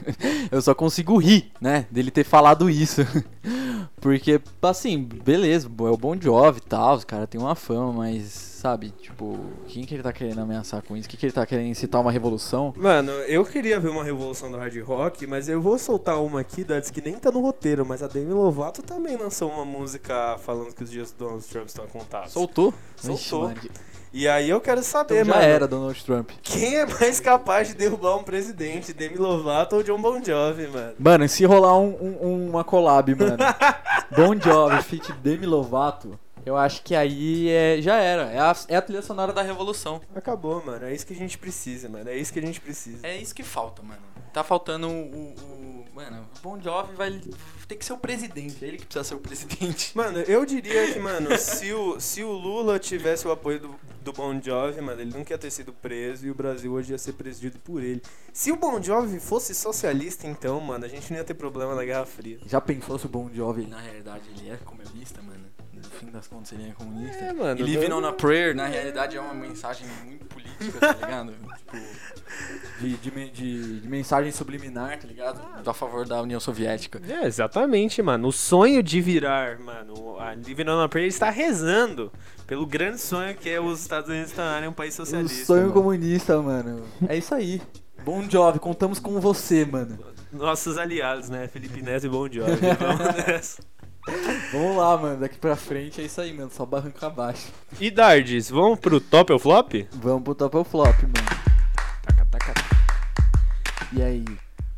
eu 0.52 0.62
só 0.62 0.74
consigo 0.74 1.18
rir, 1.18 1.52
né, 1.62 1.86
dele 1.92 2.10
ter 2.10 2.24
falado 2.24 2.70
isso. 2.70 3.02
Porque, 4.02 4.40
assim, 4.62 5.04
beleza, 5.04 5.68
é 5.68 5.84
o 5.84 5.98
Bon 5.98 6.20
Jovi 6.20 6.60
e 6.60 6.62
tal, 6.62 6.96
os 6.96 7.04
cara 7.04 7.28
tem 7.28 7.40
uma 7.40 7.54
fama, 7.54 7.92
mas, 7.92 8.24
sabe, 8.32 8.92
tipo, 8.92 9.38
quem 9.68 9.84
que 9.84 9.94
ele 9.94 10.04
tá 10.04 10.14
querendo 10.14 10.40
ameaçar 10.40 10.82
com 10.82 10.96
isso? 10.96 11.08
O 11.08 11.10
que, 11.10 11.18
que 11.18 11.26
ele 11.26 11.34
tá 11.34 11.46
querendo 11.46 11.68
incitar 11.68 12.00
uma 12.00 12.12
revolução? 12.12 12.74
Mano, 12.78 13.12
eu 13.12 13.46
queria 13.46 13.80
ver 13.80 13.90
uma 13.90 14.04
revolução 14.04 14.50
do 14.50 14.58
hard 14.58 14.76
rock, 14.84 15.28
mas 15.28 15.50
eu 15.50 15.62
vou 15.62 15.78
soltar 15.78 16.22
uma 16.22 16.40
aqui, 16.40 16.64
Darts, 16.64 16.90
que 16.90 17.02
nem 17.02 17.16
tá 17.16 17.30
no 17.30 17.42
roteiro, 17.42 17.86
mas 17.86 18.02
a 18.02 18.08
Demi 18.08 18.34
Lovato 18.34 18.82
também 18.82 19.18
lançou 19.18 19.52
uma 19.52 19.66
música 19.66 20.38
falando 20.40 20.74
que 20.74 20.84
os 20.84 20.90
dias 20.90 21.12
do 21.12 21.26
Donald 21.26 21.46
Trump 21.46 21.68
estão 21.68 21.86
contados. 21.88 22.32
Soltou? 22.32 22.74
Soltou. 22.96 23.52
Ixi, 23.52 23.70
E 24.12 24.28
aí 24.28 24.50
eu 24.50 24.60
quero 24.60 24.82
saber, 24.82 25.22
então 25.22 25.26
já 25.34 25.40
mano, 25.40 25.46
era 25.54 25.68
Donald 25.68 26.04
Trump. 26.04 26.32
quem 26.42 26.78
é 26.78 26.86
mais 26.86 27.20
capaz 27.20 27.68
de 27.68 27.76
derrubar 27.76 28.16
um 28.18 28.24
presidente, 28.24 28.92
Demi 28.92 29.18
Lovato 29.18 29.76
ou 29.76 29.84
John 29.84 30.02
Bon 30.02 30.24
Jovi, 30.24 30.68
mano? 30.68 30.94
Mano, 30.98 31.30
se 31.30 31.46
rolar 31.46 31.78
um, 31.78 32.18
um- 32.22 32.50
uma 32.50 32.64
collab, 32.64 33.14
mano, 33.14 33.38
Bon 34.16 34.36
Jovi 34.40 34.82
feat 34.82 35.14
Demi 35.14 35.46
Lovato, 35.46 36.20
eu 36.44 36.58
acho 36.58 36.82
que 36.82 36.96
aí 36.96 37.50
é, 37.50 37.80
já 37.82 37.98
era. 37.98 38.24
É 38.32 38.40
a, 38.40 38.56
é 38.70 38.76
a 38.78 38.82
trilha 38.82 39.02
sonora 39.04 39.32
da 39.32 39.44
revolução. 39.44 40.02
Acabou, 40.16 40.64
mano. 40.66 40.86
É 40.86 40.94
isso 40.94 41.06
que 41.06 41.14
a 41.14 41.16
gente 41.16 41.38
precisa, 41.38 41.88
mano. 41.88 42.10
É 42.10 42.16
isso 42.18 42.34
que 42.34 42.40
a 42.40 42.42
gente 42.42 42.60
precisa. 42.60 43.06
É 43.06 43.16
isso 43.18 43.36
que 43.36 43.44
falta, 43.44 43.84
mano. 43.84 44.02
Tá 44.34 44.44
faltando 44.44 44.88
o. 44.88 44.92
o- 44.92 45.36
o- 45.40 45.79
mano, 46.00 46.26
o 46.38 46.40
Bon 46.42 46.62
Jovi 46.62 46.96
vai 46.96 47.22
ter 47.68 47.76
que 47.76 47.84
ser 47.84 47.92
o 47.92 47.98
presidente. 47.98 48.64
É 48.64 48.68
ele 48.70 48.78
que 48.78 48.86
precisa 48.86 49.04
ser 49.04 49.16
o 49.16 49.20
presidente. 49.20 49.92
Mano, 49.98 50.20
eu 50.20 50.46
diria 50.46 50.94
que, 50.94 51.00
mano, 51.00 51.38
se 51.38 51.74
o, 51.74 52.00
se 52.00 52.24
o 52.24 52.32
Lula 52.32 52.80
tivesse 52.80 53.28
o 53.28 53.32
apoio 53.32 53.60
do, 53.60 53.76
do 54.02 54.14
Bon 54.14 54.40
Jovi, 54.42 54.80
mano, 54.82 55.02
ele 55.02 55.12
nunca 55.16 55.34
ia 55.34 55.38
ter 55.38 55.52
sido 55.52 55.74
preso 55.74 56.26
e 56.26 56.32
o 56.32 56.36
Brasil 56.36 56.72
hoje 56.72 56.94
ia 56.94 56.98
ser 56.98 57.14
presidido 57.14 57.60
por 57.60 57.84
ele. 57.84 58.02
Se 58.32 58.52
o 58.52 58.56
Bon 58.56 58.82
Jovi 58.82 59.20
fosse 59.20 59.54
socialista, 59.54 60.26
então, 60.26 60.60
mano, 60.62 60.86
a 60.86 60.88
gente 60.88 61.12
não 61.12 61.18
ia 61.18 61.24
ter 61.24 61.34
problema 61.34 61.76
na 61.76 61.84
Guerra 61.84 62.06
Fria. 62.06 62.40
Já 62.46 62.62
pensou 62.62 62.98
se 62.98 63.06
o 63.06 63.10
Bon 63.10 63.30
Jovi... 63.34 63.68
Na 63.68 63.82
realidade, 63.82 64.24
ele 64.38 64.50
é 64.50 64.58
comunista, 64.58 65.22
mano. 65.22 65.46
No 65.84 65.90
fim 65.90 66.12
das 66.12 66.28
contas, 66.28 66.52
ele 66.54 66.70
é 66.70 66.74
comunista. 66.74 67.24
É, 67.24 67.34
mano, 67.34 67.60
E 67.60 67.64
Living 67.64 67.88
eu- 67.88 67.98
on 67.98 68.06
a 68.06 68.14
Prayer, 68.14 68.56
na 68.56 68.66
realidade, 68.68 69.18
é 69.18 69.22
uma 69.22 69.34
mensagem 69.34 69.88
muito 70.06 70.26
política, 70.26 70.80
tá 70.80 70.94
ligado? 70.94 71.34
tipo, 71.58 71.78
De, 72.80 72.98
de, 72.98 73.30
de- 73.32 73.80
de 73.82 73.88
mensagem 73.88 74.32
subliminar, 74.32 74.98
tá 75.00 75.08
ligado? 75.08 75.42
a 75.68 75.74
favor 75.74 76.06
da 76.08 76.22
União 76.22 76.40
Soviética. 76.40 77.02
É, 77.08 77.26
exatamente, 77.26 78.02
mano. 78.02 78.28
O 78.28 78.32
sonho 78.32 78.82
de 78.84 79.02
virar, 79.02 79.60
mano, 79.60 80.18
a 80.20 80.34
Living 80.36 80.70
on 80.70 80.82
a 80.82 80.88
Prayer 80.90 81.08
está 81.08 81.30
rezando 81.30 82.12
pelo 82.48 82.66
grande 82.66 83.00
sonho 83.00 83.36
que 83.36 83.50
é 83.50 83.60
os 83.60 83.82
Estados 83.82 84.10
Unidos 84.10 84.32
tornarem 84.32 84.68
um 84.70 84.74
país 84.74 84.94
O 84.94 84.98
socialista. 84.98 85.46
sonho 85.46 85.62
mano. 85.64 85.74
comunista, 85.74 86.42
mano. 86.42 86.84
É 87.08 87.18
isso 87.18 87.34
aí. 87.36 87.62
Bon 88.04 88.28
Jovi, 88.30 88.60
contamos 88.60 89.00
com 89.00 89.20
você, 89.20 89.66
mano. 89.66 90.00
Nossos 90.32 90.78
aliados, 90.78 91.30
né? 91.30 91.48
Felipe 91.48 91.82
Neto 91.82 92.06
e 92.06 92.10
Bon 92.10 92.30
Jovi. 92.32 92.52
Vamos 92.80 93.26
nessa. 93.28 93.62
Vamos 94.52 94.78
lá, 94.78 94.98
mano. 94.98 95.20
Daqui 95.20 95.38
pra 95.38 95.56
frente 95.56 96.02
é 96.02 96.06
isso 96.06 96.20
aí, 96.22 96.34
mano. 96.34 96.50
Só 96.52 96.66
barranca 96.66 97.08
abaixo. 97.08 97.48
E 97.80 97.90
Dardes, 97.92 98.50
vamos 98.50 98.80
pro 98.80 99.00
top 99.00 99.32
ou 99.34 99.40
flop? 99.40 99.74
Vamos 99.94 100.24
pro 100.24 100.36
top 100.36 100.58
ou 100.58 100.64
flop, 100.64 101.02
mano. 101.04 101.42
Taca, 102.04 102.26
taca. 102.26 102.54
E 103.94 104.02
aí? 104.02 104.26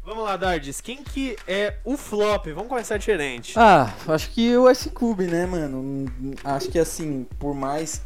Vamos 0.04 0.24
lá, 0.24 0.36
Dardes. 0.36 0.82
Quem 0.82 1.04
que 1.04 1.38
é 1.48 1.78
o 1.86 1.96
flop? 1.96 2.48
Vamos 2.48 2.67
começar 2.67 2.98
diferente. 2.98 3.54
Ah, 3.58 3.94
acho 4.08 4.30
que 4.32 4.56
o 4.58 4.67
S-Cube, 4.67 5.26
né, 5.26 5.46
mano? 5.46 6.06
Acho 6.44 6.70
que 6.70 6.80
assim, 6.80 7.26
por 7.39 7.54
mais 7.54 8.02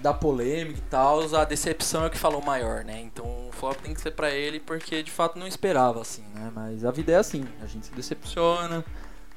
da 0.00 0.12
polêmica 0.12 0.78
e 0.78 0.82
tal, 0.90 1.20
A 1.36 1.44
decepção 1.44 2.04
é 2.04 2.06
o 2.06 2.10
que 2.10 2.18
falou 2.18 2.42
maior, 2.42 2.84
né? 2.84 3.00
Então 3.00 3.24
o 3.48 3.52
flop 3.52 3.76
tem 3.80 3.94
que 3.94 4.00
ser 4.00 4.12
pra 4.12 4.30
ele 4.30 4.58
porque 4.60 5.02
de 5.02 5.10
fato 5.10 5.38
não 5.38 5.46
esperava, 5.46 6.00
assim. 6.00 6.24
né? 6.34 6.50
Mas 6.54 6.84
a 6.84 6.90
vida 6.90 7.12
é 7.12 7.16
assim, 7.16 7.44
a 7.62 7.66
gente 7.66 7.86
se 7.86 7.92
decepciona. 7.92 8.84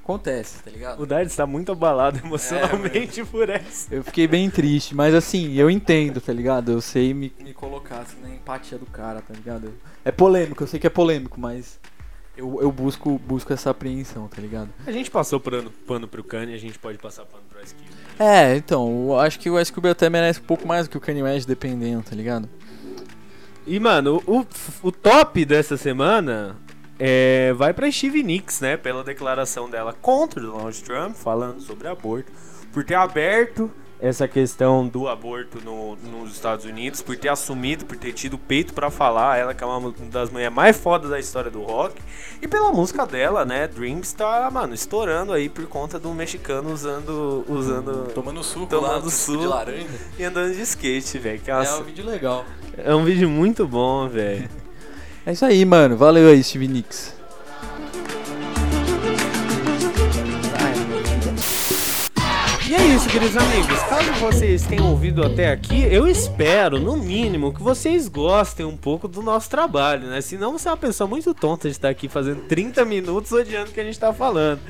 Acontece. 0.08 0.64
Tá 0.64 0.72
ligado? 0.72 1.02
O 1.02 1.06
Dardes 1.06 1.36
tá 1.36 1.46
muito 1.46 1.70
abalado 1.74 2.18
emocionalmente 2.24 3.26
por 3.26 3.50
essa. 3.50 3.94
Eu 3.94 4.06
fiquei 4.06 4.26
bem 4.26 4.50
triste, 4.50 4.96
mas 4.96 5.14
assim, 5.14 5.54
eu 5.56 5.70
entendo, 5.70 6.22
tá 6.22 6.32
ligado? 6.32 6.72
Eu 6.72 6.80
sei 6.80 7.14
me, 7.14 7.34
me 7.42 7.54
colocar 7.54 8.00
assim, 8.00 8.16
na 8.22 8.30
empatia 8.30 8.78
do 8.78 8.86
cara, 8.86 9.22
tá 9.22 9.34
ligado? 9.34 9.74
É 10.06 10.12
polêmico, 10.12 10.64
eu 10.64 10.68
sei 10.68 10.80
que 10.80 10.88
é 10.88 10.90
polêmico, 10.90 11.38
mas 11.38 11.78
eu, 12.38 12.62
eu 12.62 12.72
busco, 12.72 13.20
busco 13.20 13.52
essa 13.52 13.72
apreensão, 13.72 14.30
tá 14.30 14.42
ligado? 14.42 14.70
A 14.86 14.94
gente 14.94 15.12
passou 15.12 15.42
pano, 15.42 15.70
pano 15.86 16.08
pro 16.08 16.24
Kanye, 16.24 16.54
a 16.54 16.60
gente 16.60 16.80
pode 16.80 16.98
passar 16.98 17.26
pano 17.26 17.44
pro 17.50 17.62
Ice 17.62 17.76
Cube. 17.76 17.90
É, 18.18 18.56
então, 18.56 19.08
eu 19.10 19.20
acho 19.20 19.38
que 19.38 19.50
o 19.50 19.60
Ice 19.60 19.74
Cube 19.74 19.90
até 19.90 20.10
merece 20.10 20.40
um 20.40 20.44
pouco 20.44 20.66
mais 20.66 20.88
do 20.88 20.92
que 20.92 20.98
o 20.98 21.02
Kanye 21.02 21.24
West, 21.24 21.46
dependendo, 21.46 22.04
tá 22.04 22.16
ligado? 22.16 22.48
E, 23.66 23.78
mano, 23.78 24.24
o, 24.26 24.46
o 24.82 24.90
top 24.90 25.44
dessa 25.44 25.76
semana 25.76 26.56
é, 27.00 27.54
vai 27.54 27.74
pra 27.74 27.92
Steve 27.92 28.24
Nicks, 28.24 28.62
né? 28.62 28.78
Pela 28.78 29.04
declaração 29.04 29.70
dela 29.70 29.94
contra 30.02 30.40
o 30.42 30.46
Donald 30.52 30.84
Trump, 30.84 31.16
falando 31.16 31.62
sobre 31.62 31.88
aborto, 31.88 32.32
por 32.74 32.84
ter 32.84 32.96
aberto 32.96 33.70
essa 34.00 34.28
questão 34.28 34.88
do 34.88 35.08
aborto 35.08 35.58
no- 35.66 35.96
nos 35.96 36.32
Estados 36.34 36.66
Unidos, 36.66 37.02
por 37.02 37.18
ter 37.18 37.30
assumido, 37.30 37.84
por 37.84 37.98
ter 37.98 38.14
tido 38.14 38.38
peito 38.38 38.72
pra 38.72 38.92
falar, 38.92 39.40
ela 39.40 39.56
que 39.56 39.64
é 39.64 39.66
uma 39.68 39.92
das 40.12 40.30
mulheres 40.30 40.54
mais 40.54 40.78
fodas 40.78 41.10
da 41.10 41.20
história 41.20 41.50
do 41.50 41.64
rock, 41.64 42.00
e 42.40 42.48
pela 42.48 42.72
música 42.72 43.08
dela, 43.08 43.44
né? 43.44 43.68
Dreams 43.68 44.14
tá, 44.14 44.52
mano, 44.52 44.76
estourando 44.76 45.34
aí 45.34 45.50
por 45.50 45.66
conta 45.66 45.98
do 45.98 46.14
mexicano 46.14 46.72
usando, 46.72 47.44
usando 47.50 48.12
Tomando 48.14 48.44
suco, 48.44 48.68
Tomando 48.68 49.06
lá, 49.06 49.10
suco. 49.12 49.40
de 49.40 49.48
laranja. 49.48 49.88
e 50.20 50.24
andando 50.24 50.54
de 50.54 50.62
skate, 50.62 51.18
velho. 51.18 51.42
é 51.48 51.52
É 51.66 51.74
um 51.74 51.84
vídeo 51.84 52.06
legal. 52.06 52.46
É 52.78 52.94
um 52.94 53.04
vídeo 53.04 53.28
muito 53.28 53.68
bom, 53.68 54.08
velho. 54.08 54.48
É 55.28 55.34
isso 55.34 55.44
aí, 55.44 55.66
mano. 55.66 55.98
Valeu 55.98 56.30
aí, 56.30 56.42
Steve 56.42 56.70
Nicks. 56.70 57.14
E 62.66 62.74
é 62.74 62.88
isso, 62.96 63.10
queridos 63.10 63.36
amigos. 63.36 63.78
Caso 63.90 64.10
vocês 64.22 64.66
tenham 64.66 64.90
ouvido 64.90 65.22
até 65.22 65.52
aqui, 65.52 65.84
eu 65.84 66.08
espero, 66.08 66.80
no 66.80 66.96
mínimo, 66.96 67.54
que 67.54 67.62
vocês 67.62 68.08
gostem 68.08 68.66
um 68.66 68.78
pouco 68.78 69.06
do 69.06 69.22
nosso 69.22 69.50
trabalho, 69.50 70.08
né? 70.08 70.22
Senão 70.22 70.54
você 70.54 70.70
é 70.70 70.72
uma 70.72 70.78
pessoa 70.78 71.10
muito 71.10 71.34
tonta 71.34 71.68
de 71.68 71.74
estar 71.74 71.90
aqui 71.90 72.08
fazendo 72.08 72.44
30 72.44 72.86
minutos 72.86 73.34
odiando 73.34 73.72
o 73.72 73.74
que 73.74 73.82
a 73.82 73.84
gente 73.84 74.00
tá 74.00 74.14
falando. 74.14 74.62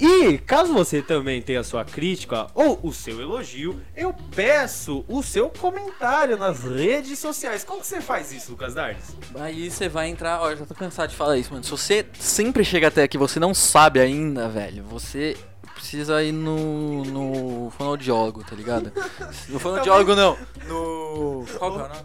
E 0.00 0.38
caso 0.38 0.72
você 0.72 1.02
também 1.02 1.42
tenha 1.42 1.64
sua 1.64 1.84
crítica 1.84 2.46
ou 2.54 2.78
o 2.82 2.92
seu 2.92 3.20
elogio, 3.20 3.80
eu 3.96 4.14
peço 4.34 5.04
o 5.08 5.22
seu 5.22 5.50
comentário 5.50 6.36
nas 6.36 6.62
redes 6.62 7.18
sociais. 7.18 7.64
Como 7.64 7.80
que 7.80 7.86
você 7.86 8.00
faz 8.00 8.32
isso, 8.32 8.52
Lucas 8.52 8.74
Dardes? 8.74 9.16
Aí 9.34 9.70
você 9.70 9.88
vai 9.88 10.08
entrar. 10.08 10.40
Ó, 10.40 10.50
eu 10.50 10.56
já 10.56 10.66
tô 10.66 10.74
cansado 10.74 11.10
de 11.10 11.16
falar 11.16 11.36
isso, 11.36 11.52
mano. 11.52 11.64
Se 11.64 11.70
você 11.70 12.06
sempre 12.18 12.64
chega 12.64 12.88
até 12.88 13.02
aqui 13.02 13.16
e 13.16 13.18
você 13.18 13.40
não 13.40 13.52
sabe 13.52 13.98
ainda, 13.98 14.48
velho, 14.48 14.84
você 14.84 15.36
precisa 15.74 16.22
ir 16.22 16.32
no, 16.32 17.04
no 17.04 17.70
fonoaudiólogo, 17.70 18.44
tá 18.44 18.54
ligado? 18.54 18.92
No 19.48 19.58
fonoaudiólogo 19.58 20.14
não. 20.14 20.36
No. 20.68 21.44
Qual 21.58 21.72
que 21.72 21.78
é 21.78 21.82
o 21.82 21.88
nome? 21.88 22.00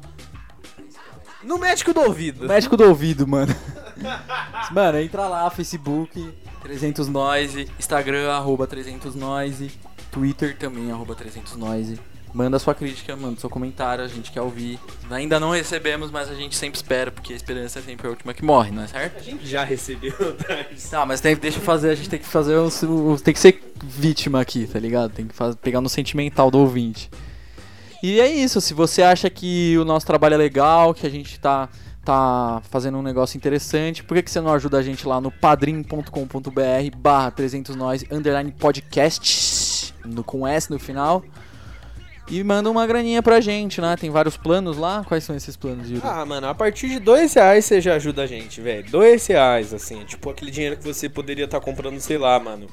No 1.43 1.57
médico 1.57 1.93
do 1.93 2.01
ouvido. 2.01 2.47
Médico 2.47 2.77
do 2.77 2.85
ouvido, 2.85 3.27
mano. 3.27 3.53
Mano, 4.71 4.97
entra 4.99 5.27
lá, 5.27 5.49
Facebook, 5.49 6.33
300 6.63 7.07
Noise, 7.07 7.67
Instagram, 7.77 8.29
arroba 8.31 8.65
300 8.65 9.13
Noise, 9.15 9.71
Twitter 10.11 10.57
também, 10.57 10.91
arroba 10.91 11.13
300 11.15 11.55
Noise. 11.55 11.99
Manda 12.33 12.57
sua 12.57 12.73
crítica, 12.73 13.15
manda 13.15 13.39
seu 13.39 13.47
comentário, 13.49 14.03
a 14.03 14.07
gente 14.07 14.31
quer 14.31 14.41
ouvir. 14.41 14.79
Ainda 15.11 15.39
não 15.39 15.51
recebemos, 15.51 16.09
mas 16.09 16.29
a 16.31 16.33
gente 16.33 16.55
sempre 16.55 16.77
espera, 16.77 17.11
porque 17.11 17.31
a 17.31 17.35
esperança 17.35 17.77
é 17.77 17.81
sempre 17.83 18.07
a 18.07 18.09
última 18.09 18.33
que 18.33 18.43
morre, 18.43 18.71
não 18.71 18.81
é 18.81 18.87
certo? 18.87 19.19
A 19.19 19.21
gente 19.21 19.45
já 19.45 19.63
recebeu, 19.63 20.11
Thales. 20.37 20.83
Tá, 20.89 21.05
mas 21.05 21.21
tem, 21.21 21.35
deixa 21.35 21.59
eu 21.59 21.63
fazer, 21.63 21.91
a 21.91 21.95
gente 21.95 22.09
tem 22.09 22.17
que 22.19 22.25
fazer 22.25 22.55
os- 22.55 23.21
tem 23.21 23.35
que 23.35 23.39
ser 23.39 23.61
vítima 23.83 24.41
aqui, 24.41 24.65
tá 24.65 24.79
ligado? 24.79 25.11
Tem 25.11 25.27
que 25.27 25.35
faz- 25.35 25.55
pegar 25.55 25.79
no 25.79 25.87
sentimental 25.89 26.49
do 26.49 26.57
ouvinte. 26.57 27.07
E 28.01 28.19
é 28.19 28.27
isso, 28.27 28.59
se 28.59 28.73
você 28.73 29.03
acha 29.03 29.29
que 29.29 29.77
o 29.77 29.85
nosso 29.85 30.05
trabalho 30.07 30.33
é 30.33 30.37
legal, 30.37 30.91
que 30.93 31.05
a 31.05 31.09
gente 31.11 31.39
tá, 31.39 31.69
tá 32.03 32.61
fazendo 32.69 32.97
um 32.97 33.01
negócio 33.01 33.37
interessante, 33.37 34.03
por 34.03 34.15
que, 34.15 34.23
que 34.23 34.31
você 34.31 34.41
não 34.41 34.53
ajuda 34.53 34.77
a 34.77 34.81
gente 34.81 35.07
lá 35.07 35.21
no 35.21 35.31
padrim.com.br 35.31 36.09
barra 36.97 37.31
300 37.31 37.75
nós 37.75 38.03
underline 38.11 38.51
podcast, 38.51 39.93
no, 40.05 40.23
com 40.23 40.45
S 40.47 40.69
no 40.69 40.77
final, 40.77 41.23
e 42.27 42.43
manda 42.43 42.69
uma 42.69 42.85
graninha 42.87 43.21
pra 43.21 43.41
gente, 43.41 43.81
né? 43.81 43.95
Tem 43.97 44.09
vários 44.09 44.37
planos 44.37 44.77
lá, 44.77 45.03
quais 45.05 45.23
são 45.23 45.35
esses 45.35 45.57
planos, 45.57 45.89
Yuri? 45.89 46.01
Ah, 46.03 46.25
mano, 46.25 46.47
a 46.47 46.55
partir 46.55 46.87
de 46.87 46.99
dois 46.99 47.33
reais 47.33 47.65
você 47.65 47.81
já 47.81 47.95
ajuda 47.95 48.23
a 48.23 48.27
gente, 48.27 48.61
velho. 48.61 48.89
Dois 48.89 49.27
reais, 49.27 49.73
assim. 49.73 50.03
Tipo 50.05 50.29
aquele 50.29 50.49
dinheiro 50.49 50.77
que 50.77 50.83
você 50.83 51.09
poderia 51.09 51.45
estar 51.45 51.59
comprando, 51.59 51.99
sei 51.99 52.17
lá, 52.17 52.39
mano, 52.39 52.67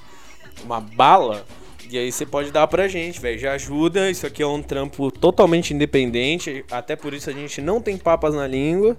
uma 0.62 0.80
bala. 0.80 1.44
E 1.90 1.98
aí 1.98 2.12
você 2.12 2.24
pode 2.24 2.52
dar 2.52 2.66
pra 2.66 2.86
gente, 2.86 3.20
velho. 3.20 3.38
Já 3.38 3.52
ajuda. 3.52 4.10
Isso 4.10 4.26
aqui 4.26 4.42
é 4.42 4.46
um 4.46 4.62
trampo 4.62 5.10
totalmente 5.10 5.74
independente. 5.74 6.64
Até 6.70 6.94
por 6.94 7.12
isso 7.12 7.28
a 7.28 7.32
gente 7.32 7.60
não 7.60 7.80
tem 7.80 7.96
papas 7.96 8.34
na 8.34 8.46
língua. 8.46 8.96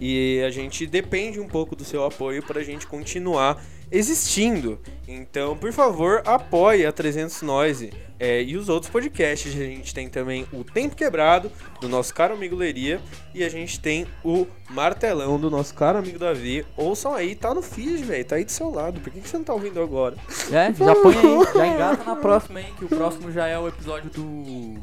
E 0.00 0.42
a 0.46 0.50
gente 0.50 0.86
depende 0.86 1.38
um 1.38 1.46
pouco 1.46 1.76
do 1.76 1.84
seu 1.84 2.04
apoio 2.04 2.42
pra 2.42 2.62
gente 2.62 2.86
continuar 2.86 3.62
existindo. 3.92 4.80
Então, 5.06 5.56
por 5.56 5.72
favor, 5.72 6.22
apoie 6.24 6.86
a 6.86 6.90
300 6.90 7.42
Noise 7.42 7.92
é, 8.18 8.42
e 8.42 8.56
os 8.56 8.68
outros 8.68 8.90
podcasts. 8.90 9.52
A 9.54 9.64
gente 9.64 9.92
tem 9.92 10.08
também 10.08 10.46
o 10.52 10.64
Tempo 10.64 10.96
Quebrado, 10.96 11.52
do 11.80 11.88
nosso 11.88 12.14
caro 12.14 12.34
amigo 12.34 12.56
Leria. 12.56 13.00
E 13.34 13.44
a 13.44 13.48
gente 13.48 13.78
tem 13.78 14.06
o 14.24 14.46
Martelão, 14.70 15.38
do 15.38 15.50
nosso 15.50 15.74
caro 15.74 15.98
amigo 15.98 16.18
Davi. 16.18 16.64
Ouçam 16.76 17.14
aí, 17.14 17.34
tá 17.34 17.52
no 17.52 17.60
feed, 17.60 18.02
velho. 18.04 18.24
Tá 18.24 18.36
aí 18.36 18.44
do 18.44 18.52
seu 18.52 18.70
lado. 18.70 19.00
Por 19.00 19.12
que, 19.12 19.20
que 19.20 19.28
você 19.28 19.36
não 19.36 19.44
tá 19.44 19.52
ouvindo 19.52 19.82
agora? 19.82 20.16
É, 20.50 20.72
já 20.72 20.94
põe 20.94 21.16
aí, 21.16 21.54
já 21.54 21.66
engata 21.66 22.04
na 22.04 22.16
próxima 22.16 22.60
aí, 22.60 22.72
que 22.78 22.84
o 22.84 22.88
próximo 22.88 23.30
já 23.30 23.46
é 23.46 23.58
o 23.58 23.68
episódio 23.68 24.08
do. 24.10 24.80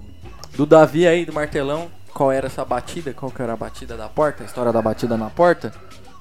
Do 0.55 0.65
Davi 0.65 1.07
aí, 1.07 1.25
do 1.25 1.33
martelão. 1.33 1.89
Qual 2.13 2.31
era 2.31 2.47
essa 2.47 2.65
batida? 2.65 3.13
Qual 3.13 3.31
que 3.31 3.41
era 3.41 3.53
a 3.53 3.55
batida 3.55 3.95
da 3.95 4.09
porta? 4.09 4.43
A 4.43 4.45
história 4.45 4.73
da 4.73 4.81
batida 4.81 5.15
na 5.15 5.29
porta? 5.29 5.71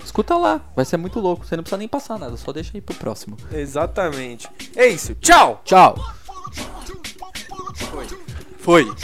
escuta 0.04 0.36
lá, 0.36 0.60
vai 0.74 0.84
ser 0.84 0.96
muito 0.96 1.20
louco. 1.20 1.44
Você 1.46 1.56
não 1.56 1.62
precisa 1.62 1.78
nem 1.78 1.88
passar 1.88 2.18
nada, 2.18 2.36
só 2.36 2.52
deixa 2.52 2.72
aí 2.74 2.80
pro 2.80 2.94
próximo. 2.94 3.36
Exatamente. 3.52 4.48
É 4.76 4.86
isso. 4.86 5.14
Tchau! 5.16 5.60
Tchau! 5.64 5.96
Foi. 7.76 8.06
Foi. 8.58 8.94